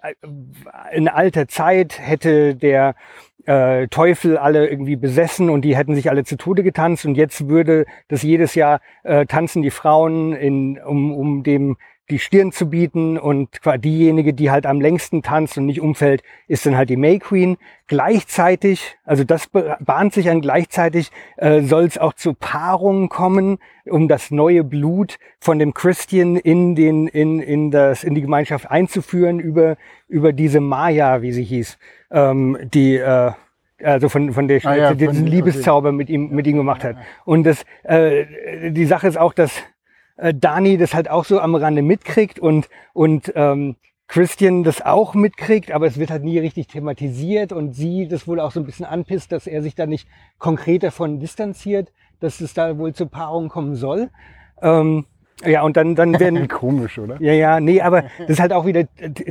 [0.91, 2.95] in alter Zeit hätte der
[3.49, 7.05] äh, Teufel alle irgendwie besessen und die hätten sich alle zu Tode getanzt.
[7.05, 11.77] Und jetzt würde das jedes Jahr äh, tanzen die Frauen in, um, um dem
[12.09, 13.49] die Stirn zu bieten und
[13.83, 17.57] diejenige, die halt am längsten tanzt und nicht umfällt, ist dann halt die May Queen.
[17.87, 19.49] Gleichzeitig, also das
[19.79, 25.17] bahnt sich an, gleichzeitig äh, soll es auch zu Paarungen kommen, um das neue Blut
[25.39, 30.59] von dem Christian in den in in das in die Gemeinschaft einzuführen über über diese
[30.59, 31.77] Maya, wie sie hieß,
[32.11, 33.31] ähm, die äh,
[33.81, 36.97] also von, von der ah, ja, die diesen Liebeszauber mit ihm mit ihm gemacht hat.
[37.25, 39.63] Und das äh, die Sache ist auch, dass
[40.19, 43.75] äh, Dani das halt auch so am Rande mitkriegt und, und ähm,
[44.07, 48.39] Christian das auch mitkriegt, aber es wird halt nie richtig thematisiert und sie das wohl
[48.39, 50.07] auch so ein bisschen anpisst, dass er sich da nicht
[50.39, 54.09] konkret davon distanziert, dass es da wohl zur Paarung kommen soll.
[54.61, 55.05] Ähm,
[55.45, 56.47] ja, und dann, dann werden.
[56.49, 57.21] Komisch, oder?
[57.21, 58.83] Ja, ja, nee, aber das ist halt auch wieder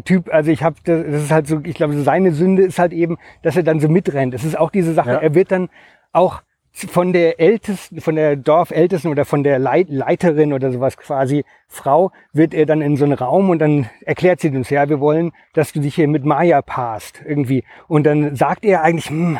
[0.05, 3.19] Typ, also ich habe, das ist halt so, ich glaube, seine Sünde ist halt eben,
[3.43, 4.33] dass er dann so mitrennt.
[4.33, 5.19] Es ist auch diese Sache, ja.
[5.19, 5.69] er wird dann
[6.13, 6.43] auch
[6.73, 12.13] von der ältesten, von der Dorfältesten oder von der Leit Leiterin oder sowas quasi Frau
[12.33, 15.33] wird er dann in so einen Raum und dann erklärt sie uns, ja, wir wollen,
[15.55, 17.65] dass du dich hier mit Maya paarst irgendwie.
[17.89, 19.39] Und dann sagt er eigentlich, hm,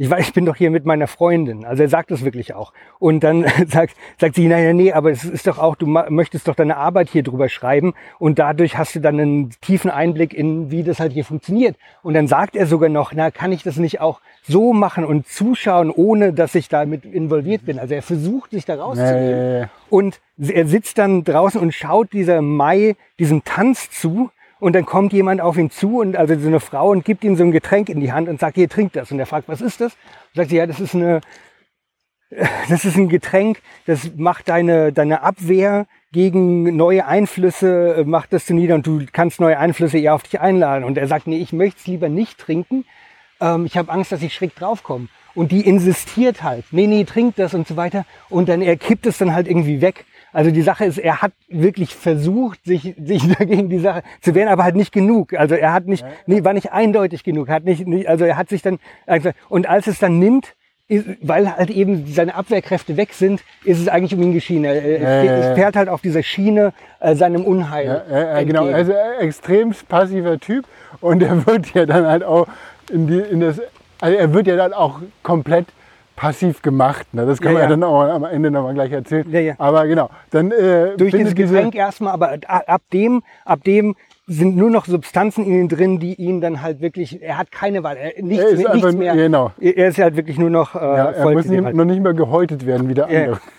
[0.00, 1.66] ich weiß, ich bin doch hier mit meiner Freundin.
[1.66, 2.72] Also er sagt das wirklich auch.
[2.98, 6.54] Und dann sagt, sagt sie, naja, nee, aber es ist doch auch, du möchtest doch
[6.54, 10.84] deine Arbeit hier drüber schreiben und dadurch hast du dann einen tiefen Einblick in, wie
[10.84, 11.76] das halt hier funktioniert.
[12.02, 15.28] Und dann sagt er sogar noch, na, kann ich das nicht auch so machen und
[15.28, 17.78] zuschauen, ohne dass ich damit involviert bin.
[17.78, 19.60] Also er versucht, sich da rauszunehmen.
[19.60, 19.70] Ja.
[19.90, 24.30] Und er sitzt dann draußen und schaut dieser Mai, diesem Tanz zu
[24.60, 27.34] und dann kommt jemand auf ihn zu und also so eine Frau und gibt ihm
[27.34, 29.10] so ein Getränk in die Hand und sagt, hier trink das.
[29.10, 29.94] Und er fragt, was ist das?
[29.94, 31.20] Und sagt sie, ja, das ist eine,
[32.68, 38.54] das ist ein Getränk, das macht deine, deine Abwehr gegen neue Einflüsse, macht das zu
[38.54, 40.84] nieder und du kannst neue Einflüsse eher auf dich einladen.
[40.84, 42.84] Und er sagt, nee, ich möchte es lieber nicht trinken.
[43.40, 45.08] Ähm, ich habe Angst, dass ich schräg draufkomme.
[45.34, 48.04] Und die insistiert halt, nee, nee, trink das und so weiter.
[48.28, 50.04] Und dann er kippt es dann halt irgendwie weg.
[50.32, 54.48] Also die Sache ist, er hat wirklich versucht, sich, sich dagegen die Sache zu wehren,
[54.48, 55.34] aber halt nicht genug.
[55.34, 58.48] Also er hat nicht, nee, war nicht eindeutig genug, hat nicht, nicht also er hat
[58.48, 60.54] sich dann, also, und als es dann nimmt,
[60.90, 64.64] ist, weil halt eben seine Abwehrkräfte weg sind, ist es eigentlich um ihn geschieden.
[64.64, 65.54] Er, ja, ja, ja.
[65.54, 68.02] fährt halt auf dieser Schiene äh, seinem Unheil.
[68.10, 70.64] Ja, genau, also extrem passiver Typ
[71.00, 72.48] und er wird ja dann halt auch
[72.92, 73.60] in, die, in das,
[74.00, 75.66] also er wird ja dann auch komplett
[76.20, 77.14] passiv gemacht.
[77.14, 77.24] Ne?
[77.24, 77.70] Das können ja, wir ja.
[77.70, 79.24] dann auch am Ende nochmal gleich erzählen.
[79.32, 79.54] Ja.
[79.56, 83.96] Aber genau, dann äh, durch dieses Getränk erstmal, aber ab dem, ab dem
[84.30, 87.82] sind nur noch Substanzen in ihm drin, die ihn dann halt wirklich, er hat keine
[87.82, 89.16] Wahl, er, nichts, er ist nichts einfach, mehr.
[89.16, 89.50] Genau.
[89.58, 91.74] Er ist halt wirklich nur noch äh, ja, Er muss nicht, halt.
[91.74, 93.40] noch nicht mehr gehäutet werden wie der andere.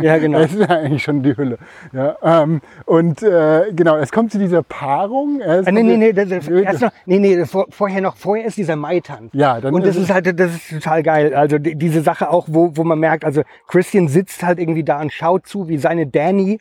[0.00, 0.38] Ja, genau.
[0.42, 1.58] das ist ja eigentlich schon die Hülle.
[1.92, 5.40] Ja, ähm, und äh, genau, es kommt zu dieser Paarung.
[5.40, 8.56] Ah, nee, nee, nee, das, das, erst noch, nee, nee, vor, vorher noch, vorher ist
[8.56, 9.30] dieser Maitan.
[9.32, 11.34] Ja, dann Und das ist, ist halt, das ist total geil.
[11.34, 15.00] Also die, diese Sache auch, wo, wo man merkt, also Christian sitzt halt irgendwie da
[15.00, 16.58] und schaut zu, wie seine Danny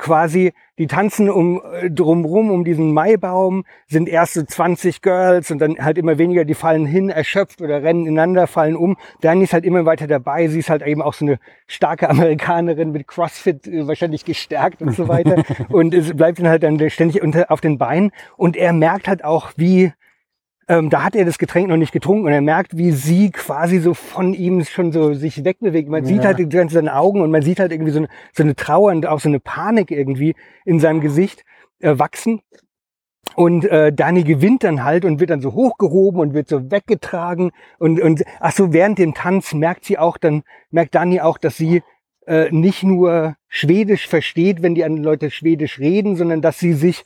[0.00, 5.58] quasi, die tanzen um äh, drumrum um diesen Maibaum, sind erst so 20 Girls und
[5.58, 8.96] dann halt immer weniger, die fallen hin, erschöpft oder rennen ineinander, fallen um.
[9.20, 10.48] Dani ist halt immer weiter dabei.
[10.48, 14.96] Sie ist halt eben auch so eine starke Amerikanerin mit CrossFit äh, wahrscheinlich gestärkt und
[14.96, 15.42] so weiter.
[15.68, 18.10] und es bleibt dann halt dann ständig unter, auf den Beinen.
[18.36, 19.92] Und er merkt halt auch, wie
[20.70, 23.80] ähm, da hat er das Getränk noch nicht getrunken und er merkt, wie sie quasi
[23.80, 25.88] so von ihm schon so sich wegbewegt.
[25.88, 26.08] Man ja.
[26.08, 28.54] sieht halt die ganze seine Augen und man sieht halt irgendwie so eine, so eine
[28.54, 31.44] Trauer und auch so eine Panik irgendwie in seinem Gesicht
[31.80, 32.40] äh, wachsen.
[33.34, 37.50] Und äh, Dani gewinnt dann halt und wird dann so hochgehoben und wird so weggetragen.
[37.80, 41.56] Und, und ach so, während dem Tanz merkt sie auch dann, merkt Dani auch, dass
[41.56, 41.82] sie
[42.28, 47.04] äh, nicht nur Schwedisch versteht, wenn die anderen Leute Schwedisch reden, sondern dass sie sich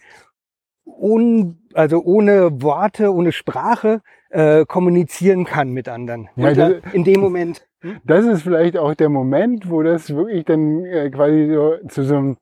[0.84, 6.28] un, also ohne Worte, ohne Sprache äh, kommunizieren kann mit anderen.
[6.36, 7.66] Ja, Und, das, in dem Moment.
[7.80, 7.98] Hm?
[8.04, 12.16] Das ist vielleicht auch der Moment, wo das wirklich dann äh, quasi so zu so
[12.16, 12.36] einem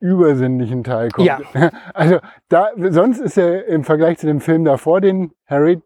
[0.00, 1.26] übersinnlichen Teil kommt.
[1.26, 1.40] Ja.
[1.94, 2.18] Also
[2.48, 5.80] da, sonst ist ja im Vergleich zu dem Film davor, den Harry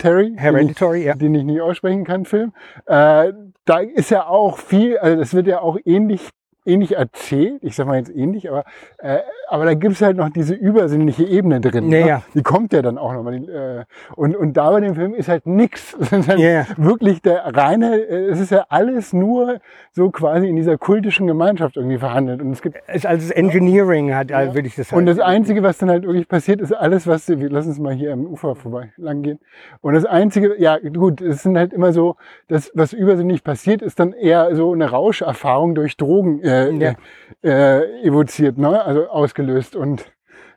[0.00, 1.14] Terry, Hereditary, den ich, ja.
[1.14, 2.54] den ich nicht aussprechen kann, Film.
[2.86, 3.32] Äh,
[3.66, 6.30] da ist ja auch viel, also das wird ja auch ähnlich
[6.64, 8.64] ähnlich erzählt, ich sag mal jetzt ähnlich, aber,
[8.98, 11.90] äh, aber da gibt's halt noch diese übersinnliche Ebene drin.
[11.90, 12.22] Ja, ne?
[12.34, 13.34] Die kommt ja dann auch nochmal.
[13.34, 13.84] Äh,
[14.14, 15.96] und, und da bei dem Film ist halt nix.
[16.10, 19.60] Halt ja, wirklich der reine, äh, es ist ja alles nur
[19.92, 22.42] so quasi in dieser kultischen Gemeinschaft irgendwie verhandelt.
[22.42, 22.78] Und es gibt.
[22.86, 24.54] Es als Engineering hat, ja.
[24.54, 24.98] würde ich das sagen.
[24.98, 27.94] Und das Einzige, was dann halt wirklich passiert, ist alles, was, wir lassen uns mal
[27.94, 29.38] hier am Ufer vorbei lang gehen.
[29.80, 32.16] Und das Einzige, ja gut, es sind halt immer so,
[32.48, 36.40] das, was übersinnlich passiert, ist dann eher so eine Rauscherfahrung durch Drogen.
[36.50, 36.94] Äh, äh,
[37.42, 37.78] ja.
[37.78, 38.82] äh, evoziert, ne?
[38.84, 39.76] also ausgelöst.
[39.76, 40.12] Und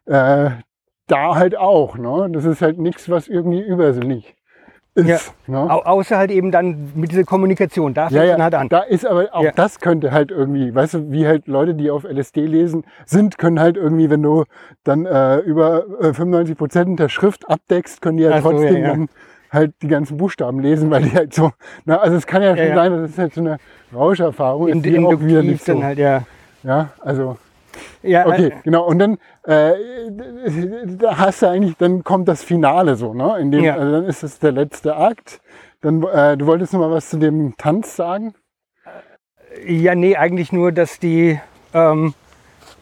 [0.05, 0.49] äh,
[1.07, 1.97] da halt auch.
[1.97, 2.29] Ne?
[2.31, 4.35] Das ist halt nichts, was irgendwie übersinnlich
[4.95, 5.33] ist.
[5.47, 5.65] Ja.
[5.65, 5.71] Ne?
[5.71, 7.93] Au außer halt eben dann mit dieser Kommunikation.
[7.93, 8.37] Da fängt ja, ja.
[8.37, 8.69] halt an.
[8.69, 9.51] Da ist aber auch ja.
[9.51, 13.59] das könnte halt irgendwie, weißt du, wie halt Leute, die auf LSD lesen, sind, können
[13.59, 14.43] halt irgendwie, wenn du
[14.83, 18.81] dann äh, über äh, 95 Prozent der Schrift abdeckst, können die ja Ach trotzdem so,
[18.81, 19.09] dann
[19.53, 21.51] halt die ganzen Buchstaben lesen, weil die halt so,
[21.85, 22.75] na, also es kann ja schon ja, ja.
[22.75, 23.57] sein, dass es halt so eine
[23.93, 25.81] Rauscherfahrung ist, die auch wieder nicht so.
[25.81, 26.23] Halt, ja.
[26.63, 27.37] ja, also
[28.01, 28.85] ja, okay, äh, genau.
[28.85, 29.73] Und dann äh,
[30.97, 33.37] da hast du eigentlich, dann kommt das Finale so, ne?
[33.39, 33.75] In dem, ja.
[33.75, 35.41] also dann ist es der letzte Akt.
[35.81, 38.35] Dann, äh, du wolltest noch mal was zu dem Tanz sagen?
[39.65, 41.39] Ja, nee, eigentlich nur, dass die
[41.73, 42.13] ähm,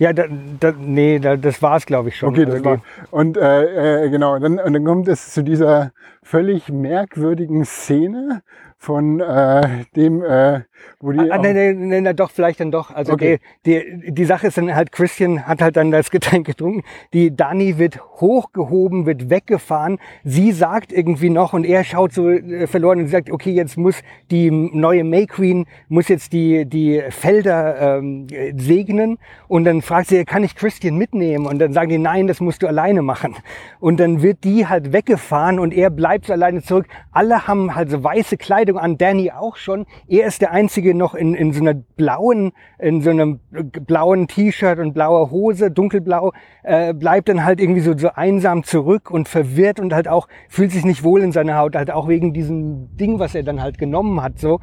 [0.01, 0.25] ja, da,
[0.59, 2.29] da, nee, da, das war es, glaube ich, schon.
[2.29, 2.81] Okay, das also war.
[3.11, 5.91] Und äh, äh, genau, dann, und dann kommt es zu dieser
[6.23, 8.41] völlig merkwürdigen Szene,
[8.79, 10.61] von äh, dem, äh,
[10.99, 11.19] wo die.
[11.31, 12.91] Ah, auch- nee, nee, nee, nee, doch, vielleicht dann doch.
[12.91, 13.39] Also Okay.
[13.65, 16.83] die, die, die Sache ist dann halt, Christian hat halt dann das Getränk getrunken.
[17.13, 19.99] Die Dani wird hochgehoben, wird weggefahren.
[20.23, 23.95] Sie sagt irgendwie noch und er schaut so äh, verloren und sagt, okay, jetzt muss
[24.31, 29.17] die neue May Queen, muss jetzt die, die Felder ähm, äh, segnen.
[29.47, 31.45] Und dann fragt sie, kann ich Christian mitnehmen?
[31.45, 33.35] Und dann sagen die, nein, das musst du alleine machen.
[33.79, 36.87] Und dann wird die halt weggefahren und er bleibt alleine zurück.
[37.11, 39.85] Alle haben halt so weiße Kleidung an, Danny auch schon.
[40.07, 43.39] Er ist der Einzige noch in, in so einer blauen, in so einem
[43.85, 46.31] blauen T-Shirt und blauer Hose, dunkelblau,
[46.63, 50.71] äh, bleibt dann halt irgendwie so, so einsam zurück und verwirrt und halt auch fühlt
[50.71, 53.77] sich nicht wohl in seiner Haut, halt auch wegen diesem Ding, was er dann halt
[53.77, 54.59] genommen hat, so.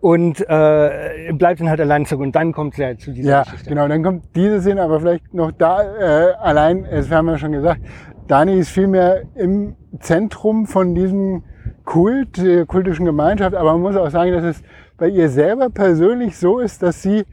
[0.00, 2.22] Und äh, bleibt dann halt allein zurück.
[2.22, 3.68] Und dann kommt ja zu dieser Ja, Geschichte.
[3.68, 3.86] genau.
[3.86, 7.82] Dann kommt diese Szene, aber vielleicht noch da äh, allein, es haben wir schon gesagt,
[8.26, 11.44] Dani ist vielmehr im Zentrum von diesem
[11.84, 14.62] Kult, der kultischen Gemeinschaft, aber man muss auch sagen, dass es
[15.02, 17.24] bei ihr selber persönlich so ist, dass sie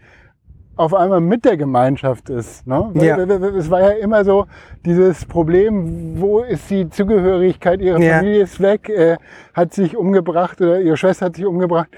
[0.76, 2.66] auf einmal mit der Gemeinschaft ist.
[2.66, 2.90] Ne?
[2.96, 3.18] Weil- Ja.
[3.60, 4.48] Es war ja immer so
[4.84, 8.18] dieses Problem, wo ist die Zugehörigkeit, ihre Ja.
[8.18, 9.18] Familie ist weg, äh,
[9.54, 11.90] hat sich umgebracht oder ihre Schwester hat sich umgebracht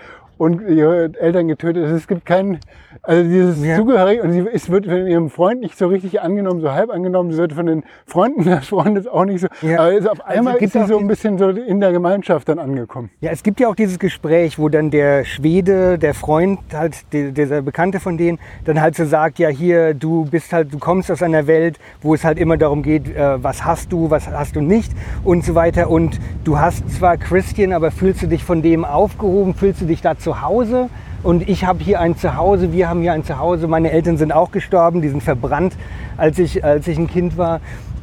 [0.42, 1.86] und ihre Eltern getötet.
[1.92, 2.58] Es gibt keinen,
[3.04, 3.76] also dieses Ja.
[3.78, 7.32] Zugehörig und sie ist, wird von ihrem Freund nicht so richtig angenommen, so halb angenommen.
[7.32, 9.48] Sie wird von den Freunden des Freundes auch nicht so.
[9.62, 9.82] Ja.
[9.82, 12.58] Aber ist auf einmal gibt ist sie so ein bisschen so in der Gemeinschaft dann
[12.58, 13.12] angekommen.
[13.20, 17.32] Ja, es gibt ja auch dieses Gespräch, wo dann der Schwede, der Freund, halt die-
[17.32, 21.12] dieser Bekannte von denen, dann halt so sagt, ja hier, du bist halt, du kommst
[21.12, 24.56] aus einer Welt, wo es halt immer darum geht, äh, was hast du, was hast
[24.56, 24.92] du nicht
[25.24, 25.90] und so weiter.
[25.92, 30.02] Und du hast zwar Christian, aber fühlst du dich von dem aufgehoben, fühlst du dich
[30.02, 30.90] da zu Hause?
[31.24, 33.68] Und ich habe hier ein Zuhause, wir haben hier ein Zuhause.
[33.68, 35.74] Meine Eltern sind auch gestorben, die sind verbrannt,
[36.18, 37.60] als ich, als ich ein Kind war.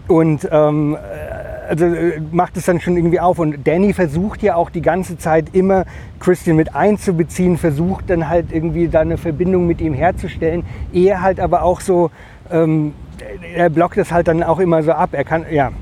[0.06, 0.96] Und ähm,
[1.68, 3.38] also äh, macht es dann schon irgendwie auf.
[3.38, 5.84] Und Danny versucht ja auch die ganze Zeit immer
[6.20, 10.64] Christian mit einzubeziehen, versucht dann halt irgendwie da eine Verbindung mit ihm herzustellen.
[10.92, 12.10] Er halt aber auch so,
[12.50, 12.94] ähm,
[13.54, 15.10] er blockt das halt dann auch immer so ab.
[15.12, 15.72] Er kann, ja.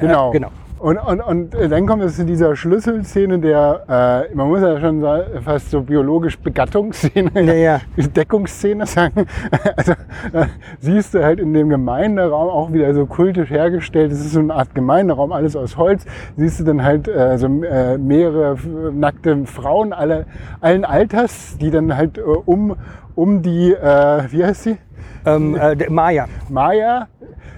[0.00, 0.26] Genau.
[0.26, 0.50] Ja, genau.
[0.78, 5.00] Und, und, und dann kommt es zu dieser Schlüsselszene der, äh, man muss ja schon
[5.00, 7.80] sagen, fast so biologisch Begattungsszene, Ja, ja.
[7.96, 9.26] Deckungsszene sagen.
[9.76, 9.92] Also
[10.32, 10.46] äh,
[10.78, 14.12] siehst du halt in dem Gemeinderaum auch wieder so kultisch hergestellt.
[14.12, 16.04] Es ist so eine Art Gemeinderaum, alles aus Holz.
[16.36, 18.56] Siehst du dann halt äh, so äh, mehrere
[18.92, 20.26] nackte Frauen alle,
[20.60, 22.76] allen Alters, die dann halt äh, um,
[23.14, 24.76] um die, äh, wie heißt sie?
[25.24, 26.26] Ähm, äh, Maya.
[26.48, 27.08] Maya,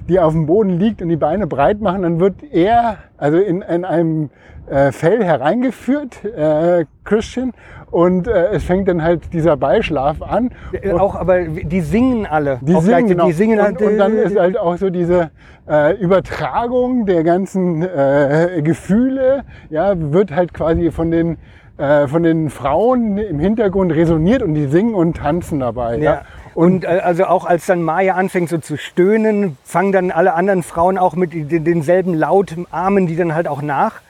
[0.08, 3.62] die auf dem Boden liegt und die Beine breit machen, dann wird er, also in,
[3.62, 4.30] in einem
[4.68, 7.52] äh, Fell hereingeführt, äh, Christian,
[7.90, 10.50] und äh, es fängt dann halt dieser Beischlaf an.
[10.72, 12.58] Äh, Auch, aber die singen alle.
[12.60, 13.26] Die singen, genau.
[13.26, 15.30] die singen und, halt, und dann äh, ist halt auch so diese
[15.68, 21.38] äh, Übertragung der ganzen äh, Gefühle, ja, wird halt quasi von den
[21.78, 25.96] äh, von den Frauen im Hintergrund resoniert und die singen und tanzen dabei.
[25.98, 26.02] Ja.
[26.02, 26.22] Ja.
[26.54, 30.62] Und äh, also auch als dann Maya anfängt so zu stöhnen, fangen dann alle anderen
[30.62, 34.00] Frauen auch mit den, denselben Laut Armen, die dann halt auch nach.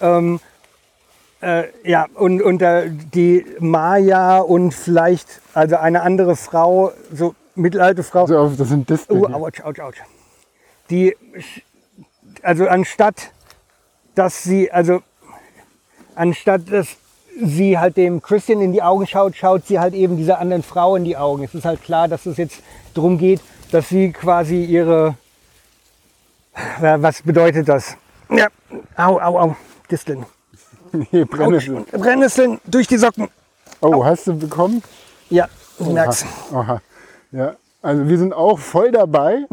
[0.00, 0.40] Ähm,
[1.40, 8.02] äh, ja, und, und äh, die Maya und vielleicht also eine andere Frau, so mittelalte
[8.02, 9.16] Frau, So, auf- das sind Distel.
[9.16, 9.94] Oh, ouch, ouch, ouch.
[10.90, 11.16] Die,
[12.42, 13.32] also anstatt,
[14.14, 15.02] dass sie, also
[16.14, 16.96] anstatt, dass
[17.40, 20.96] sie halt dem Christian in die Augen schaut, schaut sie halt eben dieser anderen Frau
[20.96, 21.44] in die Augen.
[21.44, 22.60] Es ist halt klar, dass es jetzt
[22.94, 25.14] darum geht, dass sie quasi ihre,
[26.82, 27.96] Ja, was bedeutet das?
[28.30, 28.48] Ja,
[28.96, 29.56] au, au, au,
[29.90, 30.24] Disteln.
[30.92, 31.30] Autsch.
[31.30, 31.84] Brennnesseln.
[31.92, 33.28] Brennnesseln durch die Socken.
[33.80, 34.82] Oh, hast du bekommen?
[35.30, 36.24] Ja, ich merk's.
[36.50, 36.60] Aha.
[36.60, 36.82] Aha.
[37.30, 39.44] Ja, also wir sind auch voll dabei.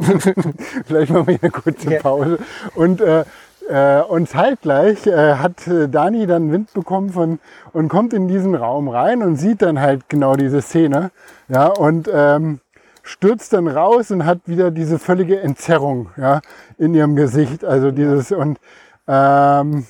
[0.86, 1.90] Vielleicht machen wir hier eine kurze.
[1.98, 2.38] Pause.
[2.74, 3.24] Und, äh,
[3.68, 7.38] äh, und zeitgleich äh, hat äh, Dani dann Wind bekommen von,
[7.72, 11.10] und kommt in diesen Raum rein und sieht dann halt genau diese Szene.
[11.48, 12.60] Ja, und ähm,
[13.02, 16.40] stürzt dann raus und hat wieder diese völlige Entzerrung ja,
[16.78, 17.64] in ihrem Gesicht.
[17.64, 18.58] Also dieses und
[19.06, 19.86] ähm,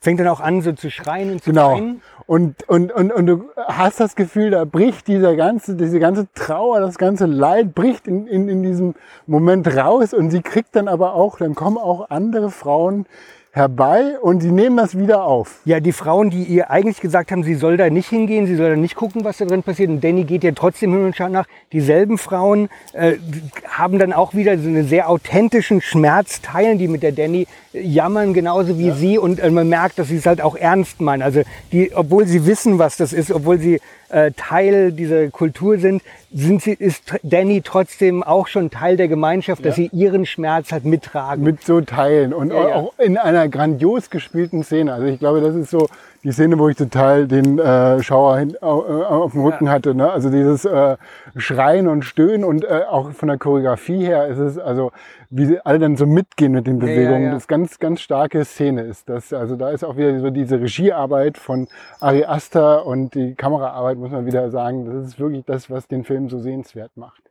[0.00, 1.72] Fängt dann auch an, so zu schreien und zu Genau.
[1.72, 2.02] weinen.
[2.26, 6.80] Und, und, und, und du hast das Gefühl, da bricht dieser ganze, diese ganze Trauer,
[6.80, 8.94] das ganze Leid bricht in, in, in diesem
[9.26, 13.06] Moment raus und sie kriegt dann aber auch, dann kommen auch andere Frauen
[13.52, 15.60] herbei und sie nehmen das wieder auf.
[15.64, 18.70] Ja, die Frauen, die ihr eigentlich gesagt haben, sie soll da nicht hingehen, sie soll
[18.70, 19.90] da nicht gucken, was da drin passiert.
[19.90, 21.46] Und Danny geht ja trotzdem hin und schaut nach.
[21.72, 23.14] Dieselben Frauen äh,
[23.68, 28.34] haben dann auch wieder so einen sehr authentischen Schmerz, teilen die mit der Danny, jammern
[28.34, 29.18] genauso wie sie.
[29.18, 31.22] Und äh, man merkt, dass sie es halt auch ernst meinen.
[31.22, 31.42] Also
[31.72, 33.80] die, obwohl sie wissen, was das ist, obwohl sie
[34.10, 36.02] äh, Teil dieser Kultur sind,
[36.32, 39.84] sind sie, ist Danny trotzdem auch schon Teil der Gemeinschaft, dass Ja.
[39.84, 41.42] sie ihren Schmerz halt mittragen.
[41.44, 42.74] mit so Teilen und Ja, ja.
[42.76, 44.92] auch in einer grandios gespielten Szene.
[44.92, 45.88] Also ich glaube, das ist so
[46.22, 49.94] die Szene, wo ich total den äh, Schauer hin, au- äh, auf dem Rücken hatte.
[49.94, 50.10] Ne?
[50.10, 50.96] Also dieses äh,
[51.36, 54.92] Schreien und Stöhnen und äh, auch von der Choreografie her ist es also,
[55.30, 57.22] wie sie alle dann so mitgehen mit den ja, Bewegungen.
[57.24, 57.32] ja.
[57.32, 59.32] Das ganz, ganz starke Szene ist das.
[59.32, 61.68] Also da ist auch wieder so diese Regiearbeit von
[62.00, 64.84] Ari Aster und die Kameraarbeit, muss man wieder sagen.
[64.84, 67.22] Das ist wirklich das, was den Film so sehenswert macht.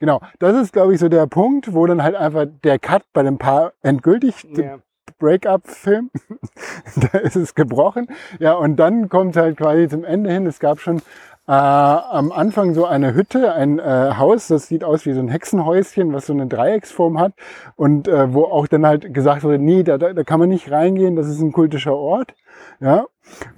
[0.00, 3.22] Genau, das ist, glaube ich, so der Punkt, wo dann halt einfach der Cut bei
[3.22, 4.78] dem Paar endgültig Ja.
[5.18, 6.10] Break-up-Film.
[7.12, 8.08] da ist es gebrochen.
[8.38, 10.46] Ja, und dann kommt halt quasi zum Ende hin.
[10.46, 10.98] Es gab schon
[11.46, 15.28] äh, am Anfang so eine Hütte, ein äh, Haus, das sieht aus wie so ein
[15.28, 17.32] Hexenhäuschen, was so eine Dreiecksform hat.
[17.76, 20.70] Und äh, wo auch dann halt gesagt wurde, nee, da, da, da kann man nicht
[20.70, 22.34] reingehen, das ist ein kultischer Ort.
[22.80, 23.06] Ja.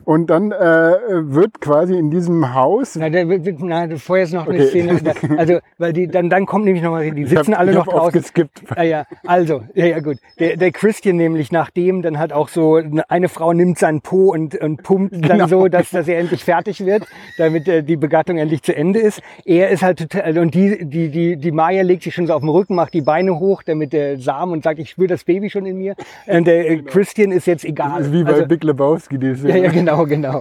[0.05, 2.97] Und dann äh, wird quasi in diesem Haus.
[2.97, 4.66] Na, wird- na, vorher ist noch eine Okay.
[4.68, 5.01] Szene.
[5.02, 8.01] Da, also, weil die, dann, dann kommt nämlich nochmal, die sitzen hab- alle noch draußen.
[8.20, 8.62] aufgeskippt.
[8.76, 10.16] Ja, ja, also, ja, ja, gut.
[10.40, 14.56] Der, der Christian nämlich, nachdem dann halt auch so, eine Frau nimmt seinen Po und,
[14.60, 15.47] und pumpt dann Genau.
[15.47, 17.06] so, dass, dass er endlich fertig wird,
[17.38, 19.22] damit äh, die Begattung endlich zu Ende ist.
[19.44, 22.40] Er ist halt total, und die, die, die, die Maya legt sich schon so auf
[22.40, 25.51] den Rücken, macht die Beine hoch, damit der Samen und sagt, ich spüre das Baby
[25.51, 25.94] schon in mir.
[26.26, 27.98] Und der äh, Christian ist jetzt egal.
[27.98, 29.59] Das ist wie bei Also- Big Lebowski, die Szene.
[29.59, 30.41] ja, ja, genau, genau.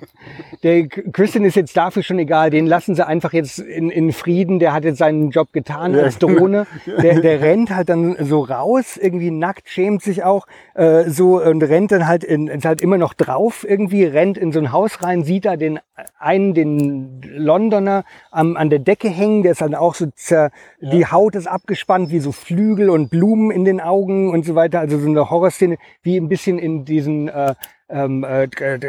[0.63, 2.49] Der Christian ist jetzt dafür schon egal.
[2.49, 4.59] Den lassen sie einfach jetzt in, in Frieden.
[4.59, 6.67] Der hat jetzt seinen Job getan Ja, als Drohne.
[6.85, 11.63] Der, der rennt halt dann so raus, irgendwie nackt, schämt sich auch äh, so und
[11.63, 15.01] rennt dann halt, in, ist halt immer noch drauf irgendwie, rennt in so ein Haus
[15.03, 15.79] rein, sieht da den
[16.17, 19.43] einen, den Londoner am, an der Decke hängen.
[19.43, 20.51] Der ist dann auch so, zer,
[20.81, 24.79] die Haut ist abgespannt, wie so Flügel und Blumen in den Augen und so weiter.
[24.79, 27.55] Also so eine Horrorszene, wie ein bisschen in diesen äh,
[27.89, 28.47] ähm, äh,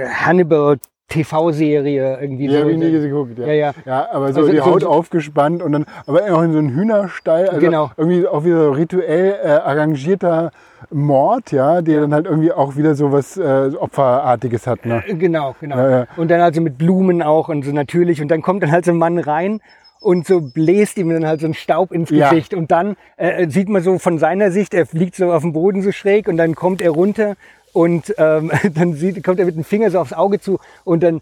[0.08, 0.78] Hannibal
[1.08, 2.60] TV-Serie irgendwie Die so.
[2.60, 3.46] habe ich nie geguckt, ja.
[3.46, 3.72] Ja, ja.
[3.84, 6.70] Ja, aber so Also die Haut so- aufgespannt und dann, aber auch in so einen
[6.74, 7.90] Hühnerstall, also Genau.
[7.96, 10.52] irgendwie auch wieder so rituell äh, arrangierter
[10.90, 15.02] Mord, ja, der dann halt irgendwie auch wieder so was äh, Opferartiges hat, ne?
[15.06, 15.76] Äh, Genau, genau.
[15.76, 16.06] Ja, ja.
[16.16, 18.22] Und dann also mit Blumen auch und so natürlich.
[18.22, 19.60] Und dann kommt dann halt so ein Mann rein
[20.00, 22.30] und so bläst ihm dann halt so ein Staub ins Ja.
[22.30, 22.54] Gesicht.
[22.54, 25.82] Und dann äh, sieht man so von seiner Sicht, er fliegt so auf den Boden
[25.82, 27.34] so schräg und dann kommt er runter
[27.72, 31.20] und ähm, dann sieht, kommt er mit dem Finger so aufs Auge zu und dann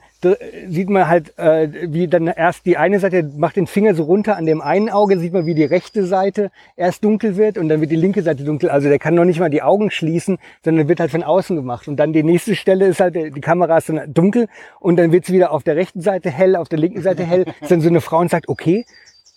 [0.68, 4.36] sieht man halt, äh, wie dann erst die eine Seite macht den Finger so runter
[4.36, 7.80] an dem einen Auge, sieht man, wie die rechte Seite erst dunkel wird und dann
[7.80, 8.70] wird die linke Seite dunkel.
[8.70, 11.86] Also der kann noch nicht mal die Augen schließen, sondern wird halt von außen gemacht.
[11.86, 14.48] Und dann die nächste Stelle ist halt, die Kamera ist dann dunkel
[14.80, 17.44] und dann wird es wieder auf der rechten Seite hell, auf der linken Seite hell.
[17.60, 18.84] Ist dann so eine Frau und sagt, okay,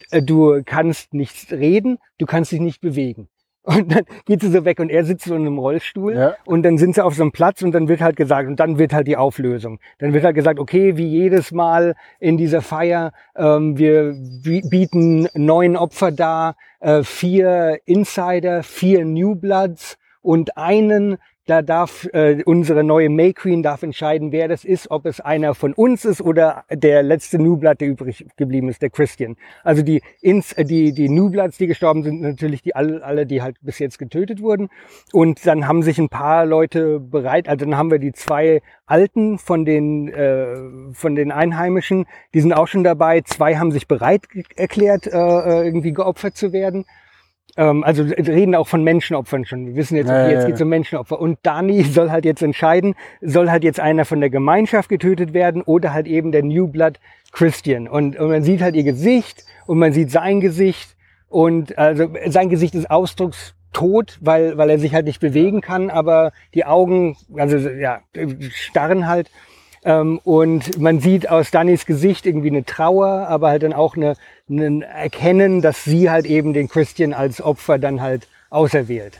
[0.09, 3.27] äh, du kannst nicht reden, du kannst dich nicht bewegen.
[3.63, 6.35] Und dann geht sie so weg und er sitzt so in einem Rollstuhl Ja.
[6.45, 8.79] und dann sind sie auf so einem Platz und dann wird halt gesagt, und dann
[8.79, 9.79] wird halt die Auflösung.
[9.99, 15.27] Dann wird halt gesagt, okay, wie jedes Mal in dieser Feier, ähm, wir bi- bieten
[15.35, 21.17] neun Opfer dar, äh, vier Insider, vier New Bloods und einen,
[21.51, 25.53] da darf äh, unsere neue May Queen darf entscheiden, wer das ist, ob es einer
[25.53, 29.35] von uns ist oder der letzte Blood, der übrig geblieben ist, der Christian.
[29.61, 33.41] Also die Ins, äh, die die Bloods, die gestorben sind, natürlich die alle, alle, die
[33.41, 34.69] halt bis jetzt getötet wurden.
[35.11, 39.37] Und dann haben sich ein paar Leute bereit, also dann haben wir die zwei Alten
[39.37, 43.19] von den äh, von den Einheimischen, die sind auch schon dabei.
[43.25, 44.21] Zwei haben sich bereit
[44.55, 46.85] erklärt, äh, äh, irgendwie geopfert zu werden.
[47.57, 49.67] Ähm, also reden auch von Menschenopfern schon.
[49.67, 50.47] Wir wissen jetzt, okay, jetzt ja.
[50.47, 51.19] geht's um Menschenopfer.
[51.19, 55.61] Und Dani soll halt jetzt entscheiden, soll halt jetzt einer von der Gemeinschaft getötet werden
[55.61, 56.99] oder halt eben der New Blood
[57.31, 57.87] Christian.
[57.87, 60.95] Und, und man sieht halt ihr Gesicht und man sieht sein Gesicht
[61.29, 66.33] und also sein Gesicht ist ausdruckstot, weil, weil er sich halt nicht bewegen kann, aber
[66.53, 68.01] die Augen, also ja,
[68.51, 69.29] starren halt.
[69.83, 74.15] Ähm, und man sieht aus Dannys Gesicht irgendwie eine Trauer, aber halt dann auch eine,
[74.49, 79.19] ein Erkennen, dass sie halt eben den Christian als Opfer dann halt auserwählt.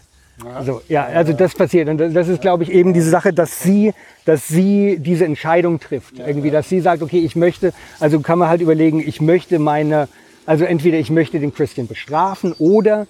[0.55, 1.87] Also, ja, also das passiert.
[1.87, 3.93] Und das ist, glaube ich, eben diese Sache, dass sie,
[4.25, 6.19] dass sie diese Entscheidung trifft.
[6.19, 10.07] Irgendwie, dass sie sagt, okay, ich möchte, also kann man halt überlegen, ich möchte meine,
[10.45, 13.07] also entweder ich möchte den Christian bestrafen oder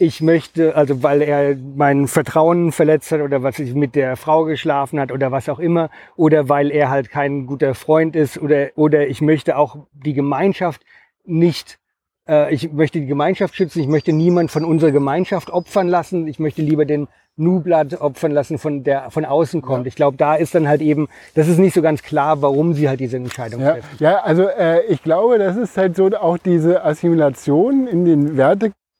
[0.00, 4.44] ich möchte, also weil er mein Vertrauen verletzt hat oder was ich mit der Frau
[4.44, 8.68] geschlafen hat oder was auch immer, oder weil er halt kein guter Freund ist oder,
[8.76, 10.80] oder ich möchte auch die Gemeinschaft
[11.24, 11.78] nicht,
[12.26, 16.38] äh, ich möchte die Gemeinschaft schützen, ich möchte niemand von unserer Gemeinschaft opfern lassen, ich
[16.38, 17.06] möchte lieber den
[17.36, 19.86] Nublat opfern lassen, von der von außen kommt.
[19.86, 22.88] Ich glaube, da ist dann halt eben, das ist nicht so ganz klar, warum sie
[22.88, 24.00] halt diese Entscheidung Ja, trifft.
[24.00, 28.36] ja also äh, ich glaube, das ist halt so auch diese Assimilation in den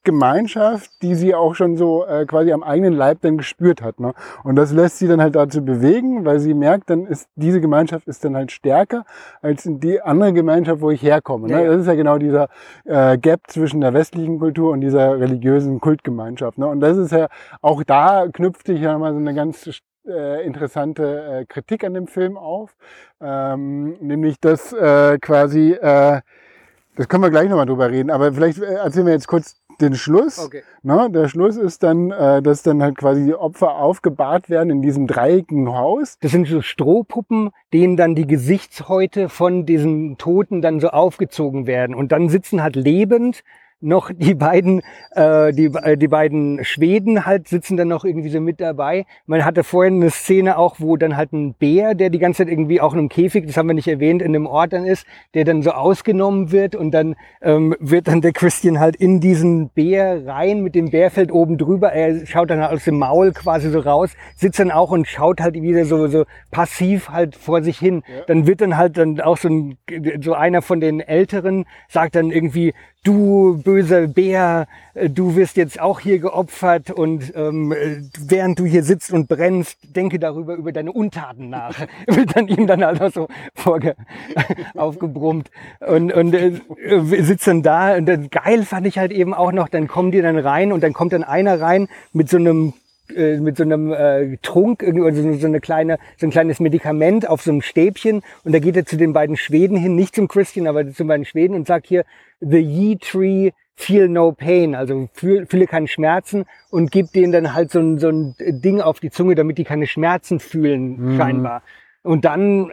[0.02, 4.00] Gemeinschaft, die sie auch schon so äh, quasi am eigenen Leib dann gespürt hat.
[4.00, 4.14] Ne?
[4.44, 8.08] Und das lässt sie dann halt dazu bewegen, weil sie merkt, dann ist diese Gemeinschaft
[8.08, 9.04] ist dann halt stärker
[9.42, 11.48] als die andere Gemeinschaft, wo ich herkomme.
[11.48, 11.52] Ne?
[11.52, 11.72] Ja, ja.
[11.72, 12.48] Das ist ja genau dieser
[12.84, 16.56] äh, Gap zwischen der westlichen Kultur und dieser religiösen Kultgemeinschaft.
[16.56, 16.66] Ne?
[16.66, 17.28] Und das ist ja
[17.60, 22.06] auch da knüpft sich ja mal so eine ganz äh, interessante äh, Kritik an dem
[22.06, 22.74] Film auf,
[23.20, 26.20] ähm, nämlich dass äh, quasi äh,
[26.96, 29.94] das können wir gleich nochmal drüber reden, aber vielleicht äh, erzählen wir jetzt kurz den
[29.94, 30.38] Schluss.
[30.38, 30.62] Okay.
[30.82, 31.08] Ne?
[31.10, 35.06] Der Schluss ist dann, äh, dass dann halt quasi die Opfer aufgebahrt werden in diesem
[35.06, 36.18] dreieckigen Haus.
[36.20, 41.94] Das sind so Strohpuppen, denen dann die Gesichtshäute von diesen Toten dann so aufgezogen werden.
[41.94, 43.42] Und dann sitzen halt lebend
[43.80, 44.82] noch die beiden,
[45.12, 49.06] äh, die, äh, die beiden Schweden halt sitzen dann noch irgendwie so mit dabei.
[49.26, 52.52] Man hatte vorhin eine Szene auch, wo dann halt ein Bär, der die ganze Zeit
[52.52, 55.06] irgendwie auch in einem Käfig, das haben wir nicht erwähnt, in einem Ort dann ist,
[55.34, 59.70] der dann so ausgenommen wird und dann ähm, wird dann der Christian halt in diesen
[59.70, 61.92] Bär rein mit dem Bärfeld oben drüber.
[61.92, 65.40] Er schaut dann halt aus dem Maul quasi so raus, sitzt dann auch und schaut
[65.40, 68.02] halt wieder so, so passiv halt vor sich hin.
[68.06, 68.24] Ja.
[68.26, 69.78] Dann wird dann halt dann auch so, ein,
[70.22, 72.74] so einer von den Älteren sagt dann irgendwie,
[73.04, 78.64] du böser Bär, äh, du wirst jetzt auch hier geopfert und ähm, äh, während du
[78.64, 81.78] hier sitzt und brennst, denke darüber über deine Untaten nach.
[82.06, 83.96] Wird dann ihm dann auch so vorge
[84.74, 85.50] aufgebrummt
[85.80, 86.60] und, und äh,
[87.22, 90.20] sitzt dann da und dann, geil fand ich halt eben auch noch, dann kommen die
[90.20, 92.74] dann rein und dann kommt dann einer rein mit so einem
[93.16, 96.60] äh, mit so einem äh, Trunk, irgendwie, oder so, so eine kleine, so ein kleines
[96.60, 100.14] Medikament auf so einem Stäbchen und da geht er zu den beiden Schweden hin, nicht
[100.14, 102.04] zum Christian, aber zu den beiden Schweden und sagt hier,
[102.40, 107.54] the ye tree feel no pain, also fühl, fühle keine Schmerzen und gibt denen dann
[107.54, 111.16] halt so ein, so ein Ding auf die Zunge, damit die keine Schmerzen fühlen, Mhm.
[111.16, 111.62] scheinbar.
[112.02, 112.72] Und dann,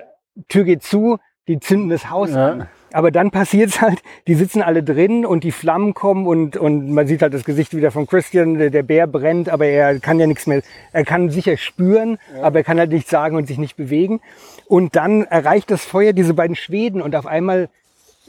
[0.49, 2.51] Tür geht zu, die zünden das Haus Ja.
[2.51, 2.67] an.
[2.91, 7.07] Aber dann passiert's halt, die sitzen alle drin und die Flammen kommen und, und man
[7.07, 10.27] sieht halt das Gesicht wieder von Christian, der, der Bär brennt, aber er kann ja
[10.27, 10.61] nichts mehr,
[10.93, 14.21] er kann sicher spüren, aber er kann halt nichts sagen und sich nicht bewegen.
[14.65, 17.69] Und dann erreicht das Feuer diese beiden Schweden und auf einmal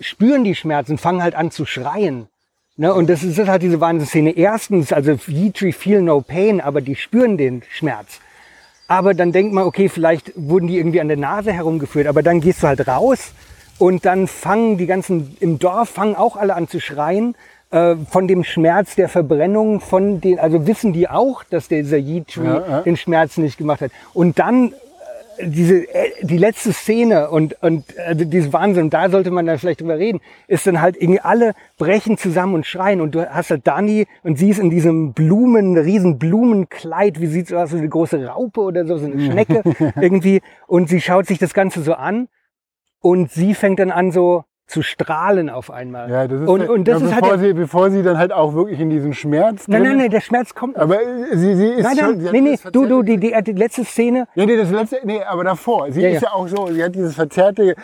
[0.01, 2.29] spüren die Schmerzen, fangen halt an zu schreien.
[2.81, 4.37] Ne, und das ist das ist halt diese Wahnsinnsszene.
[4.37, 8.21] Erstens, also Yitri feel no pain, aber die spüren den Schmerz.
[8.87, 12.41] Aber dann denkt man, okay, vielleicht wurden die irgendwie an der Nase herumgeführt, aber dann
[12.41, 13.33] gehst du halt raus
[13.79, 17.35] und dann fangen die ganzen, im Dorf fangen auch alle an zu schreien
[17.71, 22.45] äh, von dem Schmerz der Verbrennung, von den, also wissen die auch, dass dieser Yitri
[22.45, 22.81] Ja, ja.
[22.81, 23.91] den Schmerz nicht gemacht hat.
[24.15, 24.73] Und dann
[25.37, 29.47] äh, diese, äh, die letzte Szene und, und also dieses Wahnsinn, und da sollte man
[29.47, 33.01] dann vielleicht drüber reden, ist dann halt irgendwie alle brechen zusammen und schreien.
[33.01, 37.49] Und du hast halt Dani und sie ist in diesem Blumen, riesen Blumenkleid, wie sieht
[37.49, 39.63] so aus, so eine große Raupe oder so, so eine Schnecke
[40.01, 40.41] irgendwie.
[40.67, 42.29] Und sie schaut sich das Ganze so an
[43.01, 46.11] und sie fängt dann an so zu strahlen auf einmal.
[46.11, 48.19] Ja, das ist, und, und das ja, ist halt bevor, der, sie, bevor sie dann
[48.19, 50.83] halt auch wirklich in diesem Schmerz nein, nein, nein, der Schmerz kommt noch.
[50.83, 52.23] Aber äh, sie, sie ist nein, schon...
[52.23, 55.01] nein, nee, nee, dieses du, du, die, die, die letzte Szene, Ja, nee, das letzte,
[55.05, 55.91] nee, aber davor.
[55.91, 56.29] Sie Ja, ist ja.
[56.29, 57.77] ja auch so, sie hat dieses verzerrte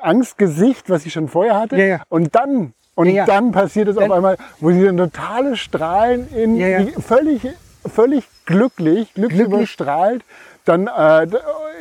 [0.00, 1.76] Angstgesicht, was sie schon vorher hatte.
[1.76, 2.02] Ja, ja.
[2.08, 6.26] Und dann, und Ja, dann passiert es Dann- auf einmal, wo sie dann totale Strahlen
[6.34, 7.42] in, völlig,
[7.86, 10.24] völlig glücklich, glücksüberstrahlt,
[10.68, 11.26] dann äh,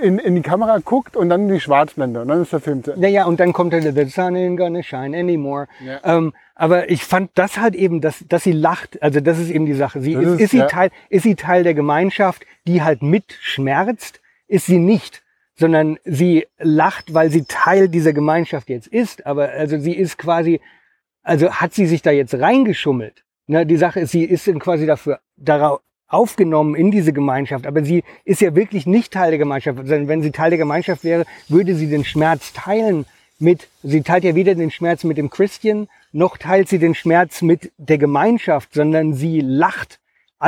[0.02, 2.91] in, in die Kamera guckt und dann die Schwarzblende und dann ist der Film zu
[2.91, 3.07] Ende.
[3.07, 5.68] Ja, ja, und dann kommt halt, the sun ain't gonna shine anymore.
[5.86, 5.99] Ja.
[6.03, 9.66] Ähm, aber ich fand das halt eben, dass, dass sie lacht, also das ist eben
[9.66, 9.99] die Sache.
[10.02, 10.68] Sie ist, ist- ist, sie ja.
[10.68, 15.24] Teil, ist sie Teil der Gemeinschaft, die halt mitschmerzt, ist sie nicht,
[15.56, 19.26] sondern sie lacht, weil sie Teil dieser Gemeinschaft jetzt ist.
[19.26, 20.62] Aber also sie ist quasi,
[21.24, 23.24] also hat sie sich da jetzt reingeschummelt.
[23.48, 27.84] Ne, die Sache ist, sie ist dann quasi dafür darauf aufgenommen in diese Gemeinschaft, aber
[27.84, 31.26] sie ist ja wirklich nicht Teil der Gemeinschaft, sondern wenn sie Teil der Gemeinschaft wäre,
[31.49, 33.06] würde sie den Schmerz teilen
[33.40, 37.41] mit, sie teilt ja weder den Schmerz mit dem Christian, noch teilt sie den Schmerz
[37.41, 39.99] mit der Gemeinschaft, sondern sie lacht.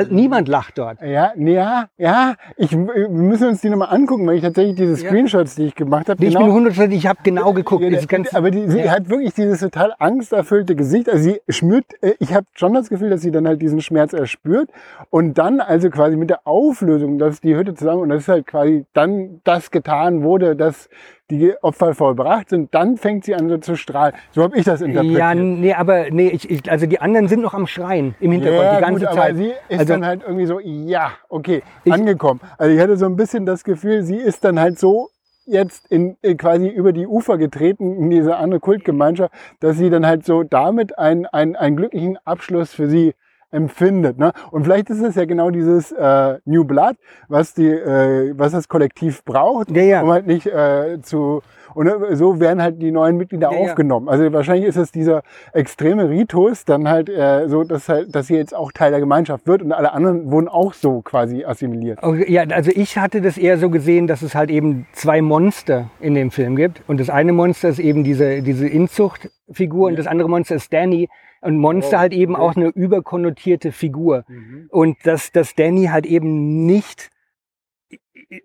[0.09, 1.01] Niemand lacht dort.
[1.01, 4.97] Ja, ja, ja, ich, wir müssen uns die nochmal angucken, weil ich tatsächlich diese.
[4.97, 7.84] Screenshots, die ich gemacht habe, Nee, Ich bin hundertprozentig, ich habe genau geguckt.
[7.84, 8.91] Ja, ganz, aber die, sie ja.
[8.91, 11.09] hat wirklich dieses total angsterfüllte Gesicht.
[11.09, 14.14] Also sie schmürt, äh, ich habe schon das Gefühl, dass sie dann halt diesen Schmerz
[14.14, 14.69] erspürt.
[15.09, 18.45] Und dann also quasi mit der Auflösung, dass die Hütte zusammen, und das ist halt
[18.45, 20.89] quasi dann das getan wurde, dass
[21.29, 24.15] die Opfer vollbracht sind, dann fängt sie an so zu strahlen.
[24.31, 25.19] So habe ich das interpretiert.
[25.19, 28.63] ja, nee, aber nee, ich, ich, also die anderen sind noch am Schreien im Hintergrund
[28.63, 29.29] Ja, die ganze gut, Zeit.
[29.31, 32.39] aber sie ist also, dann halt irgendwie so, ja, okay, Ich- angekommen.
[32.57, 35.09] Also ich hatte so ein bisschen das Gefühl, sie ist dann halt so
[35.45, 40.05] jetzt in, äh, quasi über die Ufer getreten in diese andere Kultgemeinschaft, dass sie dann
[40.05, 43.13] halt so damit einen, einen, einen glücklichen Abschluss für sie
[43.52, 44.18] empfindet.
[44.18, 44.34] Ne?
[44.52, 46.95] Und vielleicht ist es ja genau dieses äh, New Blood,
[47.28, 50.02] was die, äh, was das Kollektiv braucht, Ja, ja.
[50.02, 51.41] um halt nicht äh, zu
[51.74, 53.69] und äh, so werden halt die neuen Mitglieder Ja, ja.
[53.69, 54.10] aufgenommen.
[54.10, 55.22] Also wahrscheinlich ist es dieser
[55.53, 59.48] extreme Ritus dann halt äh, so, dass halt, dass sie jetzt auch Teil der Gemeinschaft
[59.48, 61.99] wird und alle anderen wurden auch so quasi assimiliert.
[62.02, 65.90] Okay, Ja, also ich hatte das eher so gesehen, dass es halt eben zwei Monster
[65.99, 66.82] in dem Film gibt.
[66.88, 71.10] Und das eine Monster ist eben diese, diese Inzuchtfigur und das andere Monster ist Danny.
[71.41, 72.41] Und Monster Oh, halt eben okay.
[72.43, 74.26] auch eine überkonnotierte Figur.
[74.69, 77.09] Und dass, dass Danny halt eben nicht,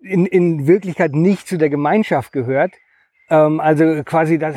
[0.01, 2.71] in, in Wirklichkeit nicht zu der Gemeinschaft gehört.
[3.29, 4.55] Ähm, also quasi, das,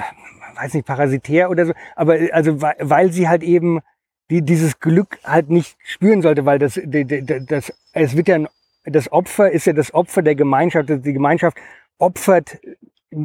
[0.56, 1.72] weiß nicht, parasitär oder so.
[1.94, 3.80] Aber also, weil, weil sie halt eben
[4.30, 8.34] die, dieses Glück halt nicht spüren sollte, weil das, die- die- das, es wird ja
[8.36, 8.48] ein,
[8.84, 10.88] das Opfer ist ja das Opfer der Gemeinschaft.
[10.88, 11.56] Die Gemeinschaft
[11.98, 12.58] opfert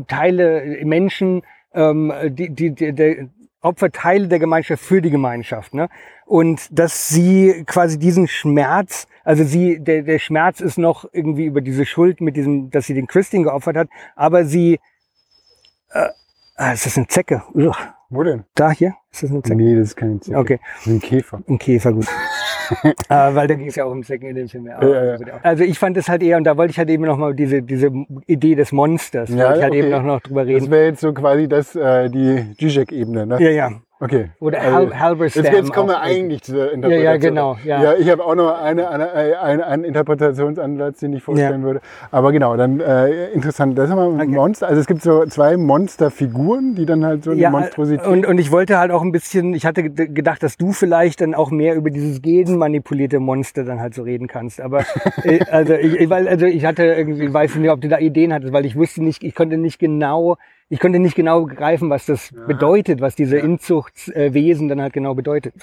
[0.07, 1.43] Teile, Menschen,
[1.73, 3.27] ähm, die, die, die,
[3.63, 5.73] der, opfert Teile der Gemeinschaft für die Gemeinschaft.
[5.73, 5.89] Ne?
[6.25, 11.61] Und dass sie quasi diesen Schmerz, also sie, der, der Schmerz ist noch irgendwie über
[11.61, 14.79] diese Schuld mit diesem, dass sie den Christian geopfert hat, aber sie,
[15.91, 16.09] äh,
[16.55, 17.43] ah, ist das eine Zecke?
[17.53, 17.75] Ugh.
[18.13, 18.43] Wo denn?
[18.55, 18.93] Da hier?
[19.09, 19.55] Ist das eine Zecke?
[19.55, 20.37] Nee, das ist keine Zecke.
[20.37, 20.59] Okay.
[20.75, 21.41] Das ist ein Käfer.
[21.47, 22.07] Ein Käfer, gut.
[22.83, 24.67] äh, weil da ging es ja auch um Zecken in dem Film.
[24.67, 24.83] Ja.
[24.83, 25.17] Ja, ja.
[25.43, 27.89] Also ich fand es halt eher, und da wollte ich halt eben nochmal diese, diese
[28.27, 29.79] Idee des Monsters, Ja, wollte ich halt okay.
[29.79, 30.71] eben noch, noch drüber Das reden.
[30.71, 33.41] wäre jetzt so quasi das, äh, die Zizek-Ebene, ne?
[33.41, 33.71] Ja, ja.
[34.03, 34.31] Okay.
[34.39, 35.43] Oder Also, Hal Halberstam.
[35.45, 37.05] Jetzt, jetzt kommen wir eigentlich zu der Ja, Interpretation.
[37.13, 37.57] ja, genau.
[37.63, 37.83] Ja.
[37.83, 41.81] Ja, ich habe auch noch eine, eine, eine, einen Interpretationsansatz, den ich vorstellen würde.
[42.09, 43.77] Aber genau, dann äh, interessant.
[43.77, 44.25] Das ist ein Okay.
[44.25, 44.67] Monster.
[44.67, 48.07] Also es gibt so zwei Monsterfiguren, die dann halt so eine Ja, Monstrosität.
[48.07, 51.21] und, und ich wollte halt auch ein bisschen, ich hatte ged- gedacht, dass du vielleicht
[51.21, 54.61] dann auch mehr über dieses genmanipulierte Monster dann halt so reden kannst.
[54.61, 54.79] Aber
[55.23, 58.33] äh, also ich, ich- weil, also ich hatte irgendwie, weiß nicht, ob du da Ideen
[58.33, 60.37] hattest, weil ich wusste nicht, ich konnte nicht genau,
[60.71, 65.53] ich konnte nicht genau begreifen, was das bedeutet, was diese Inzuchtswesen dann halt genau bedeutet.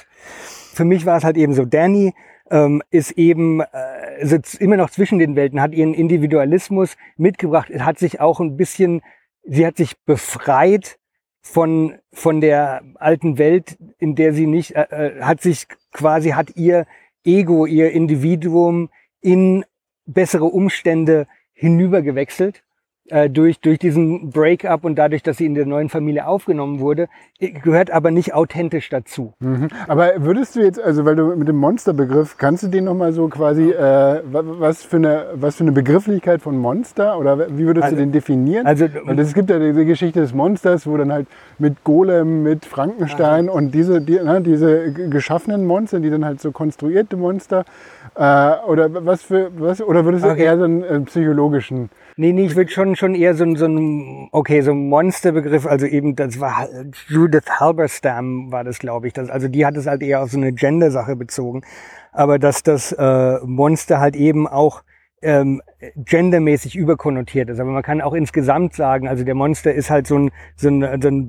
[0.75, 2.13] Für mich war es halt eben so, Danny
[2.51, 7.99] ähm, ist eben äh, sitzt immer noch zwischen den Welten, hat ihren Individualismus mitgebracht, hat
[7.99, 9.01] sich auch ein bisschen,
[9.45, 10.99] sie hat sich befreit
[11.41, 16.55] von, von der alten Welt, in der sie nicht, äh, äh, hat sich quasi, hat
[16.55, 16.87] ihr
[17.25, 18.91] Ego, ihr Individuum
[19.23, 19.65] in
[20.05, 22.63] bessere Umstände hinübergewechselt.
[23.11, 27.09] Äh, durch, durch diesen Breakup und dadurch, dass sie in der neuen Familie aufgenommen wurde,
[27.63, 29.33] gehört aber nicht authentisch dazu.
[29.41, 29.69] Mhm.
[29.87, 33.29] Aber würdest du jetzt, also weil du mit dem Monsterbegriff, kannst du den nochmal so
[33.29, 37.85] quasi, äh, wa- was, für eine, was für eine Begrifflichkeit von Monster oder wie würdest
[37.85, 38.67] Also- du den definieren?
[38.67, 41.29] Also, Weil es gibt ja diese Geschichte des Monsters, wo dann halt
[41.59, 46.53] mit Golem, mit Frankenstein und diese, die, ne, diese geschaffenen Monster, die dann halt so
[46.53, 47.65] konstruierte Monster,
[48.17, 50.45] äh, oder was für, was, oder würdest du Okay.
[50.45, 51.89] eher so einen äh, psychologischen,
[52.21, 55.67] Nee, nee, ich würde schon, schon eher so, ein- so ein, okay, so ein Monsterbegriff,
[55.67, 56.69] also eben, das war
[57.07, 59.13] Judith Halberstam war das, glaube ich.
[59.13, 61.63] Das, also die hat es halt eher auf so eine Gender-Sache bezogen.
[62.11, 64.83] Aber dass das äh, Monster halt eben auch
[65.23, 65.63] ähm,
[65.97, 67.61] gendermäßig überkonnotiert ist.
[67.61, 71.01] Aber man kann auch insgesamt sagen, also der Monster ist halt so ein, so ein,
[71.01, 71.29] so ein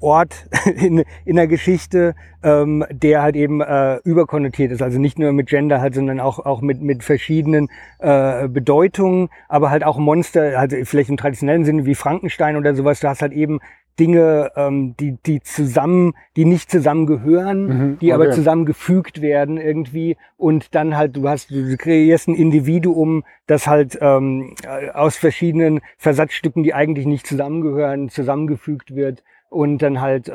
[0.00, 0.46] Bedeutungsort
[0.76, 4.82] in, in der Geschichte, ähm, der halt eben äh, überkonnotiert ist.
[4.82, 7.68] Also nicht nur mit Gender halt, sondern auch, auch mit, mit verschiedenen
[7.98, 13.00] äh, Bedeutungen, aber halt auch Monster, also vielleicht im traditionellen Sinne wie Frankenstein oder sowas.
[13.00, 13.60] Du hast halt eben
[13.98, 20.74] Dinge, ähm, die, die zusammen, die nicht zusammengehören, Mhm, die aber zusammengefügt werden irgendwie und
[20.74, 26.62] dann halt, du hast, du kreierst ein Individuum, das halt ähm, äh, aus verschiedenen Versatzstücken,
[26.62, 29.22] die eigentlich nicht zusammengehören, zusammengefügt wird
[29.56, 30.32] und dann halt äh,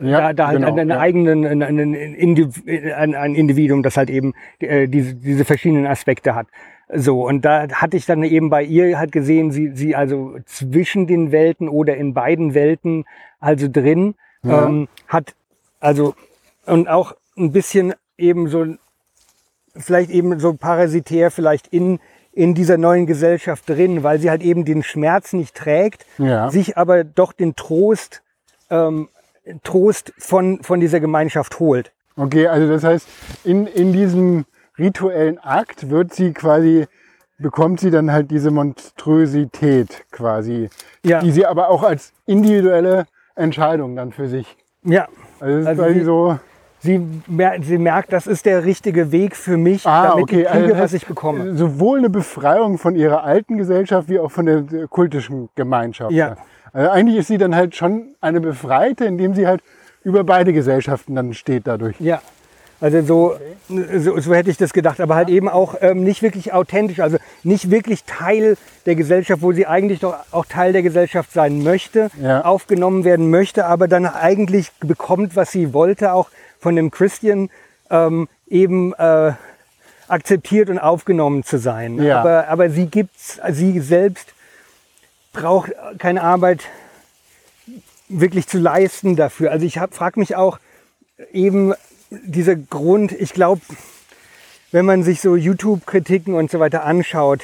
[0.00, 0.98] da, da halt genau, einen ja.
[0.98, 6.34] eigenen, einen, einen Indiv ein, ein Individuum, das halt eben äh, diese, diese verschiedenen Aspekte
[6.34, 6.46] hat.
[6.92, 11.06] So, und da hatte ich dann eben bei ihr halt gesehen, sie, sie also zwischen
[11.06, 13.04] den Welten oder in beiden Welten
[13.40, 14.66] also drin, Ja.
[14.66, 15.34] ähm, hat
[15.80, 16.14] also
[16.66, 18.66] und auch ein bisschen eben so,
[19.76, 21.98] vielleicht eben so parasitär vielleicht in,
[22.38, 26.50] in dieser neuen Gesellschaft drin, weil sie halt eben den Schmerz nicht trägt, Ja.
[26.50, 28.22] sich aber doch den Trost,
[28.70, 29.08] ähm,
[29.64, 31.90] Trost von, von dieser Gemeinschaft holt.
[32.16, 33.08] Okay, also das heißt,
[33.44, 34.44] in, in diesem
[34.78, 36.86] rituellen Akt wird sie quasi,
[37.38, 40.68] bekommt sie dann halt diese Monströsität quasi,
[41.02, 41.18] Ja.
[41.20, 44.56] die sie aber auch als individuelle Entscheidung dann für sich.
[44.84, 45.08] Ja,
[45.40, 46.38] Also das ist Also quasi so,
[46.80, 50.48] sie, mer sie merkt, das ist der richtige Weg für mich, ah, damit okay, ich
[50.48, 51.56] also kriege, das was ich bekomme.
[51.56, 56.12] sowohl eine Befreiung von ihrer alten Gesellschaft wie auch von der kultischen Gemeinschaft.
[56.12, 56.36] Ja.
[56.72, 59.62] Also eigentlich ist sie dann halt schon eine Befreite, indem sie halt
[60.04, 61.96] über beide Gesellschaften dann steht dadurch.
[62.00, 62.20] Ja.
[62.80, 63.34] Also so,
[63.96, 67.16] so, so hätte ich das gedacht, aber halt eben auch ähm, nicht wirklich authentisch, also
[67.42, 68.56] nicht wirklich Teil
[68.86, 72.42] der Gesellschaft, wo sie eigentlich doch auch Teil der Gesellschaft sein möchte, Ja.
[72.44, 76.28] aufgenommen werden möchte, aber dann eigentlich bekommt, was sie wollte, auch
[76.58, 77.50] von dem Christian,
[77.90, 79.32] ähm, eben äh,
[80.08, 82.02] akzeptiert und aufgenommen zu sein.
[82.02, 82.20] Ja.
[82.20, 84.34] Aber, aber sie gibt's, sie selbst
[85.32, 86.64] braucht keine Arbeit
[88.08, 89.50] wirklich zu leisten dafür.
[89.50, 90.58] Also ich frage mich auch
[91.32, 91.74] eben
[92.10, 93.60] dieser Grund, ich glaube,
[94.72, 97.42] wenn man sich so YouTube-Kritiken und so weiter anschaut,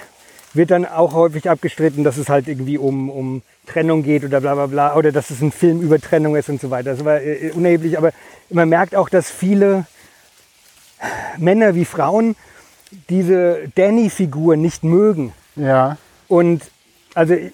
[0.54, 4.54] wird dann auch häufig abgestritten, dass es halt irgendwie um, um Trennung geht oder bla
[4.54, 6.92] bla bla oder dass es ein Film über Trennung ist und so weiter.
[6.92, 8.12] Das war äh, unerheblich, aber
[8.50, 9.86] man merkt auch, dass viele
[11.38, 12.36] Männer wie Frauen
[13.08, 15.32] diese Danny-Figur nicht mögen.
[15.56, 15.96] Ja.
[16.28, 16.62] Und
[17.14, 17.50] also, äh,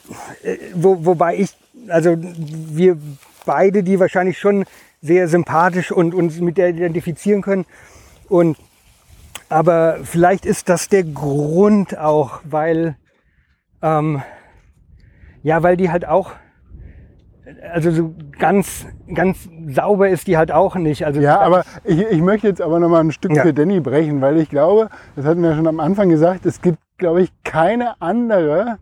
[0.74, 1.50] wo, wobei ich,
[1.88, 2.98] also wir
[3.46, 4.64] beide, die wahrscheinlich schon
[5.02, 7.64] sehr sympathisch und uns mit der identifizieren können.
[8.28, 8.58] Und
[9.50, 12.96] aber vielleicht ist das der Grund auch, weil
[13.82, 14.22] ähm,
[15.42, 16.32] ja, weil die halt auch
[17.72, 21.04] also so ganz, ganz sauber ist die halt auch nicht.
[21.04, 23.42] Also ja, aber ich, ich möchte jetzt aber noch mal ein Stück Ja.
[23.42, 26.78] für Danny brechen, weil ich glaube, das hatten wir schon am Anfang gesagt, es gibt,
[26.98, 28.78] glaube ich, keine andere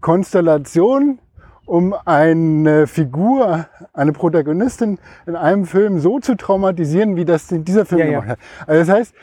[0.00, 1.18] Konstellation,
[1.66, 8.00] um eine Figur, eine Protagonistin in einem Film so zu traumatisieren, wie das dieser Film
[8.00, 8.38] Ja, gemacht hat.
[8.66, 9.14] Also das heißt,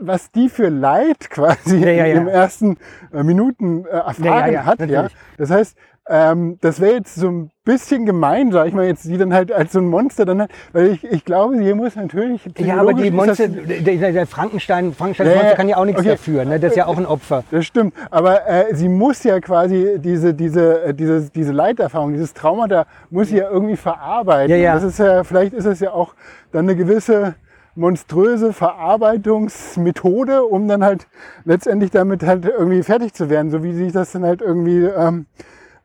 [0.00, 2.14] was die für Leid quasi Ja, ja, ja.
[2.14, 2.76] in den ersten
[3.12, 4.86] äh, Minuten äh, erfahren Ja, ja, ja, hat, ja.
[4.86, 5.16] natürlich.
[5.38, 5.76] Das heißt,
[6.06, 9.50] ähm, das wäre jetzt so ein bisschen gemein, sag ich mal, jetzt die dann halt
[9.50, 12.92] als so ein Monster dann, halt- weil ich, ich glaube, hier muss natürlich ja, aber
[12.92, 16.10] die Monster, der, der- Frankenstein, Frankensteins Ja, ja, Monster kann ja auch nichts okay.
[16.10, 16.44] dafür.
[16.44, 16.60] Ne?
[16.60, 17.42] Das ist ja auch ein Opfer.
[17.50, 22.34] Das stimmt, aber äh, sie muss ja quasi diese, diese, äh, diese, diese Leiterfahrung, dieses
[22.34, 24.50] Trauma da muss sie ja irgendwie verarbeiten.
[24.50, 24.74] Ja, ja.
[24.74, 26.14] Das ist ja, vielleicht ist es ja auch
[26.52, 27.34] dann eine gewisse
[27.76, 31.06] monströse Verarbeitungsmethode, um dann halt
[31.44, 35.26] letztendlich damit halt irgendwie fertig zu werden, so wie sich das dann halt irgendwie, ähm,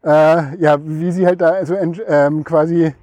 [0.04, 2.94] äh, ja, wie sie halt da so ähm, quasi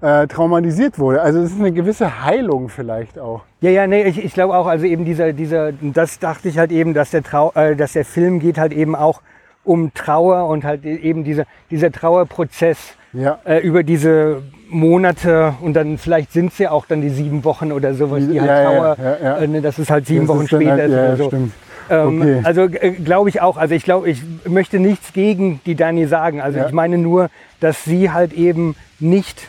[0.00, 1.20] äh, traumatisiert wurde.
[1.20, 3.42] Also es ist eine gewisse Heilung vielleicht auch.
[3.60, 6.70] Ja, ja, nee, ich, ich glaube auch, also eben dieser, dieser, das dachte ich halt
[6.70, 9.20] eben, dass der, Trau äh, dass der Film geht halt eben auch
[9.64, 13.38] um Trauer und halt eben dieser, dieser Trauerprozess Ja.
[13.44, 17.72] äh, über diese Monate und dann vielleicht sind es ja auch dann die sieben Wochen
[17.72, 19.36] oder sowas, die halt Ja, Trauer, ja.
[19.38, 21.26] Äh, ne, dass es halt sieben Das Wochen später halt, ist oder so.
[21.28, 21.52] stimmt.
[21.90, 22.40] Ähm, Okay.
[22.44, 23.56] Also äh, glaube ich auch.
[23.56, 26.40] Also ich glaube, ich möchte nichts gegen die Dani sagen.
[26.42, 27.30] Also ich meine nur,
[27.60, 29.48] dass sie halt eben nicht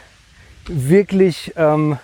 [0.68, 1.98] wirklich ähm,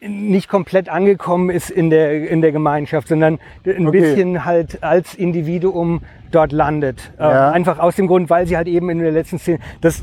[0.00, 4.00] nicht komplett angekommen ist in der, in der Gemeinschaft, sondern ein Okay.
[4.00, 7.10] bisschen halt als Individuum dort landet.
[7.18, 7.50] Ähm, Ja.
[7.50, 10.02] einfach aus dem Grund, weil sie halt eben in der letzten Szene, das,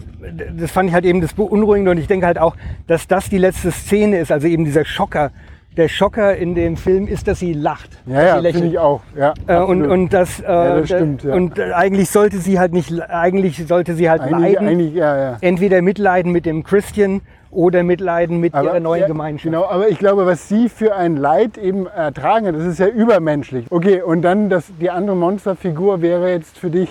[0.57, 2.55] das fand ich halt eben das Beunruhigende und ich denke halt auch,
[2.87, 5.31] dass das die letzte Szene ist, also eben dieser Schocker.
[5.75, 7.89] Der Schocker in dem Film ist, dass sie lacht.
[8.05, 9.01] Ja, ja, finde ich auch.
[9.17, 11.33] Ja, Äh, und, und das, äh, Ja, das stimmt, ja.
[11.33, 14.67] und äh, eigentlich sollte sie halt nicht, eigentlich sollte sie halt eigentlich, leiden.
[14.67, 15.37] eigentlich, ja, ja.
[15.41, 17.21] Entweder mitleiden mit dem Christian
[17.53, 19.45] oder mitleiden mit ihrer neuen ja, Gemeinschaft.
[19.45, 22.87] Genau, aber ich glaube, was sie für ein Leid eben ertragen hat, das ist ja
[22.87, 23.65] übermenschlich.
[23.69, 26.89] Okay, und dann das, die andere Monsterfigur wäre jetzt für dich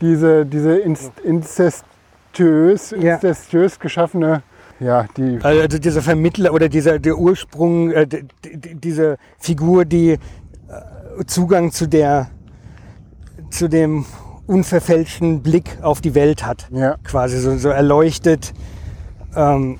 [0.00, 1.12] diese, diese inst,
[2.98, 3.14] Ja.
[3.14, 4.42] inzestös geschaffene,
[4.78, 10.10] ja, die, Also dieser Vermittler oder dieser der Ursprung, äh, d- d- diese Figur, die
[10.12, 10.18] äh,
[11.26, 12.28] Zugang zu der
[13.50, 14.04] zu dem
[14.46, 16.68] unverfälschten Blick auf die Welt hat.
[16.70, 16.96] ja.
[17.04, 18.52] Quasi so, so erleuchtet.
[19.34, 19.78] Ähm,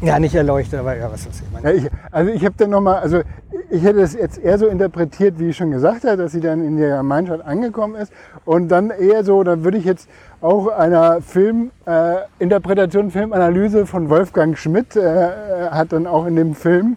[0.00, 1.64] ja, nicht erleuchtet, aber ja, was weiß ich.
[1.64, 3.20] Ja, ich, also ich habe dann nochmal, also
[3.70, 6.64] ich hätte es jetzt eher so interpretiert, wie ich schon gesagt habe, dass sie dann
[6.64, 8.12] in der Gemeinschaft angekommen ist
[8.44, 10.08] und dann eher so, dann würde ich jetzt
[10.40, 16.54] auch einer Film, äh, Filmanalyse von Wolfgang Schmidt äh, äh, hat dann auch in dem
[16.54, 16.96] Film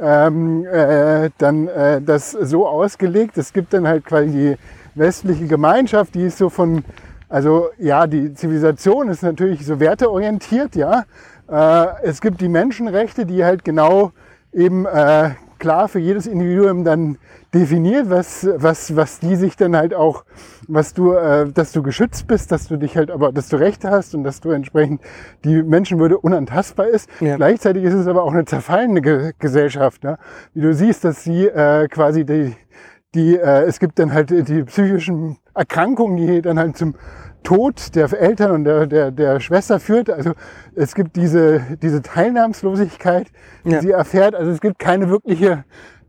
[0.00, 3.36] ähm, äh, dann äh, das so ausgelegt.
[3.36, 4.56] Es gibt dann halt quasi die
[4.94, 6.84] westliche Gemeinschaft, die ist so von,
[7.28, 11.04] also ja, die Zivilisation ist natürlich so werteorientiert, ja.
[11.50, 14.12] Äh, es gibt die Menschenrechte, die halt genau
[14.52, 17.18] eben äh, klar für jedes Individuum dann
[17.52, 20.24] definiert, was, was, was die sich dann halt auch,
[20.68, 23.90] was du, äh, dass du geschützt bist, dass du dich halt aber, dass du Rechte
[23.90, 25.00] hast und dass du entsprechend
[25.44, 27.08] die Menschenwürde unantastbar ist.
[27.20, 27.36] Ja.
[27.36, 30.02] Gleichzeitig ist es aber auch eine zerfallene Ge Gesellschaft.
[30.04, 30.18] Ne?
[30.54, 32.56] Wie du siehst, dass sie äh, quasi die,
[33.14, 36.94] die äh, es gibt dann halt die psychischen Erkrankungen, die dann halt zum
[37.42, 40.10] Tod der Eltern und der, der, der Schwester führt.
[40.10, 40.32] Also
[40.74, 43.28] es gibt diese, diese Teilnahmslosigkeit,
[43.64, 43.80] die Ja.
[43.80, 44.34] sie erfährt.
[44.34, 45.64] Also es gibt keine wirkliche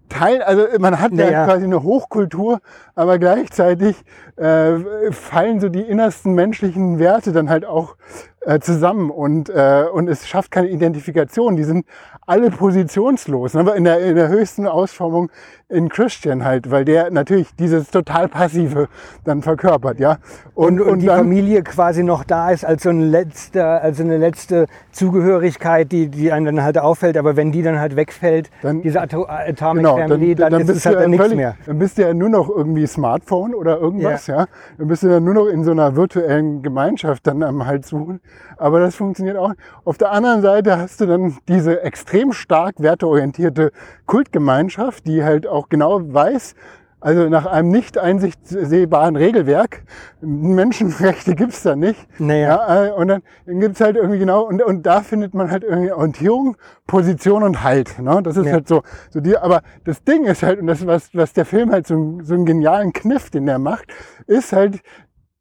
[0.09, 1.45] Teil, also man hat ja, Ja, ja.
[1.45, 2.59] quasi eine Hochkultur,
[2.95, 4.03] aber gleichzeitig
[4.35, 7.95] äh, fallen so die innersten menschlichen Werte dann halt auch
[8.43, 11.55] äh, zusammen und, äh, und es schafft keine Identifikation.
[11.55, 11.85] Die sind
[12.25, 15.29] alle positionslos, aber in der, in der höchsten Ausformung
[15.69, 18.87] in Christian halt, weil der natürlich dieses total Passive
[19.23, 20.17] dann verkörpert, ja.
[20.53, 24.03] Und, und, und die dann, Familie quasi noch da ist als so ein letzter, also
[24.03, 28.49] eine letzte Zugehörigkeit, die, die einem dann halt auffällt, aber wenn die dann halt wegfällt,
[28.61, 31.55] dann, diese Atom Atomic genau, Family, dann, dann, dann ist es halt dann nichts mehr.
[31.65, 34.41] Dann bist du ja nur noch irgendwie Smartphone oder irgendwas, ja.
[34.41, 34.45] ja.
[34.77, 38.21] Dann bist du ja nur noch in so einer virtuellen Gemeinschaft dann am Hals suchen.
[38.57, 39.53] Aber das funktioniert auch.
[39.85, 43.71] Auf der anderen Seite hast du dann diese extrem stark werteorientierte
[44.05, 46.55] Kultgemeinschaft, die halt auch genau weiß,
[47.01, 49.83] also nach einem nicht einsehbaren Regelwerk,
[50.21, 52.07] Menschenrechte gibt's da nicht.
[52.19, 52.47] Naja.
[52.47, 55.63] Ja, äh, und dann, dann gibt's halt irgendwie genau, und, und da findet man halt
[55.63, 57.99] irgendwie Orientierung, Position und Halt.
[57.99, 58.21] Ne?
[58.23, 58.53] Das ist ja.
[58.53, 61.71] halt so, so die, aber das Ding ist halt, und das, was, was der Film
[61.71, 63.85] halt so, so einen genialen Kniff, den der macht,
[64.27, 64.81] ist halt,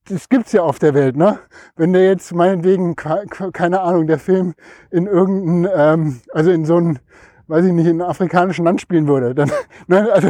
[0.08, 1.38] das gibt's ja auf der Welt, ne?
[1.76, 4.54] Wenn der jetzt meinetwegen, keine Ahnung, der Film
[4.90, 6.98] in irgendein, ähm, also in so ein,
[7.50, 9.50] weiß ich nicht, in einem afrikanischen Land spielen würde, dann,
[9.86, 10.28] nein, also,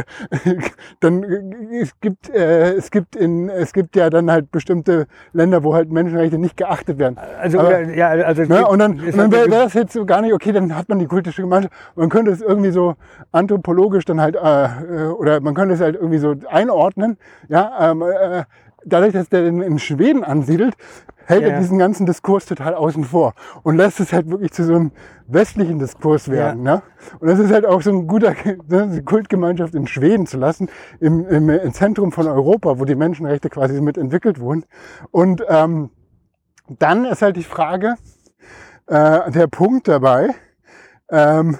[0.99, 1.23] dann,
[1.71, 5.91] es gibt, äh, es gibt in, es gibt ja dann halt bestimmte Länder, wo halt
[5.91, 7.17] Menschenrechte nicht geachtet werden.
[7.39, 10.21] Also, Aber, ja, also, ne, und dann, und dann wäre wär das jetzt so gar
[10.21, 12.95] nicht okay, dann hat man die kultische Gemeinschaft, man könnte es irgendwie so
[13.31, 17.17] anthropologisch dann halt, äh, oder man könnte es halt irgendwie so einordnen,
[17.47, 18.43] ja, ähm, äh,
[18.85, 20.75] dadurch, dass der in, in Schweden ansiedelt,
[21.25, 21.49] hält ja.
[21.49, 23.33] er diesen ganzen Diskurs total außen vor
[23.63, 24.91] und lässt es halt wirklich zu so einem
[25.27, 26.65] westlichen Diskurs werden.
[26.65, 26.75] Ja.
[26.75, 26.81] Ne?
[27.19, 28.33] Und das ist halt auch so ein guter
[28.67, 33.49] ne, Kultgemeinschaft in Schweden zu lassen, im, im, im, Zentrum von Europa, wo die Menschenrechte
[33.49, 34.65] quasi mit entwickelt wurden.
[35.11, 35.91] Und ähm,
[36.67, 37.95] dann ist halt die Frage,
[38.87, 40.35] äh, der Punkt dabei,
[41.09, 41.57] ähm,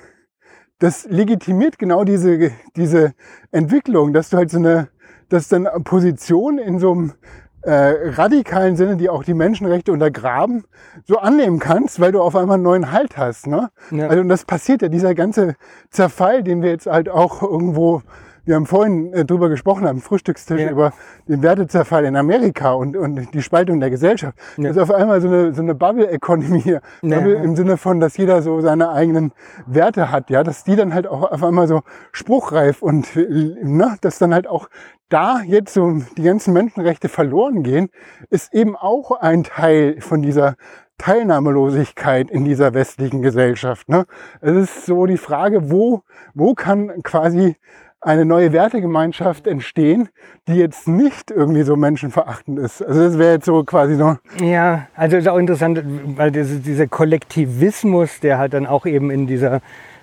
[0.79, 3.13] das legitimiert genau diese, diese
[3.51, 4.89] Entwicklung, dass du halt so eine
[5.31, 7.13] dass dann Positionen in so einem
[7.61, 10.65] äh, radikalen Sinne, die auch die Menschenrechte untergraben,
[11.05, 13.47] so annehmen kannst, weil du auf einmal einen neuen Halt hast.
[13.47, 13.69] Ne?
[13.91, 14.07] Ja.
[14.07, 15.55] Also und das passiert ja, dieser ganze
[15.89, 18.01] Zerfall, den wir jetzt halt auch irgendwo
[18.45, 20.71] wir haben vorhin äh, drüber gesprochen am Frühstückstisch ja.
[20.71, 20.93] über
[21.27, 24.37] den Wertezerfall in Amerika und, und die Spaltung der Gesellschaft.
[24.57, 24.69] Ja.
[24.69, 26.81] Das ist auf einmal so eine, so eine Bubble-Economy hier.
[27.01, 27.17] Ja.
[27.17, 29.31] Bubble im Sinne von, dass jeder so seine eigenen
[29.65, 31.81] Werte hat, ja, dass die dann halt auch auf einmal so
[32.11, 34.69] spruchreif und ne, dass dann halt auch
[35.09, 37.89] da jetzt so die ganzen Menschenrechte verloren gehen,
[38.29, 40.55] ist eben auch ein Teil von dieser
[40.97, 43.89] Teilnahmelosigkeit in dieser westlichen Gesellschaft.
[43.89, 44.05] Ne?
[44.39, 46.03] Es ist so die Frage, wo,
[46.33, 47.55] wo kann quasi
[48.01, 50.09] eine neue Wertegemeinschaft entstehen,
[50.47, 52.81] die jetzt nicht irgendwie so menschenverachtend ist.
[52.81, 54.17] Also das wäre jetzt so quasi so.
[54.43, 55.83] Ja, also ist auch interessant,
[56.17, 59.61] weil das, dieser Kollektivismus, der halt dann auch eben in dieser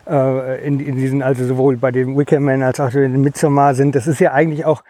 [0.08, 4.06] äh, in, in diesen, also sowohl bei den Wickerman als auch den Midsommar sind, das
[4.06, 4.82] ist ja eigentlich auch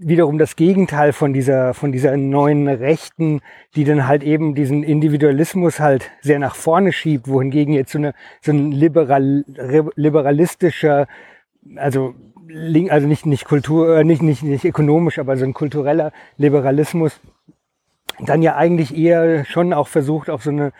[0.00, 3.40] wiederum das Gegenteil von dieser, von dieser neuen Rechten,
[3.76, 8.14] die dann halt eben diesen Individualismus halt sehr nach vorne schiebt, wohingegen jetzt so, eine,
[8.40, 9.44] so ein liberal,
[9.94, 11.06] liberalistischer,
[11.76, 12.14] also
[12.90, 17.20] also nicht, nicht Kultur, äh, nicht, nicht, nicht ökonomisch, aber so ein kultureller Liberalismus
[18.18, 20.72] dann ja eigentlich eher schon auch versucht, auf so eine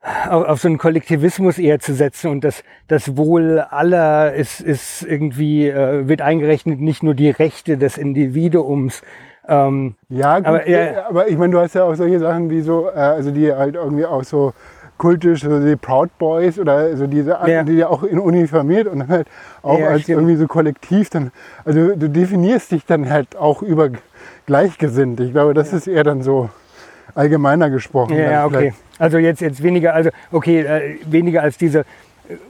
[0.00, 5.02] auf, auf so einen Kollektivismus eher zu setzen und das, das Wohl aller ist, ist
[5.02, 9.02] irgendwie, äh, wird eingerechnet, nicht nur die Rechte des Individuums.
[9.48, 12.60] Ähm, ja, gut, aber, ja, aber ich meine, du hast ja auch solche Sachen wie
[12.60, 14.52] so, äh, also die halt irgendwie auch so
[14.98, 17.62] kultisch, so die Proud Boys oder so diese ja.
[17.62, 19.28] die ja auch in uniformiert und halt
[19.62, 20.18] auch ja, als stimmt.
[20.18, 21.30] irgendwie so kollektiv dann,
[21.64, 23.90] also du definierst dich dann halt auch über
[24.46, 25.20] gleichgesinnt.
[25.20, 25.78] Ich glaube, das ja.
[25.78, 26.50] ist eher dann so
[27.14, 28.16] allgemeiner gesprochen.
[28.16, 28.74] Ja, okay.
[28.98, 31.84] Also jetzt, jetzt weniger, also okay, äh, weniger als diese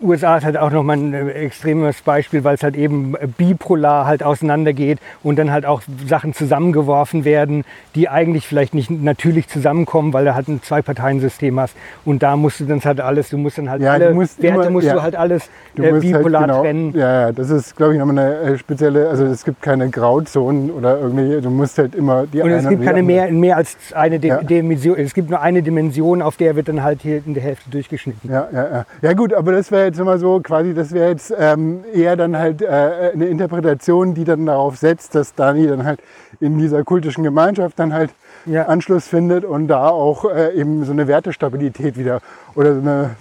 [0.02, 4.22] USA ist halt auch nochmal ein äh, extremes Beispiel, weil es halt eben bipolar halt
[4.22, 7.64] auseinandergeht und dann halt auch Sachen zusammengeworfen werden,
[7.94, 11.76] die eigentlich vielleicht nicht natürlich zusammenkommen, weil du halt ein Zwei-Parteien-System hast.
[12.04, 14.62] Und da musst du dann halt alles, du musst dann halt ja, alle musst Werte
[14.62, 14.94] immer, musst ja.
[14.94, 16.94] du halt alles du äh, halt bipolar halt genau, trennen.
[16.94, 20.70] Ja, ja, das ist, glaube ich, nochmal eine äh, spezielle, also es gibt keine Grauzonen
[20.70, 24.16] oder irgendwie, du musst halt immer die Und es gibt keine mehr, mehr als eine
[24.18, 24.42] ja.
[24.42, 27.70] Dimension, es gibt nur eine Dimension, auf der wird dann halt hier in der Hälfte
[27.70, 28.30] durchgeschnitten.
[28.30, 28.84] Ja, ja, ja.
[29.02, 32.16] Ja gut, aber das das wäre jetzt immer so, quasi, das wäre jetzt ähm, eher
[32.16, 36.00] dann halt äh, eine Interpretation, die dann darauf setzt, dass Dani dann halt
[36.40, 38.10] in dieser kultischen Gemeinschaft dann halt
[38.46, 38.64] ja.
[38.64, 42.22] Anschluss findet und da auch äh, eben so eine Wertestabilität wieder
[42.54, 43.16] oder so eine.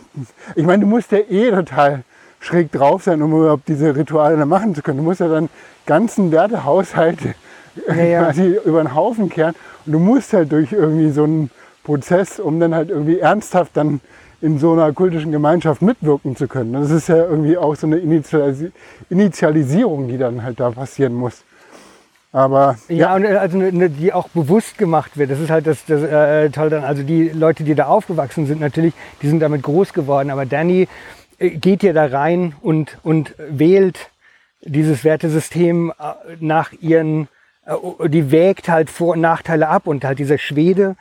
[0.55, 2.03] Ich meine, du musst ja eh total
[2.39, 4.99] schräg drauf sein, um überhaupt diese Rituale dann machen zu können.
[4.99, 5.49] Du musst ja dann
[5.85, 7.19] ganzen Wertehaushalt
[7.89, 8.23] ja, ja.
[8.23, 9.55] quasi über den Haufen kehren
[9.85, 11.51] und du musst halt durch irgendwie so einen
[11.83, 13.99] Prozess, um dann halt irgendwie ernsthaft dann
[14.41, 16.73] in so einer kultischen Gemeinschaft mitwirken zu können.
[16.73, 18.65] Das ist ja irgendwie auch so eine Initialis
[19.09, 21.43] Initialisierung, die dann halt da passieren muss.
[22.31, 25.31] Aber Ja, ja, und äh, also ne, ne, die auch bewusst gemacht wird.
[25.31, 26.83] Das ist halt das, das äh, toll dann.
[26.83, 30.29] Also die Leute, die da aufgewachsen sind, natürlich, die sind damit groß geworden.
[30.29, 30.87] Aber Danny
[31.39, 34.11] äh, geht ja da rein und, und wählt
[34.61, 37.27] dieses Wertesystem äh, nach ihren,
[38.05, 39.87] die wägt halt Vor- und Nachteile ab.
[39.87, 40.95] Und halt dieser Schwede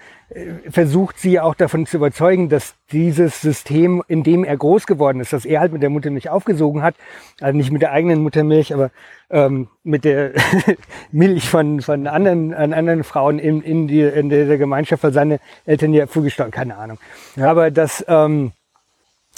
[0.70, 5.32] versucht sie auch davon zu überzeugen, dass dieses System, in dem er groß geworden ist,
[5.32, 6.96] dass er halt mit der Muttermilch aufgesogen hat,
[7.40, 8.90] also nicht mit der eigenen Muttermilch, aber
[9.30, 10.32] ähm, mit der
[11.12, 15.38] Milch von, von anderen, an anderen Frauen in, in, die, in der Gemeinschaft, weil seine
[15.64, 16.98] Eltern ja vorgestorben, keine Ahnung.
[17.40, 18.52] Aber dass ähm,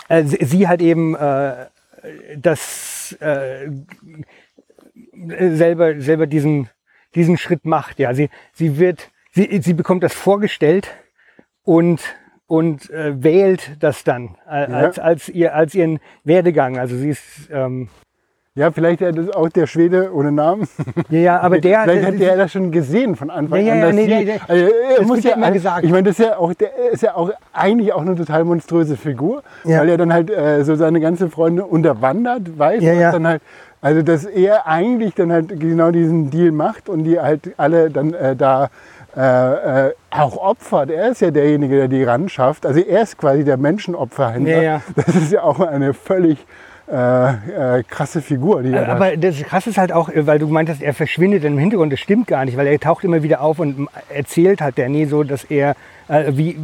[0.08, 1.66] äh, sie- sie halt eben äh,
[2.36, 3.68] das äh,
[5.12, 6.68] selber, selber diesen,
[7.14, 7.98] diesen Schritt macht.
[7.98, 9.10] Ja, sie, sie wird,
[9.46, 10.88] sie, sie bekommt das vorgestellt
[11.62, 12.00] und,
[12.46, 16.78] und äh, wählt das dann äh, als, als, ihr, als ihren Werdegang.
[16.78, 17.88] Also sie ist, ähm,
[18.54, 20.66] ja, vielleicht das auch der Schwede ohne Namen.
[21.10, 23.72] ja, ja, aber der, Vielleicht hat ist- der das schon gesehen von Anfang Ja, ja,
[23.74, 23.80] an.
[23.80, 24.40] ja, nee, sie- nee, nee.
[24.48, 25.84] Also, er Das muss ja ja immer gesagt.
[25.84, 28.96] Ich meine, das ist ja auch, der ist ja auch eigentlich auch eine total monströse
[28.96, 29.80] Figur, Ja.
[29.80, 33.12] weil er dann halt äh, so seine ganze Freunde unterwandert, weiß, Ja, ja.
[33.12, 33.42] dann halt,
[33.80, 38.12] also dass er eigentlich dann halt genau diesen Deal macht und die halt alle dann
[38.12, 38.70] äh, da
[39.16, 40.90] äh, äh, auch opfert.
[40.90, 42.66] Er ist ja derjenige, der die ran schafft.
[42.66, 44.56] Also er ist quasi der Menschenopferhändler.
[44.56, 44.82] Ja, ja.
[44.96, 46.38] Das ist ja auch eine völlig
[46.90, 50.46] äh, äh, krasse Figur, die er da Aber das Krasse ist halt auch, weil du
[50.46, 51.92] meintest, er verschwindet im Hintergrund.
[51.92, 55.22] Das stimmt gar nicht, weil er taucht immer wieder auf und erzählt halt Danny so,
[55.22, 55.76] dass er,
[56.08, 56.58] äh, wie,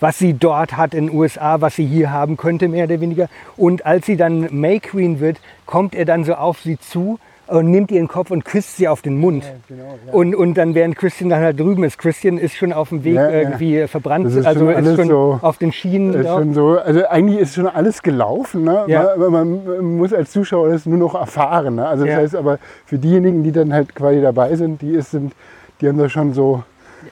[0.00, 3.28] was sie dort hat in den USA, was sie hier haben könnte, mehr oder weniger.
[3.56, 7.70] Und als sie dann May Queen wird, kommt er dann so auf sie zu und
[7.70, 9.44] nimmt ihren Kopf und küsst sie auf den Mund.
[9.68, 10.12] genau, ja.
[10.12, 13.14] Und, und dann während Christian dann halt drüben ist, Christian ist schon auf dem Weg
[13.16, 13.40] Ja, ja.
[13.40, 16.14] irgendwie verbrannt, ist also schon ist schon so- auf den Schienen.
[16.14, 16.36] ist ja.
[16.38, 18.64] schon so, also eigentlich ist schon alles gelaufen.
[18.64, 18.84] Ne?
[18.86, 19.14] Ja.
[19.18, 19.30] Man,
[19.64, 21.74] man muss als Zuschauer das nur noch erfahren.
[21.76, 21.86] Ne?
[21.86, 22.18] Also das Ja.
[22.20, 25.34] heißt aber für diejenigen, die dann halt quasi dabei sind, die ist, sind,
[25.80, 26.62] die haben das schon so,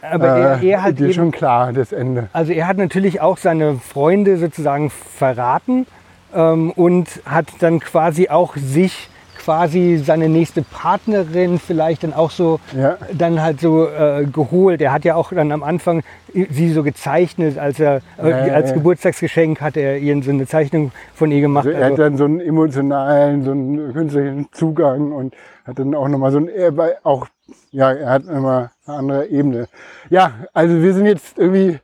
[0.01, 2.29] Aber er, äh, er ist eben, schon klar, das Ende.
[2.33, 5.87] Also er hat natürlich auch seine Freunde sozusagen verraten
[6.35, 9.11] ähm, und hat dann quasi auch sich
[9.44, 12.97] quasi seine nächste Partnerin vielleicht dann auch so Ja.
[13.12, 14.81] dann halt so äh, geholt.
[14.81, 16.02] Er hat ja auch dann am Anfang
[16.32, 18.77] sie so gezeichnet, als er äh, Ja, als ja.
[18.77, 21.66] Geburtstagsgeschenk hat er ihr so eine Zeichnung von ihr gemacht.
[21.66, 25.94] Also er hat Also, dann so einen emotionalen, so einen künstlichen Zugang und hat dann
[25.94, 27.27] auch nochmal so ein, er war auch,
[27.70, 29.66] ja, er hat immer eine andere Ebene.
[30.10, 31.78] Ja, also wir sind jetzt irgendwie,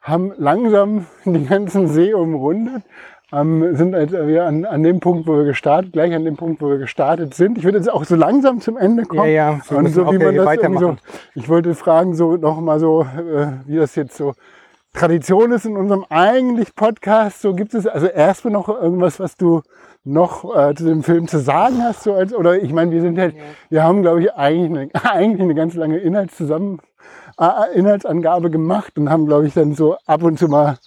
[0.00, 2.82] haben langsam den ganzen See umrundet,
[3.32, 6.60] ähm, sind halt wir an, an dem Punkt, wo wir gestartet, gleich an dem Punkt,
[6.60, 7.58] wo wir gestartet sind.
[7.58, 9.30] Ich würde jetzt auch so langsam zum Ende kommen.
[9.30, 10.96] Ja, ja, wir und so wie ja man das so,
[11.34, 14.34] ich wollte fragen, so nochmal so, äh, wie das jetzt so
[14.92, 17.40] Tradition ist in unserem eigentlich Podcast.
[17.40, 19.62] So gibt es also erstmal noch irgendwas, was du
[20.04, 23.18] noch äh, zu dem Film zu sagen hast, so als oder ich meine, wir sind
[23.18, 23.34] halt,
[23.70, 26.80] wir haben glaube ich eigentlich eine, eigentlich eine ganz lange Inhaltszusammen
[27.38, 30.78] äh, Inhaltsangabe gemacht und haben glaube ich dann so ab und zu mal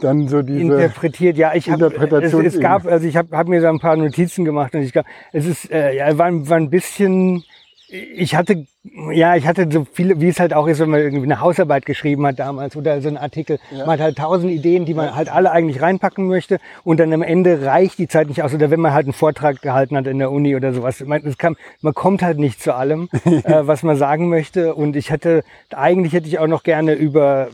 [0.00, 1.36] dann so diese interpretiert.
[1.36, 1.86] Ja, ich habe
[2.22, 4.92] es, es gab, also ich habe hab mir da ein paar Notizen gemacht und ich
[4.92, 7.44] glaube, es ist, äh, ja, war, war ein bisschen,
[7.88, 8.66] ich hatte,
[9.12, 11.86] ja, ich hatte so viele, wie es halt auch ist, wenn man irgendwie eine Hausarbeit
[11.86, 13.60] geschrieben hat damals oder so einen Artikel.
[13.70, 17.22] Man hat halt tausend Ideen, die man halt alle eigentlich reinpacken möchte und dann am
[17.22, 18.52] Ende reicht die Zeit nicht aus.
[18.52, 21.00] Oder wenn man halt einen Vortrag gehalten hat in der Uni oder sowas.
[21.04, 24.74] Man, kann, man kommt halt nicht zu allem, äh, was man sagen möchte.
[24.74, 27.48] Und ich hätte, eigentlich hätte ich auch noch gerne über,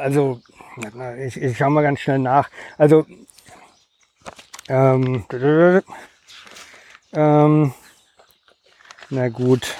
[0.00, 0.40] also,
[1.18, 2.50] ich, ich schau mal ganz schnell nach.
[2.76, 3.06] Also,
[4.68, 5.24] ähm,
[7.12, 7.72] ähm,
[9.10, 9.74] na gut.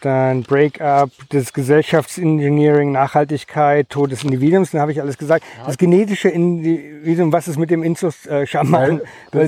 [0.00, 5.44] Dann Breakup, das Gesellschaftsengineering, Nachhaltigkeit, Tod des Individuums, dann habe ich alles gesagt.
[5.66, 8.46] Das genetische Individuum, was ist mit dem Inzus äh,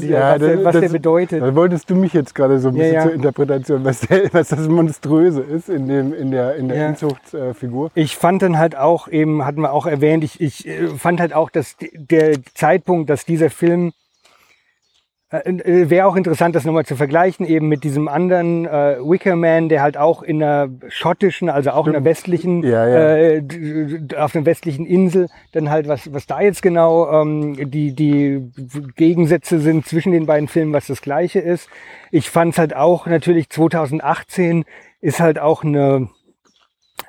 [0.03, 1.43] die, was, der, was der bedeutet.
[1.43, 3.03] Da wolltest du mich jetzt gerade so ein Ja, bisschen ja.
[3.03, 6.89] zur Interpretation, was, der, was das Monströse ist in, dem, in der, in der Ja.
[6.89, 7.91] Inzuchtfigur.
[7.95, 11.33] Ich fand dann halt auch eben, hatten wir auch erwähnt, ich, ich äh, fand halt
[11.33, 13.93] auch, dass der Zeitpunkt, dass dieser Film
[15.33, 19.35] äh, äh, wäre auch interessant, das nochmal zu vergleichen, eben mit diesem anderen äh, Wicker
[19.35, 23.17] Man, der halt auch in einer schottischen, also auch in einer westlichen, Ja, ja.
[23.17, 23.43] Äh,
[24.17, 28.53] auf einer westlichen Insel, dann halt was, was da jetzt genau ähm, die, die
[28.97, 31.69] Gegensätze sind zwischen den beiden Filmen, was das Gleiche ist.
[32.11, 34.65] Ich fand es halt auch natürlich 2018
[35.01, 36.11] ist halt auch eine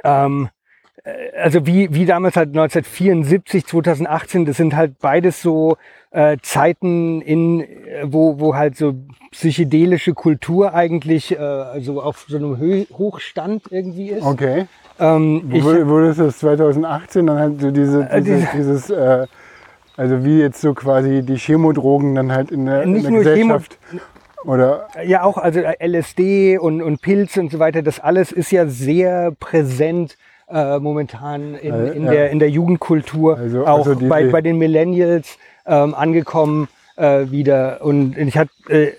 [0.03, 0.52] ähm, äh,
[1.41, 5.77] also wie, wie damals halt 1974, 2018, das sind halt beides so
[6.11, 7.67] äh, Zeiten, in, äh,
[8.05, 8.93] wo, wo halt so
[9.31, 14.23] psychedelische Kultur eigentlich äh, so auf so einem Hö Hochstand irgendwie ist.
[14.23, 14.65] Okay.
[14.99, 19.25] Ähm, ich, ist das 2018 dann halt so diese, Äh, diese, diese- dieses, äh,
[19.97, 23.21] also wie jetzt so quasi die Chemodrogen dann halt in der, in Nicht der nur
[23.23, 23.79] Chemo- Gesellschaft
[24.45, 24.87] Oder?
[25.05, 29.31] Ja, auch, also LSD und, und Pilze und so weiter, das alles ist ja sehr
[29.39, 30.17] präsent
[30.49, 32.11] äh, momentan in, Äh, in, ja.
[32.11, 36.67] der, in der Jugendkultur, Also- auch also die- bei, bei den Millennials ähm, angekommen
[36.97, 37.79] äh, wieder.
[37.83, 38.93] Und ich hatte, äh, äh,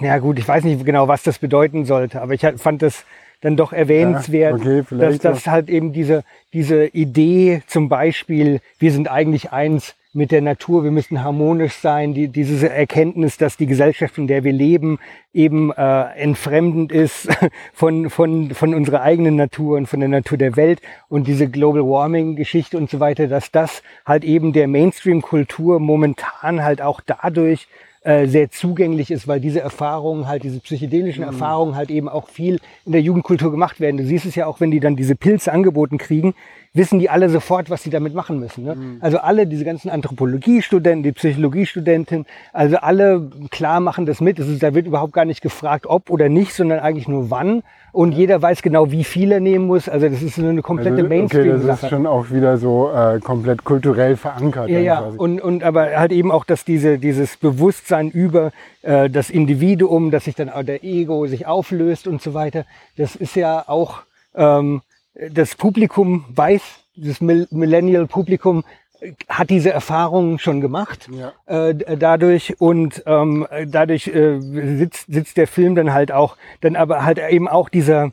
[0.00, 3.04] ja gut, ich weiß nicht genau, was das bedeuten sollte, aber ich hat- fand das
[3.40, 9.10] dann doch erwähnenswert, okay, dass das halt eben diese, diese Idee zum Beispiel, wir sind
[9.10, 14.16] eigentlich eins mit der Natur, wir müssen harmonisch sein, die, diese Erkenntnis, dass die Gesellschaft,
[14.16, 14.98] in der wir leben,
[15.32, 17.28] eben äh, entfremdend ist
[17.72, 20.80] von, von, von unserer eigenen Natur und von der Natur der Welt.
[21.08, 26.62] Und diese Global Warming Geschichte und so weiter, dass das halt eben der Mainstream-Kultur momentan
[26.62, 27.66] halt auch dadurch
[28.04, 32.60] äh, sehr zugänglich ist, weil diese Erfahrungen halt, diese psychedelischen Erfahrungen halt eben auch viel
[32.84, 33.96] in der Jugendkultur gemacht werden.
[33.96, 36.34] Du siehst es ja auch, wenn die dann diese Pilze angeboten kriegen,
[36.74, 38.64] wissen die alle sofort, was sie damit machen müssen.
[38.64, 38.76] Ne?
[39.00, 44.40] Also alle, diese ganzen Anthropologiestudenten, die Psychologiestudenten, also alle klar machen das mit.
[44.40, 47.62] Es ist, da wird überhaupt gar nicht gefragt, ob oder nicht, sondern eigentlich nur wann.
[47.92, 49.88] Und jeder weiß genau, wie viel er nehmen muss.
[49.88, 53.20] Also das ist so eine komplette Also, okay, das ist schon auch wieder so äh,
[53.20, 54.68] komplett kulturell verankert.
[54.68, 55.18] Ja, ja, quasi.
[55.18, 58.50] und, und aber halt eben auch, dass diese, dieses Bewusstsein über
[58.82, 62.64] äh, das Individuum, dass sich dann auch der Ego sich auflöst und so weiter,
[62.96, 64.02] das ist ja auch,
[64.34, 64.82] ähm,
[65.30, 66.62] das Publikum weiß,
[66.96, 68.64] das Mill- Millennial-Publikum
[69.00, 71.32] äh, hat diese Erfahrungen schon gemacht Ja.
[71.46, 76.76] äh, d- dadurch und ähm, dadurch äh, sitzt, sitzt der Film dann halt auch, dann
[76.76, 78.10] aber halt eben auch dieser,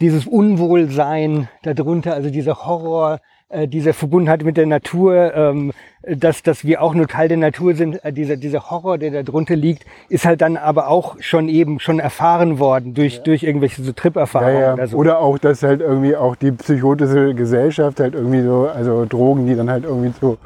[0.00, 3.20] dieses Unwohlsein darunter, also dieser Horror,
[3.50, 5.72] äh, dieser Verbundenheit mit der Natur, ähm,
[6.02, 9.22] dass, dass wir auch nur Teil der Natur sind, äh, dieser, dieser Horror, der da
[9.22, 13.82] drunter liegt, ist halt dann aber auch schon eben schon erfahren worden durch, durch irgendwelche
[13.82, 14.74] so Ja, Trip-Erfahrungen ja.
[14.74, 14.96] oder so.
[14.98, 19.56] Oder auch, dass halt irgendwie auch die psychotische Gesellschaft halt irgendwie so, also Drogen, die
[19.56, 20.36] dann halt irgendwie zu,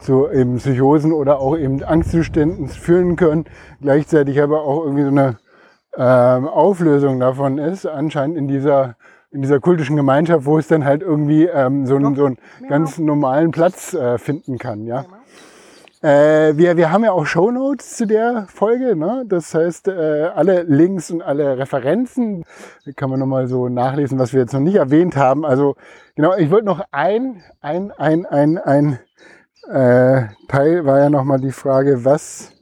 [0.00, 3.44] zu eben Psychosen oder auch eben Angstzuständen führen können,
[3.82, 5.36] gleichzeitig aber auch irgendwie so eine
[5.98, 8.96] ähm, Auflösung davon ist, anscheinend in dieser
[9.30, 12.38] in dieser kultischen Gemeinschaft, wo es dann halt irgendwie ähm, so, einen, so einen
[12.68, 15.04] ganz normalen Platz äh, finden kann, ja.
[16.02, 19.24] Äh, wir, wir haben ja auch Shownotes zu der Folge, ne?
[19.26, 22.44] Das heißt, äh, alle Links und alle Referenzen
[22.96, 25.44] kann man nochmal so nachlesen, was wir jetzt noch nicht erwähnt haben.
[25.44, 25.74] Also
[26.14, 28.98] genau, ich wollte noch ein, ein, ein, ein, ein
[29.68, 32.52] äh, Teil war ja nochmal die Frage, was,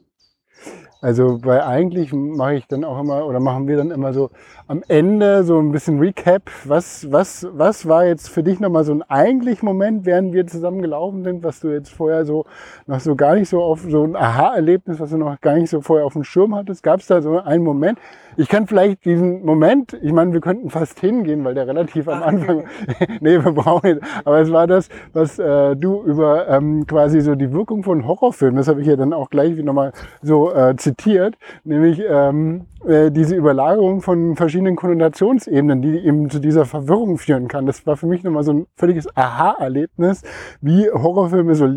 [1.01, 4.31] also bei eigentlich mache ich dann auch immer oder machen wir dann immer so
[4.67, 6.49] am Ende so ein bisschen Recap.
[6.63, 10.81] Was, was, was war jetzt für dich nochmal so ein eigentlich Moment, während wir zusammen
[10.81, 12.45] gelaufen sind, was du jetzt vorher so
[12.87, 15.81] noch so gar nicht so auf so ein Aha-Erlebnis, was du noch gar nicht so
[15.81, 16.81] vorher auf dem Schirm hattest?
[16.81, 17.99] Gab es da so einen Moment?
[18.37, 22.21] Ich kann vielleicht diesen Moment, ich meine, wir könnten fast hingehen, weil der relativ am
[22.21, 22.65] Anfang,
[23.21, 27.35] nee, wir brauchen nicht, aber es war das, was äh, du über ähm, quasi so
[27.35, 31.37] die Wirkung von Horrorfilmen, das habe ich ja dann auch gleich nochmal so äh, zitiert,
[31.63, 37.65] nämlich ähm, äh, diese Überlagerung von verschiedenen Konnotationsebenen, die eben zu dieser Verwirrung führen kann.
[37.65, 40.23] Das war für mich nochmal so ein völliges Aha-Erlebnis,
[40.61, 41.67] wie Horrorfilme so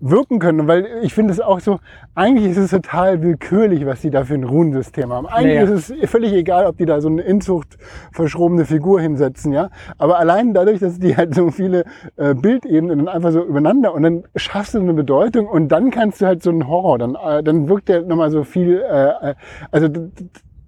[0.00, 0.66] wirken können.
[0.68, 1.78] Weil ich finde es auch so,
[2.14, 5.26] eigentlich ist es total willkürlich, was die da für ein Runensystem haben.
[5.26, 5.70] Eigentlich Ja, ja.
[5.70, 7.78] ist es völlig egal, ob die da so eine Inzucht
[8.12, 9.70] verschrobene Figur hinsetzen, ja.
[9.98, 11.84] Aber allein dadurch, dass die halt so viele
[12.16, 16.20] äh, Bildebenen dann einfach so übereinander und dann schaffst du eine Bedeutung und dann kannst
[16.20, 19.34] du halt so einen Horror, dann, äh, dann wirkt der nochmal so viel, äh, äh,
[19.70, 19.88] also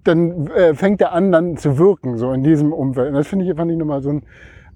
[0.05, 3.09] dann äh, fängt er an, dann zu wirken, so in diesem Umfeld.
[3.09, 4.23] Und das finde ich, fand ich nochmal so ein,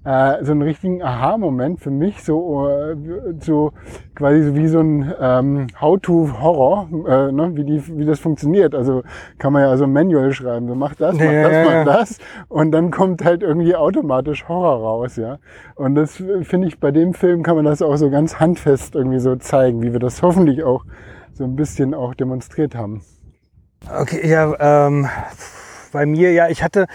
[0.02, 2.96] äh, so einen richtigen Aha-Moment für mich, so, äh,
[3.38, 3.72] so
[4.14, 8.74] quasi so wie so ein ähm, How-to-Horror, äh, ne, wie, die, wie das funktioniert.
[8.74, 9.02] Also
[9.38, 11.84] kann man ja so ein Manual schreiben, so mach das, mach Ja, das, mach ja.
[11.84, 15.38] das und dann kommt halt irgendwie automatisch Horror raus, ja.
[15.76, 19.20] Und das finde ich, bei dem Film kann man das auch so ganz handfest irgendwie
[19.20, 20.84] so zeigen, wie wir das hoffentlich auch
[21.34, 23.02] so ein bisschen auch demonstriert haben.
[23.88, 25.08] Okay, ja, ähm,
[25.92, 26.86] bei mir, ja, ich hatte,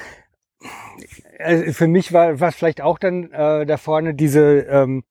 [1.40, 5.04] äh, für mich war was vielleicht auch dann äh, da vorne diese, ähm,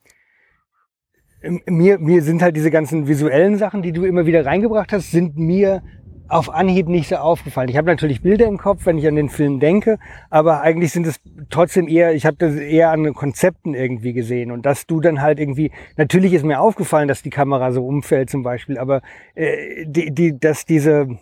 [1.67, 5.37] mir, mir sind halt diese ganzen visuellen Sachen, die du immer wieder reingebracht hast, sind
[5.37, 5.83] mir
[6.29, 7.69] auf Anhieb nicht so aufgefallen.
[7.69, 9.99] Ich habe natürlich Bilder im Kopf, wenn ich an den Film denke,
[10.31, 11.21] aber eigentlich sind es
[11.51, 15.39] trotzdem eher, ich habe das eher an Konzepten irgendwie gesehen und dass du dann halt
[15.39, 19.03] irgendwie, natürlich ist mir aufgefallen, dass die Kamera so umfällt zum Beispiel, aber
[19.35, 21.19] äh, die, die, dass diese,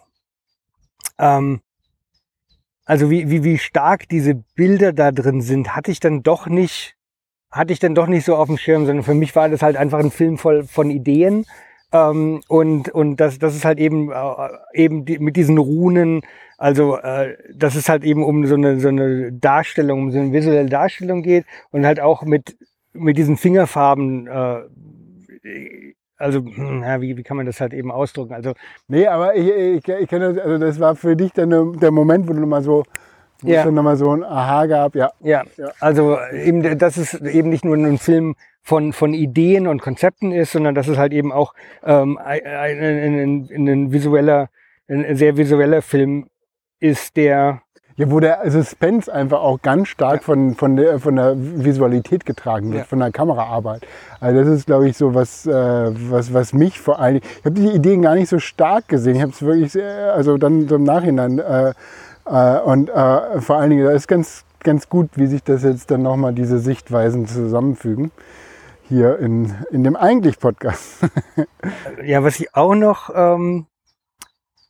[1.18, 1.60] ähm,
[2.84, 6.96] also wie, wie, wie stark diese Bilder da drin sind, hatte ich dann doch nicht,
[7.50, 9.76] hatte ich dann doch nicht so auf dem Schirm, sondern für mich war das halt
[9.76, 11.46] einfach ein Film voll von Ideen.
[11.92, 16.22] Ähm, und und das, das ist halt eben, äh, eben die, mit diesen Runen,
[16.58, 20.32] also äh, dass es halt eben um so eine, so eine Darstellung, um so eine
[20.32, 22.56] visuelle Darstellung geht und halt auch mit,
[22.92, 24.62] mit diesen Fingerfarben äh,
[26.22, 28.32] also hm, ja, wie, wie kann man das halt eben ausdrücken?
[28.34, 28.52] Also
[28.88, 32.28] Nee, aber ich, ich, ich kenne das, also das war für dich dann der Moment,
[32.28, 32.84] wo du nochmal so,
[33.42, 33.58] wo Ja.
[33.58, 35.10] es dann nochmal so ein Aha gab, ja.
[35.20, 35.70] Ja, Ja.
[35.80, 40.52] also eben, dass es eben nicht nur ein Film von, von Ideen und Konzepten ist,
[40.52, 41.52] sondern dass es halt eben auch
[41.84, 44.48] ähm, ein, ein, ein, ein visueller,
[44.88, 46.28] ein sehr visueller Film
[46.78, 47.62] ist, der
[47.96, 52.70] Ja, wo der Suspense einfach auch ganz stark von, von, der, von der Visualität getragen
[52.70, 52.84] wird, Ja.
[52.84, 53.86] von der Kameraarbeit.
[54.20, 57.44] Also das ist, glaube ich, so was, äh, was, was mich vor allen Dingen, ich
[57.44, 59.16] habe die Ideen gar nicht so stark gesehen.
[59.16, 61.74] Ich habe es wirklich, sehr, also dann so im Nachhinein äh,
[62.26, 65.90] äh, und äh, vor allen Dingen, da ist ganz, ganz gut, wie sich das jetzt
[65.90, 68.10] dann nochmal diese Sichtweisen zusammenfügen.
[68.88, 70.98] Hier in, in dem eigentlich Podcast.
[72.04, 73.66] Ja, was ich auch noch, ähm,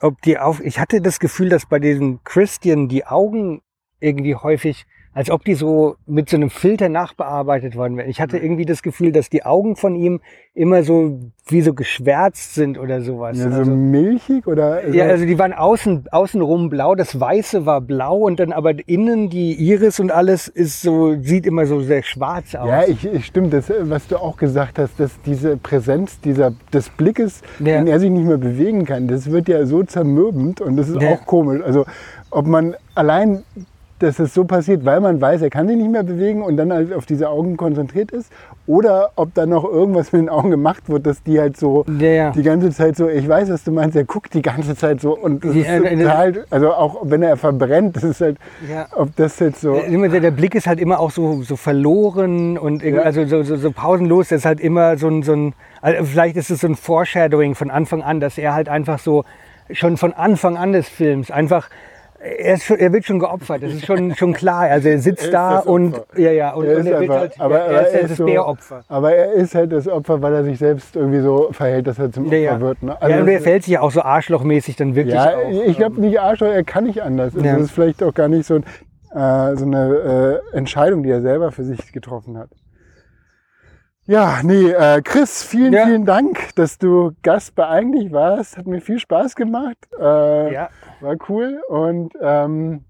[0.03, 3.63] ob die auf, ich hatte das Gefühl, dass bei diesem Christian die Augen
[4.01, 8.09] irgendwie häufig, als ob die so mit so einem Filter nachbearbeitet worden wären.
[8.09, 10.21] Ich hatte irgendwie das Gefühl, dass die Augen von ihm
[10.55, 11.19] immer so
[11.49, 13.39] wie so geschwärzt sind oder sowas.
[13.39, 14.89] Ja, so also, milchig oder?
[14.89, 19.29] ja, also die waren außen, außenrum blau, das Weiße war blau und dann aber innen
[19.29, 22.69] die Iris und alles ist so, sieht immer so sehr schwarz aus.
[22.69, 26.89] Ja, ich, ich stimmt, das, was du auch gesagt hast, dass diese Präsenz dieser, des
[26.91, 27.79] Blickes, Ja.
[27.79, 31.01] den er sich nicht mehr bewegen kann, das wird ja so zermürbend und das ist
[31.03, 31.11] Ja.
[31.11, 31.63] auch komisch.
[31.65, 31.85] Also
[32.31, 33.43] ob man allein,
[34.03, 36.73] dass es so passiert, weil man weiß, er kann sich nicht mehr bewegen und dann
[36.73, 38.33] halt auf diese Augen konzentriert ist,
[38.67, 42.09] oder ob da noch irgendwas mit den Augen gemacht wird, dass die halt so Ja,
[42.09, 42.31] ja.
[42.31, 45.17] die ganze Zeit so, ich weiß, was du meinst, er guckt die ganze Zeit so
[45.17, 48.37] und das Ja, ist äh, total, also auch wenn er verbrennt, das ist halt,
[48.71, 48.87] Ja.
[48.95, 49.77] ob das jetzt so...
[49.77, 53.57] Äh, der, der Blick ist halt immer auch so, so verloren und also so, so,
[53.57, 54.29] so pausenlos.
[54.29, 57.55] Das ist halt immer so ein, so ein also vielleicht ist es so ein Foreshadowing
[57.55, 59.25] von Anfang an, dass er halt einfach so
[59.71, 61.69] schon von Anfang an des Films einfach
[62.23, 64.63] er, schon, er wird schon geopfert, das ist schon, schon klar.
[64.63, 67.59] Also er sitzt Er da und ja, ja, und, Er und er wird halt, aber
[67.59, 68.85] ja, er ist halt ist das so- Bäropfer.
[68.89, 72.13] Aber er ist halt das Opfer, weil er sich selbst irgendwie so verhält, dass er
[72.13, 72.83] zum Opfer Ja, wird.
[72.83, 72.97] Ne?
[73.09, 75.67] ja, und er fällt sich ja auch so arschlochmäßig dann wirklich ja, auf.
[75.67, 77.35] ich glaube nicht Arschloch, er kann nicht anders.
[77.35, 77.45] Also.
[77.45, 78.61] Das ist vielleicht auch gar nicht so, äh,
[79.57, 82.49] so eine äh, Entscheidung, die er selber für sich getroffen hat.
[84.05, 85.87] Ja, nee, äh, Chris, vielen, Ja.
[85.87, 88.57] vielen Dank, dass du Gast bei Eigentlich warst.
[88.59, 89.77] Hat mir viel Spaß gemacht.
[89.99, 90.69] Äh, Ja.
[91.03, 91.61] War cool.
[91.69, 92.85] Und ähm,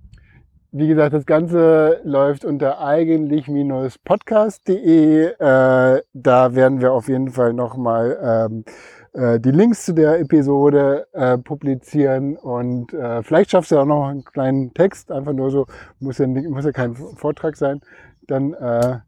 [0.70, 5.24] wie gesagt, das Ganze läuft unter eigentlich-podcast.de.
[5.24, 8.66] Äh, da werden wir auf jeden Fall nochmal ähm,
[9.14, 12.36] äh, die Links zu der Episode äh, publizieren.
[12.36, 15.64] Und äh, vielleicht schaffst du auch noch einen kleinen Text, einfach nur so,
[15.98, 17.80] muss ja, nicht, muss ja kein Vortrag sein.
[18.26, 18.98] Dann, äh,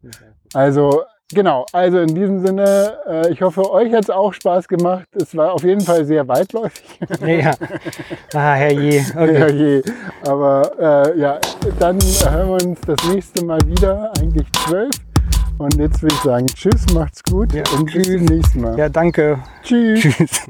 [0.55, 1.03] also
[1.35, 5.07] Genau, also in diesem Sinne, äh, ich hoffe, euch hat es auch Spaß gemacht.
[5.15, 6.85] Es war auf jeden Fall sehr weitläufig.
[7.27, 7.53] Ja.
[8.35, 9.05] Ah, herrje.
[9.15, 9.39] Okay.
[9.39, 9.83] Ja, je.
[10.27, 11.39] Aber äh, ja,
[11.79, 14.91] dann hören wir uns das nächste Mal wieder, eigentlich zwölf.
[15.59, 18.07] Und jetzt würde ich sagen, tschüss, macht's gut Ja, und bis tschüss.
[18.17, 18.79] zum nächsten Mal.
[18.79, 19.39] Ja, danke.
[19.63, 20.01] Tschüss.
[20.01, 20.49] Tschüss.